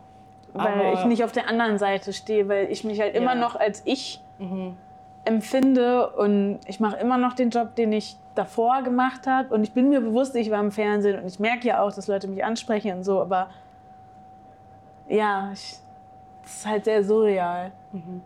weil 0.52 0.66
Aber 0.66 0.92
ich 0.94 1.04
nicht 1.04 1.24
auf 1.24 1.32
der 1.32 1.48
anderen 1.48 1.78
Seite 1.78 2.12
stehe, 2.12 2.48
weil 2.48 2.70
ich 2.70 2.84
mich 2.84 3.00
halt 3.00 3.14
immer 3.14 3.34
ja. 3.34 3.40
noch 3.40 3.56
als 3.56 3.82
ich 3.84 4.20
mhm. 4.38 4.76
Empfinde 5.24 6.10
und 6.10 6.60
ich 6.66 6.80
mache 6.80 6.96
immer 6.96 7.18
noch 7.18 7.34
den 7.34 7.50
Job, 7.50 7.74
den 7.74 7.92
ich 7.92 8.16
davor 8.34 8.82
gemacht 8.82 9.26
habe 9.26 9.52
und 9.54 9.62
ich 9.62 9.72
bin 9.72 9.88
mir 9.88 10.00
bewusst, 10.00 10.34
ich 10.36 10.50
war 10.50 10.60
im 10.60 10.70
Fernsehen 10.70 11.20
und 11.20 11.26
ich 11.26 11.38
merke 11.38 11.68
ja 11.68 11.82
auch, 11.82 11.92
dass 11.92 12.06
Leute 12.06 12.28
mich 12.28 12.44
ansprechen 12.44 12.98
und 12.98 13.04
so, 13.04 13.20
aber 13.20 13.48
ja, 15.08 15.50
ich, 15.52 15.78
das 16.42 16.56
ist 16.56 16.66
halt 16.66 16.84
sehr 16.84 17.02
surreal. 17.02 17.72
Mhm. 17.92 18.22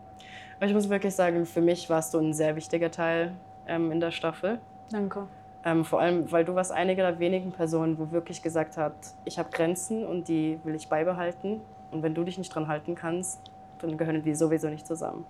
Aber 0.57 0.67
ich 0.67 0.73
muss 0.73 0.87
wirklich 0.89 1.15
sagen, 1.15 1.45
für 1.45 1.61
mich 1.61 1.89
warst 1.89 2.13
du 2.13 2.19
ein 2.19 2.33
sehr 2.33 2.55
wichtiger 2.55 2.91
Teil 2.91 3.33
ähm, 3.67 3.91
in 3.91 3.99
der 3.99 4.11
Staffel. 4.11 4.59
Danke. 4.91 5.27
Ähm, 5.65 5.85
vor 5.85 6.01
allem, 6.01 6.29
weil 6.31 6.45
du 6.45 6.55
warst 6.55 6.71
eine 6.71 6.95
der 6.95 7.19
wenigen 7.19 7.51
Personen, 7.51 7.97
wo 7.97 8.11
wirklich 8.11 8.41
gesagt 8.41 8.77
hat, 8.77 8.93
ich 9.25 9.39
habe 9.39 9.49
Grenzen 9.51 10.05
und 10.05 10.27
die 10.27 10.59
will 10.63 10.75
ich 10.75 10.89
beibehalten. 10.89 11.61
Und 11.91 12.03
wenn 12.03 12.13
du 12.13 12.23
dich 12.23 12.37
nicht 12.37 12.53
dran 12.53 12.67
halten 12.67 12.95
kannst, 12.95 13.41
dann 13.79 13.97
gehören 13.97 14.21
die 14.21 14.35
sowieso 14.35 14.69
nicht 14.69 14.85
zusammen. 14.85 15.25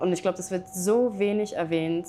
Und 0.00 0.12
ich 0.12 0.22
glaube, 0.22 0.36
das 0.36 0.50
wird 0.50 0.68
so 0.68 1.18
wenig 1.18 1.56
erwähnt 1.56 2.08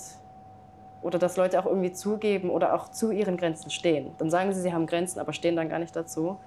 oder 1.02 1.20
dass 1.20 1.36
Leute 1.36 1.60
auch 1.60 1.66
irgendwie 1.66 1.92
zugeben 1.92 2.50
oder 2.50 2.74
auch 2.74 2.90
zu 2.90 3.12
ihren 3.12 3.38
Grenzen 3.38 3.70
stehen. 3.70 4.12
Dann 4.18 4.30
sagen 4.30 4.54
sie, 4.54 4.62
sie 4.62 4.74
haben 4.74 4.88
Grenzen, 4.88 5.20
aber 5.20 5.34
stehen 5.34 5.56
dann 5.56 5.70
gar 5.70 5.80
nicht 5.80 5.96
dazu. 5.96 6.38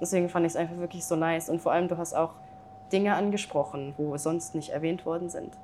Deswegen 0.00 0.28
fand 0.28 0.46
ich 0.46 0.52
es 0.52 0.56
einfach 0.56 0.76
wirklich 0.76 1.04
so 1.04 1.16
nice. 1.16 1.48
Und 1.48 1.60
vor 1.60 1.72
allem, 1.72 1.88
du 1.88 1.96
hast 1.96 2.14
auch 2.14 2.34
Dinge 2.92 3.14
angesprochen, 3.14 3.94
wo 3.96 4.16
sonst 4.18 4.54
nicht 4.54 4.70
erwähnt 4.70 5.06
worden 5.06 5.30
sind. 5.30 5.56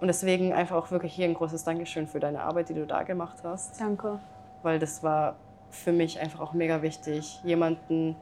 Und 0.00 0.08
deswegen 0.08 0.52
einfach 0.52 0.76
auch 0.76 0.90
wirklich 0.90 1.14
hier 1.14 1.26
ein 1.26 1.34
großes 1.34 1.64
Dankeschön 1.64 2.06
für 2.06 2.20
deine 2.20 2.42
Arbeit, 2.42 2.68
die 2.68 2.74
du 2.74 2.86
da 2.86 3.02
gemacht 3.02 3.38
hast. 3.44 3.80
Danke. 3.80 4.18
Weil 4.62 4.78
das 4.78 5.02
war 5.02 5.36
für 5.70 5.92
mich 5.92 6.20
einfach 6.20 6.40
auch 6.40 6.52
mega 6.52 6.82
wichtig, 6.82 7.40
jemanden 7.44 8.14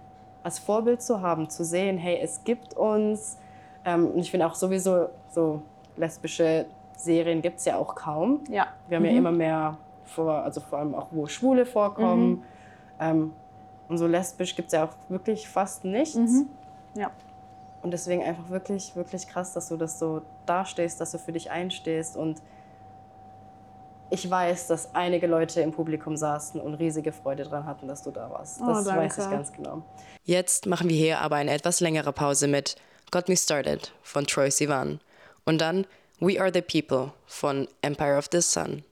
als 0.45 0.59
Vorbild 0.59 1.03
zu 1.03 1.21
haben, 1.21 1.51
zu 1.51 1.65
sehen, 1.65 1.99
hey, 1.99 2.19
es 2.23 2.45
gibt 2.45 2.75
uns. 2.75 3.39
Ähm, 3.85 4.09
und 4.09 4.21
ich 4.21 4.31
finde 4.31 4.47
auch 4.47 4.55
sowieso 4.55 5.09
so 5.31 5.63
lesbische 5.97 6.67
Serien 6.97 7.43
gibt 7.43 7.59
es 7.59 7.65
ja 7.65 7.77
auch 7.77 7.95
kaum. 7.95 8.41
Ja. 8.49 8.69
Wir 8.89 8.97
haben 8.97 9.05
mhm. 9.05 9.11
ja 9.11 9.17
immer 9.17 9.33
mehr, 9.33 9.79
vor, 10.05 10.33
also 10.33 10.61
vor 10.61 10.79
allem 10.79 10.95
auch, 10.95 11.09
wo 11.11 11.27
Schwule 11.27 11.67
vorkommen. 11.67 12.31
Mhm. 12.31 12.43
Ähm, 13.01 13.33
und 13.89 13.99
so 13.99 14.07
lesbisch 14.07 14.55
gibt 14.55 14.69
es 14.69 14.73
ja 14.73 14.85
auch 14.85 14.95
wirklich 15.09 15.49
fast 15.49 15.85
nichts. 15.85 16.17
Mhm. 16.17 16.49
Ja. 16.95 17.11
Und 17.83 17.91
deswegen 17.91 18.23
einfach 18.23 18.49
wirklich, 18.49 18.95
wirklich 18.95 19.27
krass, 19.27 19.53
dass 19.53 19.69
du 19.69 19.77
das 19.77 19.99
so 19.99 20.23
dastehst, 20.47 21.01
dass 21.01 21.11
du 21.11 21.19
für 21.19 21.33
dich 21.33 21.51
einstehst 21.51 22.17
und 22.17 22.41
ich 24.11 24.31
weiß, 24.31 24.67
dass 24.67 24.95
einige 24.95 25.27
Leute 25.27 25.63
im 25.63 25.73
Publikum 25.73 26.19
saßen 26.19 26.61
und 26.61 26.75
riesige 26.75 27.13
Freude 27.13 27.45
daran 27.45 27.65
hatten, 27.65 27.89
dass 27.89 28.03
du 28.03 28.11
da 28.11 28.29
warst. 28.29 28.61
Oh, 28.61 28.67
das 28.67 28.87
oh, 28.87 28.91
weiß 28.91 29.19
ich 29.19 29.31
ganz 29.31 29.53
genau. 29.53 29.83
Jetzt 30.25 30.67
machen 30.67 30.91
wir 30.91 30.97
hier 30.97 31.21
aber 31.21 31.37
eine 31.37 31.51
etwas 31.51 31.81
längere 31.81 32.13
Pause 32.13 32.47
mit 32.47 32.77
Got 33.11 33.31
Me 33.31 33.37
Started 33.37 33.91
von 34.03 34.27
Troy 34.27 34.51
Sivan 34.51 35.01
und 35.45 35.59
dann 35.61 35.87
We 36.21 36.41
Are 36.41 36.53
the 36.53 36.63
People 36.63 37.13
von 37.27 37.69
Empire 37.83 38.17
of 38.17 38.29
the 38.31 38.41
Sun. 38.41 38.85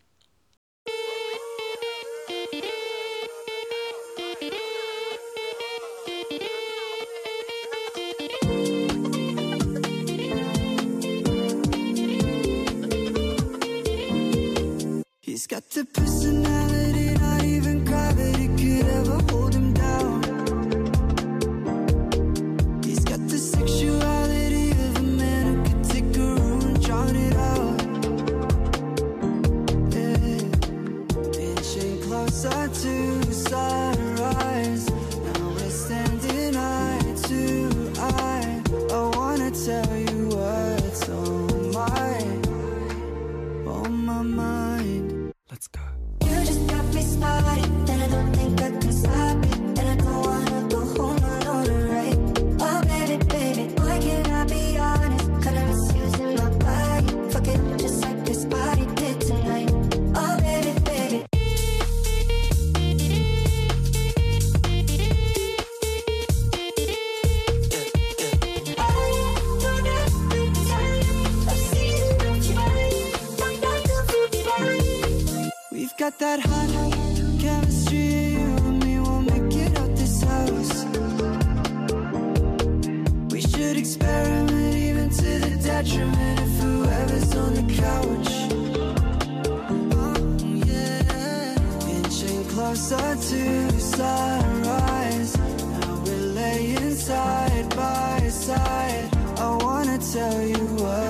Closer 92.90 93.14
to 93.36 93.80
sunrise. 93.80 95.38
Now 95.38 96.02
we're 96.04 96.32
laying 96.34 96.94
side 96.94 97.68
by 97.76 98.28
side. 98.28 99.08
I 99.38 99.56
wanna 99.62 99.98
tell 99.98 100.42
you 100.42 100.64
what's 100.82 101.09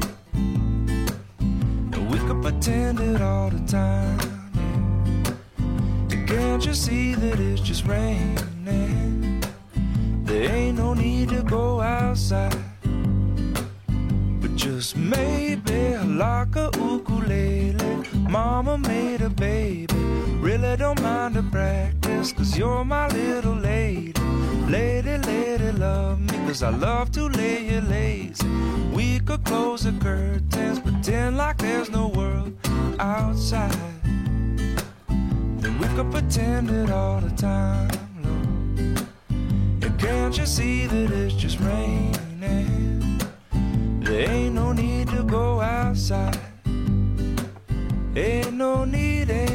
Pretend 2.63 2.99
it 2.99 3.21
all 3.23 3.49
the 3.49 3.59
time. 3.67 4.19
can't 6.27 6.63
you 6.63 6.75
see 6.75 7.15
that 7.15 7.39
it's 7.39 7.59
just 7.59 7.87
raining? 7.87 9.41
There 10.25 10.47
ain't 10.47 10.77
no 10.77 10.93
need 10.93 11.29
to 11.29 11.41
go 11.41 11.81
outside. 11.81 12.55
But 14.39 14.55
just 14.55 14.95
maybe 14.95 15.97
like 16.05 16.55
a 16.55 16.69
ukulele. 16.77 18.07
Mama 18.29 18.77
made 18.77 19.23
a 19.23 19.31
baby. 19.31 19.95
Really 20.39 20.77
don't 20.77 21.01
mind 21.01 21.37
the 21.37 21.41
practice, 21.41 22.31
cause 22.31 22.55
you're 22.55 22.85
my 22.85 23.07
little 23.07 23.55
lady. 23.55 24.10
Lady, 24.71 25.17
lady, 25.17 25.69
love 25.73 26.21
me, 26.21 26.37
cause 26.47 26.63
I 26.63 26.69
love 26.69 27.11
to 27.11 27.27
lay 27.27 27.65
you 27.65 27.81
lazy. 27.81 28.47
We 28.93 29.19
could 29.19 29.43
close 29.43 29.83
the 29.83 29.91
curtains, 29.91 30.79
pretend 30.79 31.35
like 31.35 31.57
there's 31.57 31.89
no 31.89 32.07
world 32.07 32.53
outside. 32.97 33.75
Then 35.59 35.77
we 35.77 35.87
could 35.89 36.09
pretend 36.09 36.69
it 36.69 36.89
all 36.89 37.19
the 37.19 37.31
time, 37.31 37.91
Lord. 38.23 39.05
And 39.83 39.99
can't 39.99 40.37
you 40.37 40.45
see 40.45 40.85
that 40.87 41.11
it's 41.11 41.33
just 41.33 41.59
raining? 41.59 43.19
There 43.99 44.29
ain't 44.29 44.55
no 44.55 44.71
need 44.71 45.09
to 45.09 45.23
go 45.23 45.59
outside. 45.59 46.39
Ain't 48.15 48.53
no 48.53 48.85
need, 48.85 49.29
ain't 49.29 49.33
no 49.33 49.35
need. 49.35 49.50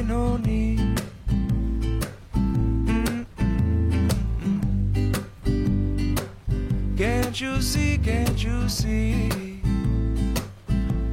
Can't 7.36 7.54
you 7.54 7.60
see, 7.60 7.98
can't 7.98 8.42
you 8.42 8.66
see? 8.66 9.28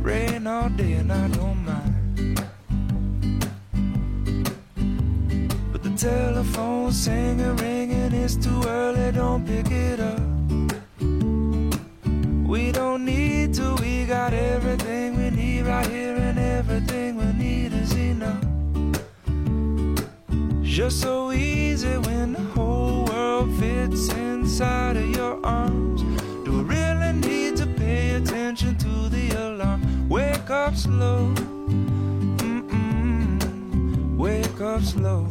Rain 0.02 0.48
all 0.48 0.70
day 0.70 0.94
and 0.94 1.12
I 1.12 1.28
don't 1.28 1.66
mind. 1.66 2.42
But 5.74 5.84
the 5.84 5.90
telephone's 5.98 6.98
singing, 7.04 7.58
ringing, 7.58 8.14
it's 8.14 8.38
too 8.38 8.64
early, 8.66 9.12
don't 9.12 9.46
pick 9.46 9.70
it 9.70 10.00
up. 10.00 10.22
We 12.48 12.72
don't 12.72 13.04
need 13.04 13.54
to, 13.56 13.76
we 13.82 14.06
got 14.06 14.34
everything 14.34 15.18
we 15.18 15.30
need 15.30 15.64
right 15.64 15.88
here, 15.88 16.16
and 16.16 16.40
everything 16.40 17.18
we 17.18 17.34
need 17.34 17.74
is 17.74 17.92
enough. 17.96 18.46
Just 20.64 21.02
so 21.02 21.34
easy 21.34 21.98
when 21.98 22.32
the 22.32 22.44
whole 22.56 23.04
world 23.08 23.54
fits 23.60 24.08
inside 24.14 24.96
of 24.96 25.10
your 25.10 25.46
arms. 25.46 25.93
Up 30.74 30.80
slow, 30.80 31.34
mm-mm, 32.38 34.18
wake 34.18 34.60
up 34.60 34.82
slow. 34.82 35.28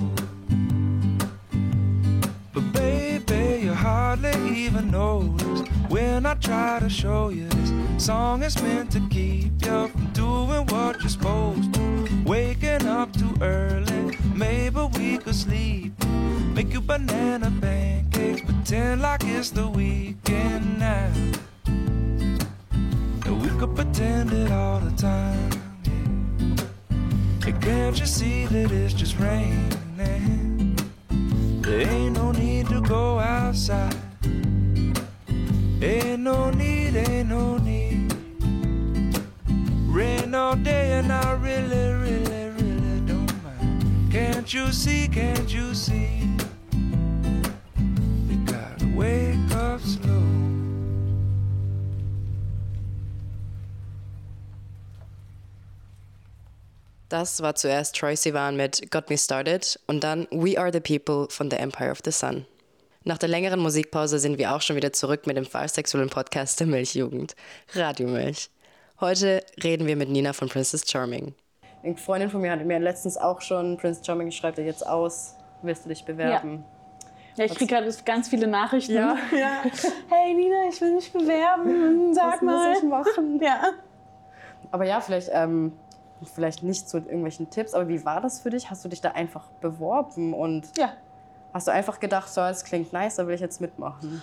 But 2.53 2.72
baby, 2.72 3.62
you 3.64 3.74
hardly 3.74 4.34
even 4.57 4.93
notice 4.93 5.68
when 5.88 6.26
I 6.26 6.34
try 6.34 6.78
to 6.78 6.88
show 6.88 7.30
you 7.30 7.49
this 7.49 7.72
song 8.05 8.45
is 8.45 8.62
meant 8.62 8.93
to 8.93 9.01
keep 9.09 9.53
you 9.62 9.88
from 9.88 10.07
doing 10.12 10.64
what 10.66 11.01
you're 11.01 11.09
supposed 11.09 11.74
to. 11.74 12.09
Waking 12.24 12.86
up 12.86 13.12
too 13.12 13.34
early, 13.40 14.16
maybe 14.36 14.80
we 14.97 15.18
could 15.18 15.34
sleep. 15.34 15.93
Make 16.55 16.72
you 16.72 16.80
banana 16.80 17.53
pancakes, 17.61 18.43
pretend 18.43 19.03
like 19.03 19.24
it's 19.24 19.51
the 19.51 19.66
weekend 19.66 20.78
now. 20.78 21.11
Could 23.63 23.77
pretend 23.77 24.33
it 24.33 24.51
all 24.51 24.81
the 24.81 24.91
time. 24.97 25.51
And 27.47 27.63
can't 27.63 27.97
you 27.97 28.07
see 28.07 28.45
that 28.47 28.73
it's 28.73 28.93
just 28.93 29.17
raining? 29.21 30.75
There 31.61 31.89
ain't 31.89 32.17
no 32.17 32.33
need 32.33 32.69
to 32.71 32.81
go 32.81 33.21
outside. 33.21 33.95
Ain't 35.81 36.23
no 36.23 36.51
need, 36.51 36.97
ain't 36.97 37.29
no 37.29 37.59
need. 37.59 38.13
Rain 39.87 40.35
all 40.35 40.57
day 40.57 40.99
and 40.99 41.13
I 41.13 41.35
really, 41.35 41.93
really, 41.93 42.49
really 42.59 43.01
don't 43.07 43.33
mind. 43.45 44.11
Can't 44.11 44.53
you 44.53 44.73
see, 44.73 45.07
can't 45.07 45.55
you 45.55 45.73
see? 45.73 46.29
You 48.29 48.39
gotta 48.45 48.89
wake 48.97 49.53
up 49.55 49.81
slow. 49.83 50.51
Das 57.13 57.43
war 57.43 57.55
zuerst 57.55 57.95
Troy 57.95 58.17
Sivan 58.17 58.57
mit 58.57 58.91
Got 58.91 59.11
Me 59.11 59.19
Started 59.19 59.79
und 59.87 60.03
dann 60.03 60.27
We 60.31 60.59
Are 60.59 60.73
the 60.73 60.81
People 60.81 61.27
von 61.29 61.51
The 61.51 61.59
Empire 61.59 61.91
of 61.91 61.99
the 62.03 62.11
Sun. 62.11 62.47
Nach 63.05 63.19
der 63.19 63.29
längeren 63.29 63.61
Musikpause 63.61 64.19
sind 64.19 64.39
wir 64.39 64.55
auch 64.55 64.63
schon 64.63 64.77
wieder 64.77 64.95
zurück 64.95 65.27
mit 65.27 65.37
dem 65.37 65.45
fallsexuellen 65.45 66.09
Podcast 66.09 66.59
der 66.59 66.69
Milchjugend, 66.69 67.37
Radio 67.75 68.09
Milch. 68.09 68.49
Heute 68.99 69.45
reden 69.63 69.87
wir 69.87 69.95
mit 69.95 70.09
Nina 70.09 70.33
von 70.33 70.49
Princess 70.49 70.91
Charming. 70.91 71.35
Eine 71.83 71.99
Freundin 71.99 72.31
von 72.31 72.41
mir 72.41 72.51
hatte 72.51 72.65
mir 72.65 72.79
letztens 72.79 73.19
auch 73.19 73.43
schon, 73.43 73.77
Prince 73.77 74.03
Charming 74.03 74.31
schreibt 74.31 74.57
er 74.57 74.65
jetzt 74.65 74.87
aus, 74.87 75.37
willst 75.61 75.85
du 75.85 75.91
dich 75.91 76.07
bewerben? 76.07 76.65
Ja, 77.37 77.45
ich 77.45 77.55
kriege 77.55 77.75
gerade 77.75 77.95
ganz 78.07 78.29
viele 78.29 78.47
Nachrichten. 78.47 78.95
Ja. 78.95 79.19
ja. 79.39 79.65
Hey 80.09 80.33
Nina, 80.33 80.67
ich 80.71 80.81
will 80.81 80.95
mich 80.95 81.13
bewerben. 81.13 82.15
Sag 82.15 82.37
Was 82.37 82.41
mal. 82.41 82.71
muss 82.71 82.79
ich 82.79 82.89
machen? 82.89 83.43
Ja. 83.43 83.73
Aber 84.71 84.87
ja, 84.87 85.03
vielleicht, 85.03 85.29
ähm, 85.31 85.73
vielleicht 86.27 86.62
nicht 86.62 86.89
zu 86.89 86.99
irgendwelchen 86.99 87.51
Tipps, 87.51 87.75
aber 87.75 87.89
wie 87.89 88.05
war 88.05 88.20
das 88.20 88.41
für 88.41 88.51
dich? 88.51 88.70
Hast 88.70 88.85
du 88.85 88.89
dich 88.89 89.01
da 89.01 89.11
einfach 89.12 89.47
beworben 89.61 90.35
und 90.35 90.77
Ja. 90.79 90.91
hast 91.53 91.66
du 91.66 91.73
einfach 91.73 92.01
gedacht, 92.01 92.29
so, 92.29 92.41
das 92.41 92.64
klingt 92.64 92.93
nice, 92.93 93.16
da 93.16 93.27
will 93.27 93.35
ich 93.35 93.41
jetzt 93.41 93.61
mitmachen? 93.61 94.23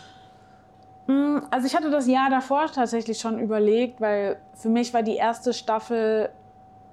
Mm, 1.08 1.40
Also 1.52 1.68
ich 1.68 1.76
hatte 1.76 1.90
das 1.90 2.08
Jahr 2.08 2.30
davor 2.30 2.68
tatsächlich 2.68 3.20
schon 3.20 3.40
überlegt, 3.40 4.00
weil 4.00 4.38
für 4.54 4.70
mich 4.70 4.94
war 4.94 5.04
die 5.04 5.16
erste 5.16 5.54
Staffel 5.54 6.30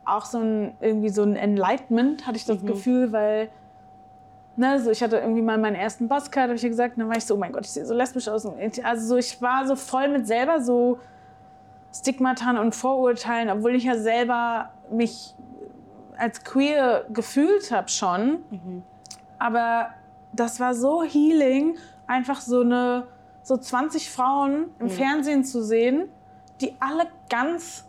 auch 0.05 0.25
so 0.25 0.39
ein 0.39 0.77
irgendwie 0.81 1.09
so 1.09 1.23
ein 1.23 1.37
Enlightenment, 1.37 2.27
hatte 2.27 2.37
ich 2.37 2.45
das 2.45 2.65
Gefühl, 2.65 3.13
weil 3.13 3.49
ne, 4.57 4.81
so 4.81 4.91
ich 4.91 5.03
hatte 5.03 5.19
irgendwie 5.19 5.43
mal 5.43 5.59
meinen 5.59 5.75
ersten 5.77 6.09
Buzzcut, 6.09 6.45
habe 6.45 6.55
ich 6.55 6.63
ja 6.63 6.69
gesagt, 6.69 6.97
dann 6.97 7.09
war 7.09 7.17
ich 7.17 7.25
so, 7.27 7.35
oh 7.35 7.39
mein 7.39 7.53
Gott, 7.53 7.65
ich 7.67 7.73
sehe 7.73 7.85
so 7.85 7.93
lesbisch 7.95 8.29
aus. 8.29 8.47
Also 8.85 9.07
so, 9.07 9.17
ich 9.17 9.43
war 9.43 9.67
so 9.67 9.77
voll 9.77 10.09
mit 10.09 10.27
selber 10.27 10.61
so 10.61 10.99
Stigmatan 11.95 12.57
und 12.59 12.75
Vorurteilen, 12.75 13.51
obwohl 13.51 13.75
ich 13.75 13.85
ja 13.85 13.97
selber 13.97 14.71
mich 14.91 15.34
als 16.16 16.45
queer 16.45 17.07
gefühlt 17.11 17.70
habe 17.70 17.89
schon. 17.89 18.43
Aber 19.39 19.91
das 20.32 20.61
war 20.61 20.74
so 20.74 21.03
healing, 21.03 21.76
einfach 22.07 22.41
so 22.41 22.61
eine 22.61 23.07
so 23.43 23.57
20 23.57 24.11
Frauen 24.11 24.70
im 24.80 24.91
Fernsehen 24.91 25.45
zu 25.45 25.62
sehen, 25.62 26.09
die 26.61 26.74
alle 26.80 27.07
ganz 27.28 27.87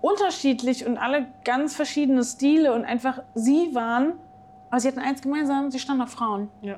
unterschiedlich 0.00 0.86
und 0.86 0.98
alle 0.98 1.26
ganz 1.44 1.74
verschiedene 1.74 2.22
Stile 2.22 2.72
und 2.72 2.84
einfach 2.84 3.22
sie 3.34 3.74
waren, 3.74 4.12
aber 4.70 4.78
sie 4.78 4.88
hatten 4.88 5.00
eins 5.00 5.20
gemeinsam, 5.20 5.70
sie 5.72 5.80
standen 5.80 6.02
auf 6.02 6.10
Frauen. 6.10 6.48
Ja. 6.60 6.76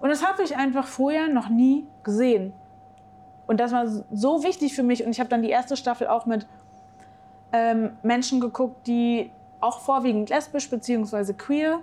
Und 0.00 0.10
das 0.10 0.24
habe 0.26 0.42
ich 0.42 0.56
einfach 0.56 0.86
vorher 0.86 1.28
noch 1.28 1.48
nie 1.48 1.86
gesehen. 2.04 2.52
Und 3.46 3.58
das 3.60 3.72
war 3.72 3.86
so 3.86 4.44
wichtig 4.44 4.74
für 4.74 4.82
mich. 4.82 5.04
Und 5.04 5.10
ich 5.10 5.20
habe 5.20 5.28
dann 5.28 5.42
die 5.42 5.50
erste 5.50 5.76
Staffel 5.76 6.06
auch 6.06 6.26
mit 6.26 6.46
ähm, 7.52 7.90
Menschen 8.02 8.40
geguckt, 8.40 8.86
die 8.86 9.30
auch 9.60 9.80
vorwiegend 9.80 10.30
lesbisch 10.30 10.70
bzw. 10.70 11.32
queer 11.32 11.80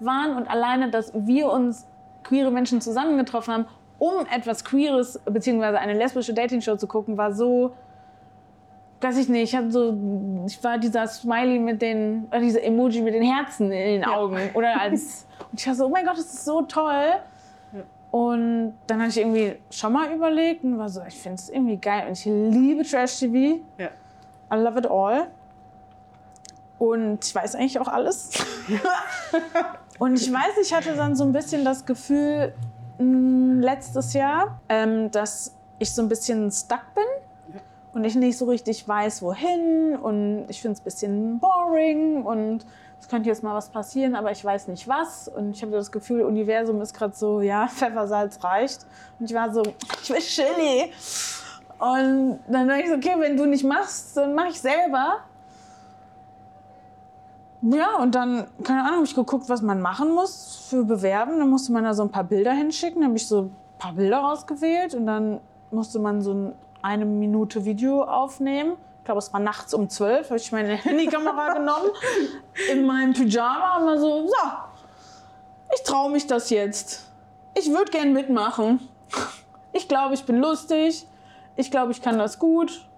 waren. 0.00 0.36
Und 0.36 0.48
alleine, 0.48 0.90
dass 0.90 1.12
wir 1.14 1.50
uns 1.50 1.86
queere 2.24 2.50
Menschen 2.50 2.80
zusammengetroffen 2.80 3.54
haben, 3.54 3.66
um 3.98 4.26
etwas 4.32 4.64
Queeres 4.64 5.20
bzw. 5.24 5.76
eine 5.76 5.94
lesbische 5.94 6.34
Dating-Show 6.34 6.76
zu 6.76 6.86
gucken, 6.86 7.16
war 7.16 7.32
so, 7.32 7.72
weiß 9.00 9.18
ich 9.18 9.28
nicht, 9.28 9.52
ich, 9.52 9.56
hatte 9.56 9.70
so, 9.70 9.96
ich 10.46 10.62
war 10.62 10.78
dieser 10.78 11.06
Smiley 11.06 11.58
mit 11.58 11.82
den, 11.82 12.26
oder 12.28 12.40
diese 12.40 12.62
Emoji 12.62 13.02
mit 13.02 13.14
den 13.14 13.22
Herzen 13.22 13.72
in 13.72 14.00
den 14.00 14.04
Augen. 14.04 14.38
Oder 14.54 14.80
als, 14.80 15.26
und 15.50 15.60
ich 15.60 15.66
war 15.66 15.74
so, 15.74 15.86
oh 15.86 15.88
mein 15.88 16.04
Gott, 16.04 16.18
das 16.18 16.26
ist 16.26 16.44
so 16.44 16.62
toll. 16.62 17.14
Und 18.10 18.74
dann 18.86 19.00
hatte 19.00 19.10
ich 19.10 19.18
irgendwie 19.18 19.56
schon 19.70 19.92
mal 19.92 20.10
überlegt 20.12 20.64
und 20.64 20.78
war 20.78 20.88
so, 20.88 21.02
ich 21.06 21.16
finde 21.16 21.34
es 21.34 21.50
irgendwie 21.50 21.76
geil 21.76 22.06
und 22.08 22.12
ich 22.12 22.24
liebe 22.24 22.82
Trash-TV. 22.82 23.60
Ja. 23.76 23.90
I 24.52 24.56
love 24.56 24.78
it 24.78 24.86
all. 24.86 25.28
Und 26.78 27.24
ich 27.24 27.34
weiß 27.34 27.56
eigentlich 27.56 27.78
auch 27.80 27.88
alles. 27.88 28.30
und 29.98 30.14
ich 30.14 30.32
weiß, 30.32 30.58
ich 30.62 30.72
hatte 30.72 30.94
dann 30.94 31.16
so 31.16 31.24
ein 31.24 31.32
bisschen 31.32 31.64
das 31.64 31.84
Gefühl 31.84 32.54
mh, 32.98 33.64
letztes 33.64 34.12
Jahr, 34.12 34.60
ähm, 34.68 35.10
dass 35.10 35.54
ich 35.78 35.92
so 35.92 36.02
ein 36.02 36.08
bisschen 36.08 36.50
stuck 36.50 36.82
bin 36.94 37.60
und 37.94 38.04
ich 38.04 38.14
nicht 38.14 38.38
so 38.38 38.44
richtig 38.46 38.86
weiß, 38.86 39.22
wohin. 39.22 39.96
Und 39.96 40.46
ich 40.48 40.60
finde 40.60 40.74
es 40.74 40.80
ein 40.80 40.84
bisschen 40.84 41.38
boring 41.40 42.22
und 42.24 42.64
es 43.00 43.08
könnte 43.08 43.28
jetzt 43.28 43.42
mal 43.42 43.54
was 43.54 43.68
passieren, 43.70 44.14
aber 44.14 44.32
ich 44.32 44.44
weiß 44.44 44.68
nicht 44.68 44.88
was. 44.88 45.28
Und 45.28 45.52
ich 45.52 45.62
habe 45.62 45.72
das 45.72 45.90
Gefühl, 45.90 46.22
Universum 46.22 46.80
ist 46.80 46.94
gerade 46.94 47.14
so, 47.14 47.40
ja, 47.40 47.68
Pfeffersalz 47.74 48.42
reicht. 48.42 48.86
Und 49.18 49.30
ich 49.30 49.34
war 49.34 49.52
so, 49.52 49.62
ich 50.02 50.10
will 50.10 50.20
Chili. 50.20 50.92
Und 51.78 52.40
dann 52.48 52.68
dachte 52.68 52.82
ich 52.82 52.92
okay, 52.92 53.14
wenn 53.18 53.36
du 53.36 53.46
nicht 53.46 53.64
machst, 53.64 54.16
dann 54.16 54.34
mache 54.34 54.48
ich 54.48 54.60
selber. 54.60 55.18
Ja, 57.62 57.96
und 57.96 58.14
dann, 58.14 58.46
keine 58.62 58.82
Ahnung, 58.82 58.96
habe 58.96 59.04
ich 59.04 59.14
geguckt, 59.14 59.48
was 59.48 59.62
man 59.62 59.80
machen 59.80 60.12
muss 60.12 60.66
für 60.68 60.84
Bewerben. 60.84 61.38
Dann 61.38 61.50
musste 61.50 61.72
man 61.72 61.84
da 61.84 61.94
so 61.94 62.02
ein 62.02 62.10
paar 62.10 62.24
Bilder 62.24 62.52
hinschicken. 62.52 63.00
Dann 63.00 63.10
habe 63.10 63.18
ich 63.18 63.26
so 63.26 63.42
ein 63.42 63.56
paar 63.78 63.92
Bilder 63.92 64.18
rausgewählt 64.18 64.94
und 64.94 65.06
dann 65.06 65.40
musste 65.70 65.98
man 65.98 66.22
so 66.22 66.34
ein 66.34 66.52
eine 66.82 67.04
Minute 67.04 67.64
Video 67.64 68.02
aufnehmen. 68.02 68.76
Ich 68.98 69.04
glaube, 69.04 69.18
es 69.18 69.32
war 69.32 69.40
nachts 69.40 69.72
um 69.74 69.88
zwölf, 69.88 70.26
habe 70.26 70.38
ich 70.38 70.52
meine 70.52 70.76
Handykamera 70.76 71.54
genommen, 71.54 71.90
in 72.70 72.86
meinem 72.86 73.14
Pyjama 73.14 73.78
und 73.78 73.86
war 73.86 73.98
so, 73.98 74.26
so, 74.26 74.34
ich 75.74 75.82
traue 75.82 76.10
mich 76.10 76.26
das 76.26 76.50
jetzt. 76.50 77.06
Ich 77.54 77.70
würde 77.70 77.90
gern 77.90 78.12
mitmachen. 78.12 78.80
Ich 79.72 79.88
glaube, 79.88 80.14
ich 80.14 80.24
bin 80.24 80.36
lustig. 80.36 81.06
Ich 81.58 81.72
glaube, 81.72 81.90
ich 81.90 82.00
kann 82.00 82.18
das 82.18 82.38
gut. 82.38 82.88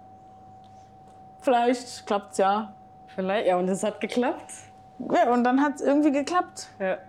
Vielleicht 1.39 2.05
klappt's 2.05 2.37
ja. 2.37 2.73
Vielleicht, 3.07 3.47
ja, 3.47 3.57
und 3.57 3.67
es 3.67 3.81
hat 3.81 3.99
geklappt. 3.99 4.53
Ja, 5.11 5.33
und 5.33 5.43
dann 5.43 5.63
hat 5.63 5.77
es 5.77 5.81
irgendwie 5.81 6.11
geklappt. 6.11 6.67
Ja. 6.77 6.99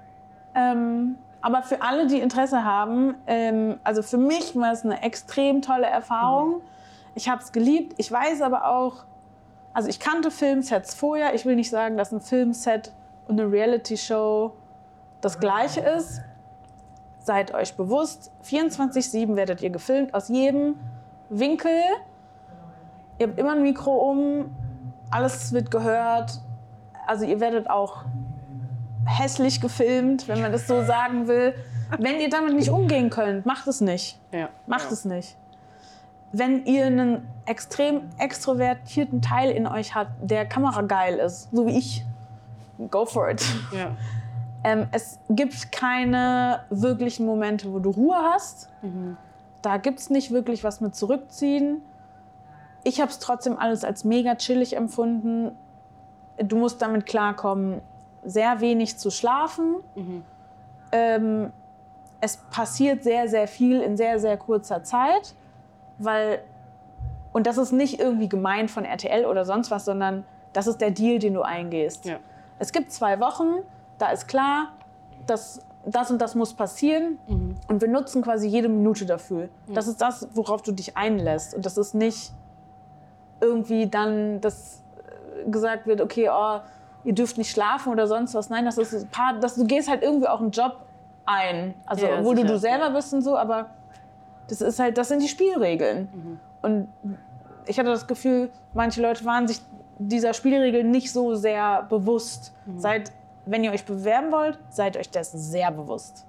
Ähm, 0.55 1.19
aber 1.43 1.63
für 1.63 1.83
alle, 1.83 2.07
die 2.07 2.21
Interesse 2.21 2.65
haben, 2.65 3.17
ähm, 3.27 3.79
also 3.85 4.01
für 4.01 4.17
mich 4.17 4.57
war 4.57 4.73
es 4.73 4.83
eine 4.83 5.03
extrem 5.03 5.61
tolle 5.61 5.85
Erfahrung. 5.87 6.63
Ich 7.15 7.29
habe 7.29 7.43
es 7.43 7.53
geliebt. 7.53 7.97
Ich 7.99 8.11
weiß 8.11 8.41
aber 8.41 8.67
auch, 8.69 9.05
also 9.75 9.91
ich 9.91 10.01
kannte 10.01 10.31
Filmsets 10.31 10.95
vorher. 10.95 11.35
Ich 11.35 11.45
will 11.45 11.55
nicht 11.55 11.69
sagen, 11.69 11.99
dass 11.99 12.13
ein 12.13 12.23
Filmset 12.23 12.93
und 13.29 13.39
eine 13.39 13.53
Reality-Show 13.53 14.55
das 15.21 15.39
gleiche 15.39 15.81
ist. 15.81 16.23
Seid 17.19 17.53
euch 17.53 17.77
bewusst, 17.77 18.33
24-7 18.43 19.37
werdet 19.37 19.61
ihr 19.61 19.71
gefilmt 19.71 20.15
aus 20.15 20.31
jedem 20.31 20.77
Winkel. 21.33 21.81
Ihr 23.19 23.29
habt 23.29 23.39
immer 23.39 23.53
ein 23.53 23.63
Mikro 23.63 23.93
um, 24.11 24.55
alles 25.11 25.53
wird 25.53 25.71
gehört. 25.71 26.41
Also 27.07 27.25
ihr 27.25 27.41
werdet 27.41 27.69
auch 27.69 28.05
hässlich 29.07 29.61
gefilmt, 29.61 30.29
wenn 30.29 30.41
man 30.41 30.53
das 30.53 30.67
so 30.67 30.83
sagen 30.85 31.29
will. 31.29 31.55
Wenn 31.99 32.21
ihr 32.21 32.31
damit 32.31 32.55
nicht 32.55 32.71
umgehen 32.71 33.11
könnt, 33.11 33.45
macht 33.45 33.67
es 33.67 33.81
nicht. 33.81 34.19
Ja. 34.33 34.49
Macht 34.67 34.87
ja. 34.87 34.93
es 34.93 35.05
nicht. 35.05 35.37
Wenn 36.33 36.65
ihr 36.65 36.87
einen 36.87 37.29
extrem 37.45 38.09
extrovertierten 38.19 39.21
Teil 39.21 39.51
in 39.51 39.67
euch 39.67 39.95
habt, 39.95 40.13
der 40.23 40.47
kamerageil 40.47 41.19
ist, 41.19 41.51
so 41.53 41.67
wie 41.67 41.77
ich, 41.77 42.05
go 42.91 43.05
for 43.05 43.31
it. 43.31 43.45
Ja. 43.73 43.97
Ähm, 44.65 44.87
es 44.93 45.19
gibt 45.29 45.73
keine 45.73 46.61
wirklichen 46.71 47.27
Momente, 47.27 47.73
wo 47.73 47.81
du 47.81 47.91
Ruhe 47.91 48.15
hast. 48.15 48.71
Da 49.63 49.77
gibt 49.77 50.01
es 50.01 50.11
nicht 50.11 50.31
wirklich 50.33 50.65
was 50.65 50.81
mit 50.81 50.95
zurückziehen. 50.95 51.83
Ich 52.85 53.01
habe 53.01 53.11
es 53.11 53.21
trotzdem 53.21 53.57
alles 53.57 53.85
als 53.85 54.05
mega 54.05 54.35
chillig 54.35 54.77
empfunden. 54.77 55.57
Du 56.39 56.57
musst 56.57 56.83
damit 56.83 57.07
klarkommen, 57.07 57.81
sehr 58.25 58.61
wenig 58.61 58.99
zu 58.99 59.11
schlafen. 59.11 59.77
Ähm, 60.91 61.53
es 62.21 62.37
passiert 62.37 63.03
sehr, 63.03 63.29
sehr 63.29 63.49
viel 63.49 63.81
in 63.81 63.97
sehr, 63.97 64.19
sehr 64.19 64.37
kurzer 64.37 64.83
Zeit, 64.85 65.35
weil, 65.99 66.43
und 67.33 67.47
das 67.47 67.59
ist 67.59 67.73
nicht 67.73 68.01
irgendwie 68.01 68.29
gemeint 68.29 68.71
von 68.71 68.85
RTL 68.85 69.27
oder 69.27 69.45
sonst 69.45 69.71
was, 69.71 69.85
sondern 69.85 70.25
das 70.53 70.67
ist 70.67 70.81
der 70.81 70.91
Deal, 70.91 71.19
den 71.19 71.35
du 71.35 71.43
eingehst. 71.43 72.05
Ja. 72.05 72.19
Es 72.59 72.73
gibt 72.73 72.93
zwei 72.93 73.19
Wochen, 73.21 73.63
da 73.99 74.11
ist 74.11 74.29
klar, 74.29 74.69
dass 75.27 75.65
das 75.85 76.11
und 76.11 76.21
das 76.21 76.35
muss 76.35 76.55
passieren 76.55 77.19
und 77.69 77.81
wir 77.81 77.89
nutzen 77.89 78.23
quasi 78.23 78.47
jede 78.47 78.69
Minute 78.69 79.05
dafür. 79.07 79.49
Das 79.75 79.87
ist 79.89 80.01
das, 80.01 80.29
worauf 80.35 80.63
du 80.63 80.73
dich 80.73 80.97
einlässt 80.97 81.55
und 81.55 81.67
das 81.67 81.77
ist 81.77 81.95
nicht 81.95 82.33
irgendwie 83.41 83.89
dann, 83.89 84.41
dass 84.41 84.83
äh, 85.45 85.51
gesagt 85.51 85.87
wird, 85.87 86.01
okay, 86.01 86.31
oh, 86.33 86.61
ihr 87.05 87.13
dürft 87.13 87.37
nicht 87.37 87.51
schlafen 87.51 87.93
oder 87.93 88.07
sonst 88.07 88.35
was. 88.35 88.49
Nein, 88.49 88.65
das 88.65 88.79
ist 88.79 88.95
ein 88.95 89.09
paar, 89.09 89.39
das, 89.41 89.57
du 89.57 89.65
gehst 89.67 89.91
halt 89.91 90.03
irgendwie 90.03 90.29
auch 90.29 90.41
einen 90.41 90.53
Job 90.53 90.77
ein. 91.27 91.75
Also, 91.85 92.07
Ja, 92.07 92.19
obwohl 92.19 92.37
du 92.37 92.45
du 92.45 92.59
selber 92.59 92.91
bist 92.91 93.13
und 93.13 93.23
so, 93.23 93.37
aber 93.37 93.71
das 94.49 94.61
ist 94.61 94.79
halt, 94.79 94.97
das 94.97 95.09
sind 95.09 95.23
die 95.23 95.29
Spielregeln. 95.29 96.09
Mhm. 96.13 96.41
Und 96.63 96.89
ich 97.67 97.79
hatte 97.79 97.91
das 97.91 98.07
Gefühl, 98.07 98.51
manche 98.75 99.03
Leute 99.03 99.25
waren 99.25 99.49
sich 99.49 99.61
dieser 99.99 100.35
Spielregeln 100.35 100.91
nicht 100.91 101.13
so 101.13 101.35
sehr 101.35 101.83
bewusst. 101.89 102.53
Mhm. 102.67 102.79
Wenn 103.45 103.65
ihr 103.65 103.73
euch 103.73 103.85
bewerben 103.85 104.31
wollt, 104.31 104.59
seid 104.69 104.97
euch 104.97 105.11
dessen 105.11 105.39
sehr 105.39 105.71
bewusst. 105.71 106.27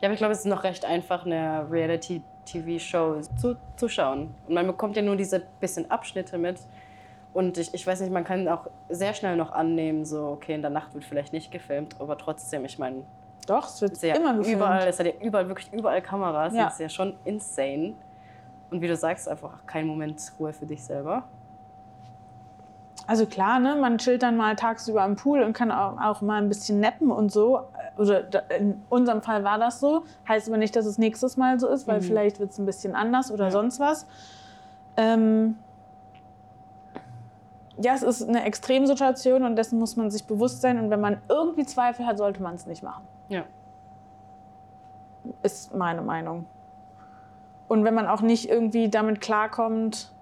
Ja, 0.00 0.08
aber 0.08 0.12
ich 0.12 0.18
glaube, 0.18 0.32
es 0.32 0.40
ist 0.40 0.46
noch 0.46 0.64
recht 0.64 0.84
einfach, 0.84 1.24
eine 1.24 1.66
Reality-TV-Show 1.70 3.20
zu, 3.40 3.56
zu 3.76 3.88
schauen. 3.88 4.34
Und 4.46 4.54
man 4.54 4.66
bekommt 4.66 4.96
ja 4.96 5.02
nur 5.02 5.16
diese 5.16 5.42
bisschen 5.60 5.90
Abschnitte 5.90 6.38
mit. 6.38 6.60
Und 7.32 7.58
ich, 7.58 7.74
ich 7.74 7.86
weiß 7.86 8.00
nicht, 8.00 8.12
man 8.12 8.24
kann 8.24 8.48
auch 8.48 8.66
sehr 8.88 9.12
schnell 9.12 9.36
noch 9.36 9.52
annehmen, 9.52 10.04
so, 10.04 10.28
okay, 10.28 10.54
in 10.54 10.62
der 10.62 10.70
Nacht 10.70 10.94
wird 10.94 11.04
vielleicht 11.04 11.32
nicht 11.34 11.50
gefilmt, 11.50 12.00
aber 12.00 12.16
trotzdem, 12.16 12.64
ich 12.64 12.78
meine, 12.78 13.02
Doch, 13.46 13.68
es 13.68 13.82
wird 13.82 14.00
ja 14.02 14.14
immer 14.16 14.34
gefilmt. 14.34 14.56
überall, 14.56 14.88
es 14.88 14.98
hat 14.98 15.06
ja 15.06 15.12
überall, 15.20 15.46
wirklich 15.48 15.70
überall 15.72 16.00
Kameras. 16.00 16.54
Ja. 16.54 16.64
Das 16.64 16.74
ist 16.74 16.80
ja 16.80 16.88
schon 16.88 17.14
insane. 17.24 17.94
Und 18.70 18.80
wie 18.80 18.88
du 18.88 18.96
sagst, 18.96 19.28
einfach 19.28 19.66
kein 19.66 19.86
Moment 19.86 20.20
Ruhe 20.40 20.52
für 20.52 20.66
dich 20.66 20.82
selber. 20.82 21.24
Also 23.06 23.26
klar, 23.26 23.60
ne, 23.60 23.76
man 23.76 23.98
chillt 23.98 24.22
dann 24.22 24.36
mal 24.36 24.56
tagsüber 24.56 25.02
am 25.02 25.14
Pool 25.14 25.42
und 25.42 25.52
kann 25.52 25.70
auch, 25.70 26.00
auch 26.00 26.22
mal 26.22 26.42
ein 26.42 26.48
bisschen 26.48 26.80
nappen 26.80 27.10
und 27.10 27.30
so. 27.30 27.60
Oder 27.96 28.24
in 28.58 28.82
unserem 28.88 29.22
Fall 29.22 29.44
war 29.44 29.58
das 29.58 29.78
so. 29.78 30.02
Heißt 30.28 30.48
aber 30.48 30.56
nicht, 30.56 30.74
dass 30.74 30.86
es 30.86 30.98
nächstes 30.98 31.36
Mal 31.36 31.60
so 31.60 31.68
ist, 31.68 31.86
weil 31.86 32.00
vielleicht 32.00 32.40
wird 32.40 32.50
es 32.50 32.58
ein 32.58 32.66
bisschen 32.66 32.94
anders 32.94 33.30
oder 33.30 33.50
sonst 33.50 33.78
was. 33.78 34.06
Ähm 34.96 35.56
ja, 37.80 37.94
es 37.94 38.02
ist 38.02 38.28
eine 38.28 38.44
Extremsituation 38.44 39.44
und 39.44 39.56
dessen 39.56 39.78
muss 39.78 39.96
man 39.96 40.10
sich 40.10 40.26
bewusst 40.26 40.62
sein. 40.62 40.78
Und 40.78 40.90
wenn 40.90 41.00
man 41.00 41.18
irgendwie 41.28 41.64
Zweifel 41.64 42.06
hat, 42.06 42.18
sollte 42.18 42.42
man 42.42 42.54
es 42.54 42.66
nicht 42.66 42.82
machen. 42.82 43.04
Ja. 43.28 43.44
Ist 45.42 45.74
meine 45.74 46.02
Meinung. 46.02 46.46
Und 47.68 47.84
wenn 47.84 47.94
man 47.94 48.06
auch 48.06 48.20
nicht 48.20 48.48
irgendwie 48.48 48.88
damit 48.88 49.20
klarkommt, 49.20 50.12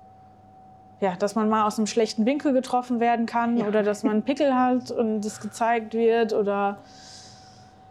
ja, 1.00 1.16
dass 1.16 1.34
man 1.34 1.48
mal 1.48 1.66
aus 1.66 1.78
einem 1.78 1.86
schlechten 1.86 2.24
Winkel 2.26 2.52
getroffen 2.52 3.00
werden 3.00 3.26
kann 3.26 3.60
oder 3.62 3.82
dass 3.82 4.02
man 4.02 4.12
einen 4.12 4.22
Pickel 4.22 4.54
hat 4.54 4.90
und 4.90 5.24
es 5.24 5.40
gezeigt 5.40 5.94
wird 5.94 6.32
oder 6.32 6.78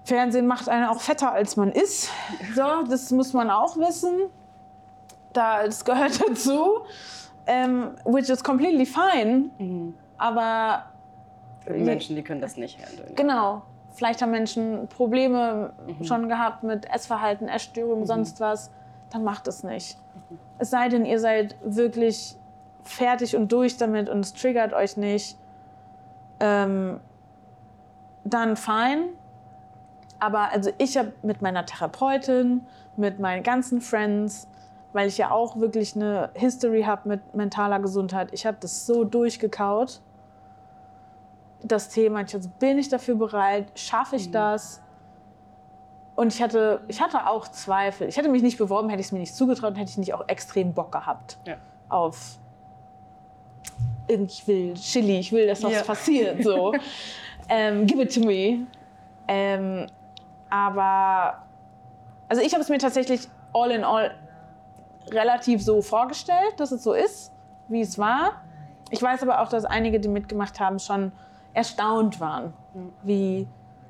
Fernsehen 0.06 0.48
macht 0.48 0.68
einen 0.68 0.86
auch 0.86 1.00
fetter, 1.00 1.32
als 1.32 1.56
man 1.56 1.72
ist. 1.72 2.10
So, 2.56 2.84
das 2.90 3.12
muss 3.12 3.34
man 3.34 3.50
auch 3.50 3.78
wissen. 3.78 4.30
Da, 5.32 5.66
das 5.66 5.86
gehört 5.86 6.20
dazu. 6.28 6.82
Ähm, 7.46 7.92
which 8.06 8.30
is 8.30 8.44
completely 8.44 8.86
fine. 8.86 9.50
Aber 10.18 10.84
Für 11.62 11.74
die 11.74 11.84
Menschen, 11.84 12.16
die 12.16 12.24
können 12.24 12.42
das 12.42 12.58
nicht 12.58 12.80
handeln. 12.80 13.16
Genau. 13.16 13.64
Vielleicht 13.92 14.22
haben 14.22 14.32
Menschen 14.32 14.88
Probleme 14.88 15.74
schon 16.02 16.28
gehabt 16.28 16.64
mit 16.64 16.90
Essverhalten, 16.90 17.48
Essstörungen, 17.48 18.06
sonst 18.06 18.40
was. 18.40 18.72
Dann 19.12 19.24
macht 19.24 19.48
es 19.48 19.64
nicht. 19.64 19.98
Es 20.58 20.72
sei 20.72 20.90
denn, 20.90 21.06
ihr 21.06 21.20
seid 21.20 21.56
wirklich 21.64 22.36
fertig 22.84 23.36
und 23.36 23.52
durch 23.52 23.78
damit 23.78 24.10
und 24.10 24.20
es 24.22 24.34
triggert 24.34 24.74
euch 24.74 24.98
nicht. 24.98 25.38
Ähm, 26.40 27.00
dann 28.24 28.56
fein. 28.56 29.10
Aber 30.20 30.52
also 30.52 30.72
ich 30.78 30.98
habe 30.98 31.14
mit 31.22 31.42
meiner 31.42 31.66
Therapeutin, 31.66 32.62
mit 32.96 33.20
meinen 33.20 33.44
ganzen 33.44 33.82
Friends, 33.82 34.48
weil 34.94 35.08
ich 35.08 35.18
ja 35.18 35.32
auch 35.32 35.60
wirklich 35.60 35.96
eine 35.96 36.30
History 36.34 36.84
habe 36.84 37.10
mit 37.10 37.34
mentaler 37.34 37.80
Gesundheit, 37.80 38.30
ich 38.32 38.46
habe 38.46 38.58
das 38.60 38.86
so 38.86 39.04
durchgekaut 39.04 40.02
das 41.64 41.90
Thema. 41.90 42.22
Ich 42.22 42.34
also, 42.36 42.50
bin 42.60 42.78
ich 42.78 42.90
dafür 42.90 43.16
bereit? 43.16 43.72
Schaffe 43.76 44.18
ich 44.18 44.32
das? 44.32 44.82
Und 46.16 46.34
ich 46.34 46.42
hatte, 46.42 46.82
ich 46.88 47.02
hatte 47.02 47.28
auch 47.28 47.48
Zweifel. 47.48 48.08
Ich 48.08 48.18
hätte 48.18 48.30
mich 48.30 48.44
nicht 48.44 48.58
beworben, 48.58 48.90
hätte 48.90 49.00
ich 49.00 49.08
es 49.08 49.12
mir 49.12 49.20
nicht 49.20 49.36
zugetraut, 49.36 49.78
hätte 49.78 49.90
ich 49.90 49.98
nicht 49.98 50.14
auch 50.14 50.28
extrem 50.28 50.74
Bock 50.74 50.92
gehabt 50.92 51.40
Ja. 51.46 51.56
auf 51.90 52.38
ich 54.08 54.48
will 54.48 54.74
Chili, 54.76 55.20
ich 55.20 55.32
will, 55.32 55.48
dass 55.48 55.64
was 55.64 55.72
Ja. 55.72 55.84
passiert. 55.84 56.44
So. 56.44 56.74
ähm, 57.50 57.86
give 57.86 58.02
it 58.02 58.14
to 58.14 58.22
me. 58.22 58.66
Ähm, 59.28 59.88
aber 60.50 61.44
also 62.28 62.42
ich 62.44 62.54
habe 62.54 62.62
es 62.62 62.70
mir 62.70 62.78
tatsächlich 62.80 63.28
all 63.54 63.72
in 63.72 63.84
all 63.84 64.12
relativ 65.12 65.64
so 65.64 65.82
vorgestellt, 65.82 66.54
dass 66.58 66.72
es 66.72 66.84
so 66.84 66.94
ist, 66.94 67.32
wie 67.68 67.82
es 67.82 67.98
war. 67.98 68.42
ich 68.90 69.02
weiß 69.02 69.24
aber 69.24 69.42
auch, 69.42 69.50
dass 69.50 69.66
einige, 69.66 70.00
die 70.00 70.08
mitgemacht 70.08 70.60
haben, 70.60 70.78
schon 70.80 71.12
erstaunt 71.54 72.20
waren, 72.20 72.54
wie 73.02 73.48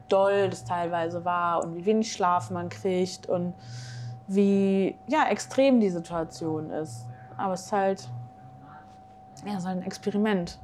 doll 0.08 0.50
das 0.50 0.64
teilweise 0.64 1.26
war 1.26 1.64
und 1.64 1.76
wie 1.76 1.86
wenig 1.86 2.12
Schlaf 2.14 2.50
man 2.52 2.70
kriegt 2.70 3.28
und 3.28 3.54
wie 4.28 4.96
ja, 5.08 5.28
extrem 5.30 5.80
die 5.82 5.90
Situation 5.90 6.70
ist. 6.72 7.06
Aber 7.38 7.54
es 7.54 7.66
ist 7.66 7.72
halt, 7.72 8.08
ja, 9.46 9.60
so 9.60 9.68
ein 9.70 9.82
Experiment. 9.84 10.60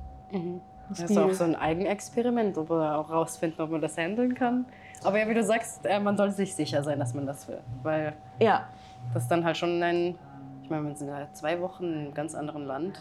Das 0.89 0.99
ist 1.01 1.17
auch 1.17 1.32
so 1.32 1.43
ein 1.43 1.55
Eigenexperiment, 1.55 2.57
ob 2.57 2.70
wir 2.70 2.97
auch 2.97 3.09
rausfinden, 3.09 3.61
ob 3.61 3.70
man 3.72 3.82
das 3.82 3.97
handeln 3.97 4.34
kann. 4.36 4.65
Aber 5.03 5.20
ja, 5.20 5.28
wie 5.30 5.34
du 5.34 5.43
sagst, 5.43 5.86
äh, 5.86 5.99
man 5.99 6.17
sollte 6.17 6.34
sich 6.34 6.55
sicher 6.55 6.84
sein, 6.84 6.99
dass 6.99 7.13
man 7.13 7.26
das 7.26 7.47
will. 7.47 7.59
Weil 7.84 8.13
Ja, 8.39 8.65
das 9.13 9.28
dann 9.28 9.45
halt 9.45 9.55
schon 9.57 9.82
ein, 9.82 10.15
ich 10.63 10.70
meine, 10.70 10.88
wir 10.88 10.95
sind 10.95 11.07
ja 11.07 11.28
zwei 11.34 11.61
Wochen 11.61 11.84
in 11.86 11.99
einem 11.99 12.13
ganz 12.13 12.36
anderen 12.36 12.65
Land. 12.65 12.99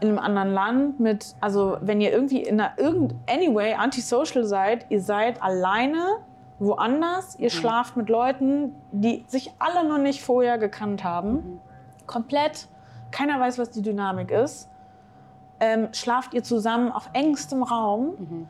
in 0.00 0.08
einem 0.08 0.18
anderen 0.18 0.52
Land 0.52 1.00
mit, 1.00 1.34
also 1.40 1.78
wenn 1.80 2.00
ihr 2.02 2.12
irgendwie 2.12 2.42
in 2.42 2.60
einer 2.60 2.72
irgend 2.78 3.14
anyway 3.30 3.74
antisocial 3.74 4.44
seid, 4.44 4.84
ihr 4.90 5.00
seid 5.00 5.42
alleine 5.42 6.18
woanders, 6.58 7.38
ihr 7.38 7.48
schlaft 7.50 7.96
mit 7.96 8.08
Leuten, 8.10 8.72
die 8.92 9.24
sich 9.28 9.52
alle 9.58 9.88
noch 9.88 9.98
nicht 9.98 10.22
vorher 10.22 10.58
gekannt 10.58 11.02
haben, 11.04 11.60
komplett, 12.06 12.68
keiner 13.10 13.38
weiß, 13.40 13.58
was 13.58 13.70
die 13.70 13.82
Dynamik 13.82 14.30
ist, 14.30 14.68
ähm, 15.60 15.88
schlaft 15.92 16.34
ihr 16.34 16.42
zusammen 16.42 16.92
auf 16.92 17.08
engstem 17.12 17.62
Raum. 17.62 18.48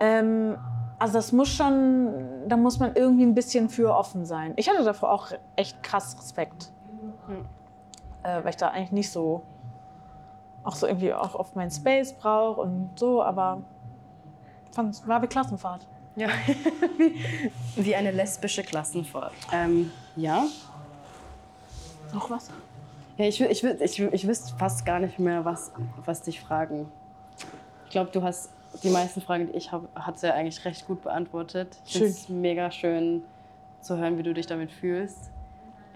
Ähm, 0.00 0.56
also 0.98 1.14
das 1.14 1.32
muss 1.32 1.48
schon, 1.48 2.12
da 2.48 2.56
muss 2.56 2.78
man 2.78 2.94
irgendwie 2.94 3.24
ein 3.24 3.34
bisschen 3.34 3.68
für 3.68 3.94
offen 3.94 4.24
sein. 4.24 4.52
Ich 4.56 4.68
hatte 4.68 4.84
davor 4.84 5.12
auch 5.12 5.28
echt 5.56 5.82
krass 5.82 6.16
Respekt, 6.18 6.72
äh, 8.22 8.42
weil 8.42 8.50
ich 8.50 8.56
da 8.56 8.68
eigentlich 8.68 8.92
nicht 8.92 9.10
so 9.10 9.42
auch 10.64 10.74
so 10.74 10.86
irgendwie 10.86 11.14
auch 11.14 11.34
oft 11.34 11.56
meinen 11.56 11.70
Space 11.70 12.12
brauche 12.12 12.60
und 12.60 12.90
so, 12.96 13.22
aber 13.22 13.62
fand, 14.72 15.06
war 15.06 15.22
wie 15.22 15.26
Klassenfahrt. 15.26 15.86
Ja, 16.16 16.28
wie, 16.96 17.14
wie 17.76 17.94
eine 17.94 18.10
lesbische 18.10 18.62
Klassenfahrt. 18.62 19.32
Ähm, 19.52 19.92
ja. 20.16 20.44
Noch 22.12 22.28
was? 22.28 22.50
Ja, 23.18 23.24
ich, 23.26 23.40
ich, 23.40 23.64
ich, 23.64 24.00
ich 24.00 24.28
wüsste 24.28 24.54
fast 24.56 24.86
gar 24.86 25.00
nicht 25.00 25.18
mehr, 25.18 25.44
was, 25.44 25.72
was 26.04 26.22
dich 26.22 26.40
fragen. 26.40 26.90
Ich 27.84 27.90
glaube, 27.90 28.10
du 28.12 28.22
hast 28.22 28.50
die 28.82 28.90
meisten 28.90 29.20
Fragen, 29.20 29.48
die 29.48 29.56
ich 29.58 29.72
habe, 29.72 29.88
hatte 29.94 30.32
eigentlich 30.32 30.64
recht 30.64 30.86
gut 30.86 31.02
beantwortet. 31.02 31.76
Ich 31.84 31.92
finde 31.94 32.08
es 32.08 32.28
mega 32.28 32.70
schön 32.70 33.22
zu 33.80 33.96
hören, 33.96 34.18
wie 34.18 34.22
du 34.22 34.32
dich 34.32 34.46
damit 34.46 34.70
fühlst. 34.70 35.30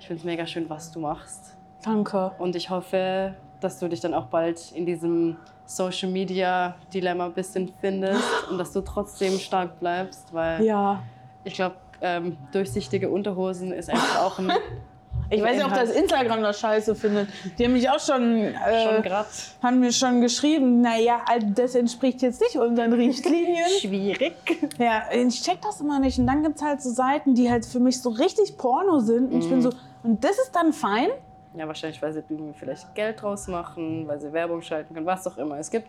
Ich 0.00 0.06
finde 0.08 0.18
es 0.20 0.24
mega 0.24 0.46
schön, 0.46 0.68
was 0.68 0.90
du 0.90 0.98
machst. 0.98 1.56
Danke. 1.84 2.32
Und 2.38 2.56
ich 2.56 2.70
hoffe, 2.70 3.34
dass 3.60 3.78
du 3.78 3.88
dich 3.88 4.00
dann 4.00 4.14
auch 4.14 4.26
bald 4.26 4.72
in 4.72 4.84
diesem 4.84 5.36
Social 5.64 6.10
Media 6.10 6.74
Dilemma 6.92 7.26
ein 7.26 7.34
bisschen 7.34 7.72
findest 7.80 8.24
und 8.50 8.58
dass 8.58 8.72
du 8.72 8.80
trotzdem 8.80 9.38
stark 9.38 9.78
bleibst, 9.78 10.32
weil 10.34 10.64
Ja. 10.64 11.02
ich 11.44 11.54
glaube, 11.54 11.76
ähm, 12.00 12.36
durchsichtige 12.50 13.10
Unterhosen 13.10 13.72
ist 13.72 13.88
einfach 13.88 14.22
auch 14.22 14.38
ein 14.40 14.50
Ich 15.32 15.42
weiß 15.42 15.56
nicht, 15.56 15.64
ob 15.64 15.72
das 15.72 15.90
Instagram 15.90 16.42
das 16.42 16.60
scheiße 16.60 16.94
findet. 16.94 17.28
Die 17.58 17.64
haben 17.64 17.72
mich 17.72 17.88
auch 17.88 17.98
schon, 17.98 18.44
äh, 18.44 19.02
schon 19.02 19.14
haben 19.62 19.80
mir 19.80 19.92
schon 19.92 20.20
geschrieben, 20.20 20.82
naja, 20.82 21.24
das 21.54 21.74
entspricht 21.74 22.20
jetzt 22.20 22.40
nicht 22.42 22.56
unseren 22.56 22.92
Richtlinien. 22.92 23.66
schwierig. 23.80 24.34
Ja, 24.78 25.04
ich 25.10 25.42
check 25.42 25.62
das 25.62 25.80
immer 25.80 26.00
nicht. 26.00 26.18
Und 26.18 26.26
dann 26.26 26.42
gibt 26.42 26.56
es 26.56 26.62
halt 26.62 26.82
so 26.82 26.90
Seiten, 26.90 27.34
die 27.34 27.50
halt 27.50 27.64
für 27.64 27.80
mich 27.80 28.00
so 28.00 28.10
richtig 28.10 28.58
Porno 28.58 29.00
sind. 29.00 29.32
Und 29.32 29.42
ich 29.42 29.48
bin 29.48 29.62
so, 29.62 29.70
und 30.02 30.22
das 30.22 30.32
ist 30.32 30.52
dann 30.54 30.74
fein? 30.74 31.08
Ja, 31.54 31.66
wahrscheinlich, 31.66 32.00
weil 32.02 32.12
sie 32.12 32.22
irgendwie 32.28 32.52
vielleicht 32.52 32.94
Geld 32.94 33.22
draus 33.22 33.48
machen, 33.48 34.06
weil 34.06 34.20
sie 34.20 34.32
Werbung 34.32 34.60
schalten 34.60 34.92
können, 34.92 35.06
was 35.06 35.26
auch 35.26 35.38
immer. 35.38 35.58
Es 35.58 35.70
gibt, 35.70 35.88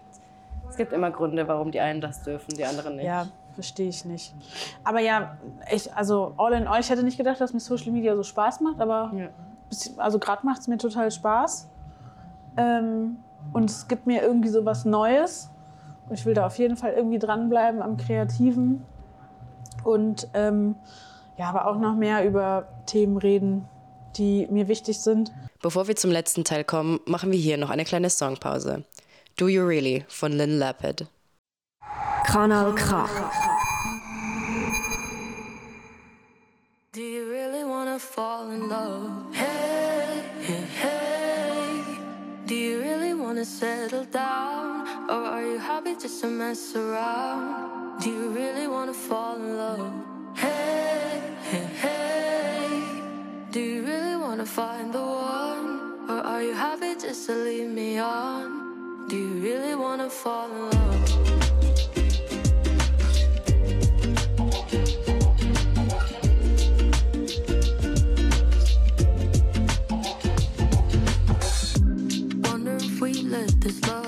es 0.69 0.77
gibt 0.77 0.93
immer 0.93 1.11
Gründe, 1.11 1.45
warum 1.47 1.71
die 1.71 1.81
einen 1.81 1.99
das 1.99 2.23
dürfen, 2.23 2.55
die 2.55 2.63
anderen 2.63 2.95
nicht. 2.95 3.05
Ja, 3.05 3.27
verstehe 3.53 3.89
ich 3.89 4.05
nicht. 4.05 4.33
Aber 4.83 4.99
ja, 4.99 5.37
ich, 5.71 5.93
also 5.93 6.33
all 6.37 6.53
in 6.53 6.67
all, 6.67 6.79
ich 6.79 6.89
hätte 6.89 7.03
nicht 7.03 7.17
gedacht, 7.17 7.39
dass 7.39 7.53
mir 7.53 7.59
Social 7.59 7.91
Media 7.91 8.15
so 8.15 8.23
Spaß 8.23 8.61
macht, 8.61 8.79
aber 8.81 9.11
Ja. 9.15 9.29
also 9.97 10.19
gerade 10.19 10.45
macht 10.45 10.61
es 10.61 10.67
mir 10.67 10.77
total 10.77 11.11
Spaß. 11.11 11.69
Ähm, 12.57 13.17
und 13.51 13.69
es 13.69 13.87
gibt 13.87 14.07
mir 14.07 14.21
irgendwie 14.21 14.49
so 14.49 14.65
was 14.65 14.85
Neues. 14.85 15.49
Und 16.07 16.15
ich 16.19 16.25
will 16.25 16.33
da 16.33 16.45
auf 16.45 16.57
jeden 16.57 16.75
Fall 16.75 16.93
irgendwie 16.93 17.19
dranbleiben 17.19 17.81
am 17.81 17.97
Kreativen. 17.97 18.83
Und 19.83 20.27
ähm, 20.33 20.75
ja, 21.37 21.49
aber 21.49 21.67
auch 21.67 21.77
noch 21.77 21.95
mehr 21.95 22.25
über 22.25 22.67
Themen 22.85 23.17
reden, 23.17 23.67
die 24.17 24.47
mir 24.51 24.67
wichtig 24.67 24.99
sind. 24.99 25.31
Bevor 25.61 25.87
wir 25.87 25.95
zum 25.95 26.11
letzten 26.11 26.43
Teil 26.43 26.63
kommen, 26.63 26.99
machen 27.05 27.31
wir 27.31 27.39
hier 27.39 27.57
noch 27.57 27.69
eine 27.69 27.85
kleine 27.85 28.09
Songpause. 28.09 28.83
Do 29.37 29.47
You 29.47 29.63
Really 29.65 30.05
von 30.09 30.31
Lynn 30.31 30.59
Lapid. 30.59 31.07
Kanal 32.25 32.73
K. 32.75 32.89
Do 36.93 37.01
you 37.01 37.29
really 37.29 37.63
wanna 37.63 37.99
fall 37.99 38.49
in 38.49 38.69
love? 38.69 39.33
Hey, 39.33 40.23
hey, 40.41 40.65
hey. 40.81 41.83
Do 42.45 42.55
you 42.55 42.79
really 42.79 43.13
wanna 43.13 43.45
settle 43.45 44.05
down? 44.05 44.87
Or 45.09 45.21
are 45.33 45.45
you 45.45 45.57
happy 45.57 45.95
just 45.95 46.21
to 46.21 46.27
mess 46.27 46.75
around? 46.75 47.99
Do 48.01 48.09
you 48.09 48.29
really 48.29 48.67
wanna 48.67 48.93
fall 48.93 49.35
in 49.35 49.57
love? 49.57 49.93
Hey, 50.35 51.21
hey, 51.51 51.67
hey. 51.83 52.69
Do 53.51 53.59
you 53.59 53.83
really 53.83 54.15
wanna 54.15 54.45
find 54.45 54.93
the 54.93 55.01
one? 55.01 56.09
Or 56.09 56.19
are 56.31 56.41
you 56.41 56.53
happy 56.53 56.95
just 56.95 57.27
to 57.27 57.33
leave 57.35 57.69
me 57.69 57.99
on? 57.99 59.07
Do 59.09 59.17
you 59.17 59.33
really 59.47 59.75
wanna 59.75 60.09
fall 60.09 60.49
in 60.51 60.69
love? 60.69 61.42
This 73.63 73.81
love 73.87 74.02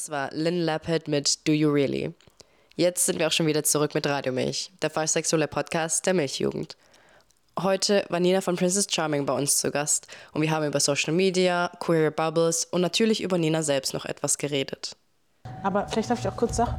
Das 0.00 0.10
war 0.10 0.30
Lynn 0.32 0.62
Lappet 0.62 1.08
mit 1.08 1.46
Do 1.46 1.52
You 1.52 1.70
Really? 1.70 2.14
Jetzt 2.74 3.04
sind 3.04 3.18
wir 3.18 3.26
auch 3.26 3.32
schon 3.32 3.46
wieder 3.46 3.64
zurück 3.64 3.94
mit 3.94 4.06
Radio 4.06 4.32
Milch, 4.32 4.72
der 4.80 4.88
falschsexuelle 4.88 5.46
Podcast 5.46 6.06
der 6.06 6.14
Milchjugend. 6.14 6.78
Heute 7.58 8.06
war 8.08 8.18
Nina 8.18 8.40
von 8.40 8.56
Princess 8.56 8.86
Charming 8.90 9.26
bei 9.26 9.34
uns 9.34 9.58
zu 9.58 9.70
Gast 9.70 10.06
und 10.32 10.40
wir 10.40 10.50
haben 10.52 10.66
über 10.66 10.80
Social 10.80 11.12
Media, 11.12 11.70
Queer 11.80 12.10
Bubbles 12.10 12.64
und 12.64 12.80
natürlich 12.80 13.22
über 13.22 13.36
Nina 13.36 13.62
selbst 13.62 13.92
noch 13.92 14.06
etwas 14.06 14.38
geredet. 14.38 14.96
Aber 15.64 15.86
vielleicht 15.86 16.08
darf 16.08 16.20
ich 16.20 16.28
auch 16.28 16.36
kurz 16.38 16.56
Sach 16.56 16.76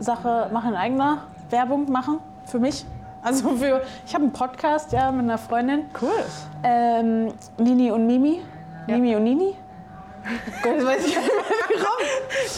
Sache 0.00 0.50
machen, 0.52 0.70
in 0.70 0.76
eigener 0.76 1.32
Werbung 1.50 1.88
machen 1.92 2.18
für 2.46 2.58
mich. 2.58 2.84
Also 3.22 3.56
für, 3.58 3.80
ich 4.04 4.12
habe 4.12 4.24
einen 4.24 4.32
Podcast 4.32 4.90
ja 4.90 5.12
mit 5.12 5.22
einer 5.22 5.38
Freundin. 5.38 5.84
Cool. 6.02 6.10
Ähm, 6.64 7.32
Nini 7.58 7.92
und 7.92 8.08
Mimi. 8.08 8.40
Mimi 8.88 9.14
und 9.14 9.22
Nini. 9.22 9.54
Gott, 10.62 10.72
das 10.78 10.84
weiß 10.84 11.06
ich 11.06 11.16
nicht 11.16 11.26
mehr. 11.26 11.44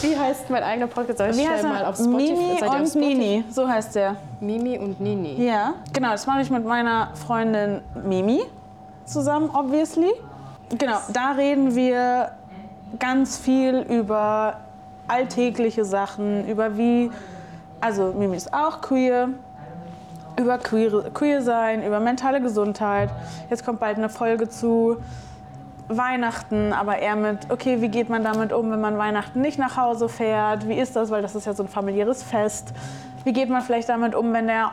Wie 0.01 0.17
heißt 0.17 0.49
mein 0.49 0.63
eigener 0.63 0.87
Podcast? 0.87 1.17
Soll 1.19 1.29
ich 1.29 1.37
Wie 1.37 1.47
heißt 1.47 1.63
mal 1.63 1.81
er? 1.81 1.89
auf 1.89 1.95
Spotify? 1.95 2.33
Mimi 2.33 2.59
Seid 2.59 2.69
und 2.69 2.87
Spotify? 2.87 3.15
Nini. 3.15 3.43
So 3.49 3.67
heißt 3.67 3.95
der. 3.95 4.15
Mimi 4.39 4.77
und 4.77 4.99
Nini. 4.99 5.43
Ja, 5.43 5.73
genau, 5.93 6.11
das 6.11 6.25
mache 6.25 6.41
ich 6.41 6.49
mit 6.49 6.65
meiner 6.65 7.09
Freundin 7.15 7.81
Mimi 8.03 8.41
zusammen, 9.05 9.49
obviously. 9.53 10.11
Genau, 10.77 10.97
da 11.13 11.31
reden 11.31 11.75
wir 11.75 12.31
ganz 12.97 13.37
viel 13.37 13.79
über 13.89 14.57
alltägliche 15.07 15.85
Sachen, 15.85 16.47
über 16.47 16.77
wie, 16.77 17.11
also 17.81 18.13
Mimi 18.17 18.37
ist 18.37 18.53
auch 18.53 18.81
queer, 18.81 19.29
über 20.37 20.57
queer, 20.57 21.09
queer 21.13 21.41
sein, 21.41 21.83
über 21.83 21.99
mentale 21.99 22.41
Gesundheit. 22.41 23.09
Jetzt 23.49 23.65
kommt 23.65 23.79
bald 23.79 23.97
eine 23.97 24.09
Folge 24.09 24.47
zu 24.49 24.97
Weihnachten, 25.89 26.71
aber 26.71 26.99
eher 26.99 27.15
mit, 27.15 27.49
okay, 27.49 27.81
wie 27.81 27.89
geht 27.89 28.09
man 28.09 28.23
damit 28.23 28.53
um, 28.53 28.71
wenn 28.71 28.79
man 28.79 28.97
Weihnachten 28.97 29.41
nicht 29.41 29.57
nach 29.57 29.75
Hause 29.75 30.07
fährt? 30.07 30.67
Wie 30.67 30.75
ist 30.75 30.95
das, 30.95 31.09
weil 31.09 31.23
das 31.23 31.35
ist 31.35 31.45
ja 31.45 31.53
so 31.53 31.63
ein 31.63 31.69
familiäres 31.69 32.21
Fest. 32.21 32.73
Wie 33.23 33.33
geht 33.33 33.49
man 33.49 33.61
vielleicht 33.63 33.89
damit 33.89 34.13
um, 34.13 34.31
wenn 34.31 34.47
der 34.47 34.71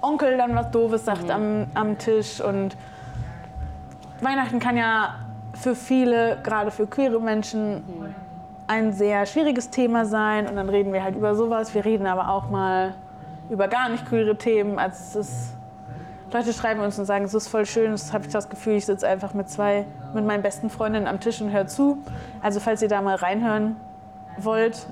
Onkel 0.00 0.38
dann 0.38 0.54
was 0.54 0.70
Doofes 0.70 1.04
sagt 1.04 1.30
am, 1.30 1.66
am 1.74 1.98
Tisch? 1.98 2.40
Und 2.40 2.76
Weihnachten 4.22 4.58
kann 4.58 4.76
ja 4.76 5.16
für 5.52 5.74
viele, 5.74 6.38
gerade 6.42 6.70
für 6.70 6.86
queere 6.86 7.20
Menschen, 7.20 7.82
ein 8.66 8.92
sehr 8.92 9.26
schwieriges 9.26 9.70
Thema 9.70 10.04
sein. 10.06 10.46
Und 10.46 10.56
dann 10.56 10.68
reden 10.68 10.92
wir 10.92 11.02
halt 11.02 11.16
über 11.16 11.34
sowas. 11.34 11.74
Wir 11.74 11.84
reden 11.84 12.06
aber 12.06 12.28
auch 12.30 12.48
mal 12.48 12.94
über 13.50 13.68
gar 13.68 13.88
nicht 13.88 14.06
queere 14.06 14.36
Themen. 14.36 14.78
Also 14.78 14.96
es 14.96 15.28
ist, 15.28 15.54
Leute 16.32 16.52
schreiben 16.52 16.80
uns 16.80 16.98
und 16.98 17.06
sagen, 17.06 17.24
es 17.24 17.34
ist 17.34 17.48
voll 17.48 17.64
schön. 17.66 17.92
Das 17.92 18.12
habe 18.12 18.26
ich 18.26 18.32
das 18.32 18.48
Gefühl, 18.48 18.74
ich 18.74 18.86
sitze 18.86 19.08
einfach 19.08 19.34
mit 19.34 19.48
zwei, 19.48 19.84
mit 20.14 20.26
meinen 20.26 20.42
besten 20.42 20.70
Freundinnen 20.70 21.06
am 21.06 21.20
Tisch 21.20 21.40
und 21.40 21.52
höre 21.52 21.66
zu. 21.66 21.98
Also 22.42 22.60
falls 22.60 22.82
ihr 22.82 22.88
da 22.88 23.00
mal 23.00 23.16
reinhören 23.16 23.76
wollt, 24.38 24.86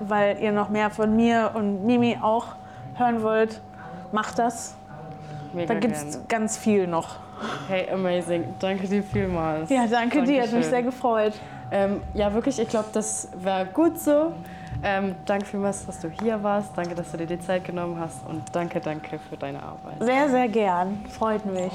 weil 0.00 0.38
ihr 0.38 0.52
noch 0.52 0.68
mehr 0.68 0.90
von 0.90 1.16
mir 1.16 1.52
und 1.54 1.84
Mimi 1.84 2.18
auch 2.20 2.46
hören 2.94 3.22
wollt, 3.22 3.60
macht 4.12 4.38
das. 4.38 4.74
Mega 5.52 5.74
Da 5.74 5.80
gibt 5.80 5.96
es 5.96 6.20
ganz 6.28 6.56
viel 6.56 6.86
noch. 6.86 7.16
Hey, 7.68 7.88
amazing. 7.90 8.44
Danke 8.60 8.86
dir 8.86 9.02
vielmals. 9.02 9.68
Ja, 9.68 9.86
danke 9.86 10.22
dir, 10.22 10.42
hat 10.42 10.52
mich 10.52 10.52
Dankeschön. 10.52 10.70
sehr 10.70 10.82
gefreut. 10.82 11.32
Ähm, 11.70 12.00
ja, 12.14 12.32
wirklich, 12.32 12.60
ich 12.60 12.68
glaube, 12.68 12.88
das 12.92 13.28
war 13.42 13.64
gut 13.64 13.98
so. 13.98 14.32
Ähm, 14.84 15.14
danke 15.26 15.46
vielmals, 15.46 15.86
dass 15.86 16.00
du 16.00 16.10
hier 16.10 16.42
warst. 16.42 16.76
Danke, 16.76 16.94
dass 16.94 17.12
du 17.12 17.18
dir 17.18 17.26
die 17.26 17.40
Zeit 17.40 17.64
genommen 17.64 17.98
hast. 18.00 18.26
Und 18.26 18.42
danke, 18.52 18.80
danke 18.80 19.20
für 19.28 19.36
deine 19.36 19.62
Arbeit. 19.62 19.94
Sehr, 20.00 20.28
sehr 20.28 20.48
gern. 20.48 21.06
Freut 21.10 21.46
mich. 21.46 21.72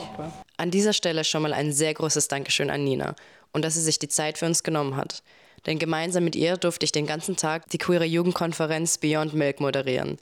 An 0.58 0.72
dieser 0.72 0.94
Stelle 0.94 1.24
schon 1.24 1.44
mal 1.44 1.54
ein 1.54 1.72
sehr 1.72 1.94
großes 1.94 2.28
Dankeschön 2.28 2.70
an 2.70 2.84
Nina 2.84 3.16
und 3.54 3.64
dass 3.64 3.76
sie 3.76 3.82
sich 3.82 4.00
die 4.00 4.10
Zeit 4.10 4.38
für 4.38 4.46
uns 4.46 4.64
genommen 4.64 4.98
hat. 4.98 5.24
Denn 5.66 5.80
gemeinsam 5.80 6.24
mit 6.24 6.36
ihr 6.36 6.58
durfte 6.58 6.84
ich 6.84 6.92
den 6.92 7.08
ganzen 7.08 7.36
Tag 7.36 7.70
die 7.70 7.78
queere 7.78 8.06
Jugendkonferenz 8.06 8.98
Beyond 8.98 9.34
Milk 9.34 9.60
moderieren. 9.60 10.18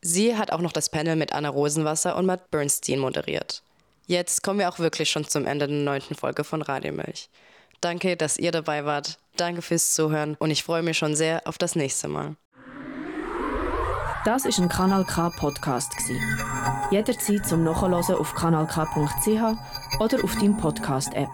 Sie 0.00 0.36
hat 0.36 0.52
auch 0.52 0.60
noch 0.60 0.72
das 0.72 0.90
Panel 0.90 1.16
mit 1.16 1.32
Anna 1.32 1.48
Rosenwasser 1.48 2.16
und 2.16 2.26
Matt 2.26 2.50
Bernstein 2.50 3.00
moderiert. 3.00 3.62
Jetzt 4.06 4.42
kommen 4.42 4.60
wir 4.60 4.68
auch 4.68 4.78
wirklich 4.78 5.10
schon 5.10 5.26
zum 5.26 5.46
Ende 5.46 5.66
der 5.66 5.76
neunten 5.76 6.14
Folge 6.14 6.44
von 6.44 6.62
Radio 6.62 6.92
Milch. 6.92 7.28
Danke, 7.80 8.16
dass 8.16 8.38
ihr 8.38 8.52
dabei 8.52 8.84
wart. 8.84 9.18
Danke 9.38 9.62
fürs 9.62 9.94
Zuhören 9.94 10.36
und 10.38 10.50
ich 10.50 10.64
freue 10.64 10.82
mich 10.82 10.98
schon 10.98 11.14
sehr 11.14 11.42
auf 11.46 11.58
das 11.58 11.76
nächste 11.76 12.08
Mal. 12.08 12.36
Das 14.24 14.44
ist 14.44 14.58
ein 14.58 14.68
Kanal 14.68 15.04
K 15.04 15.30
Podcast. 15.30 15.92
Jederzeit 16.90 17.46
zum 17.46 17.62
Nachhören 17.62 17.94
auf 17.94 18.34
kanalk.ch 18.34 20.00
oder 20.00 20.24
auf 20.24 20.34
deinem 20.34 20.56
Podcast 20.56 21.14
App. 21.14 21.30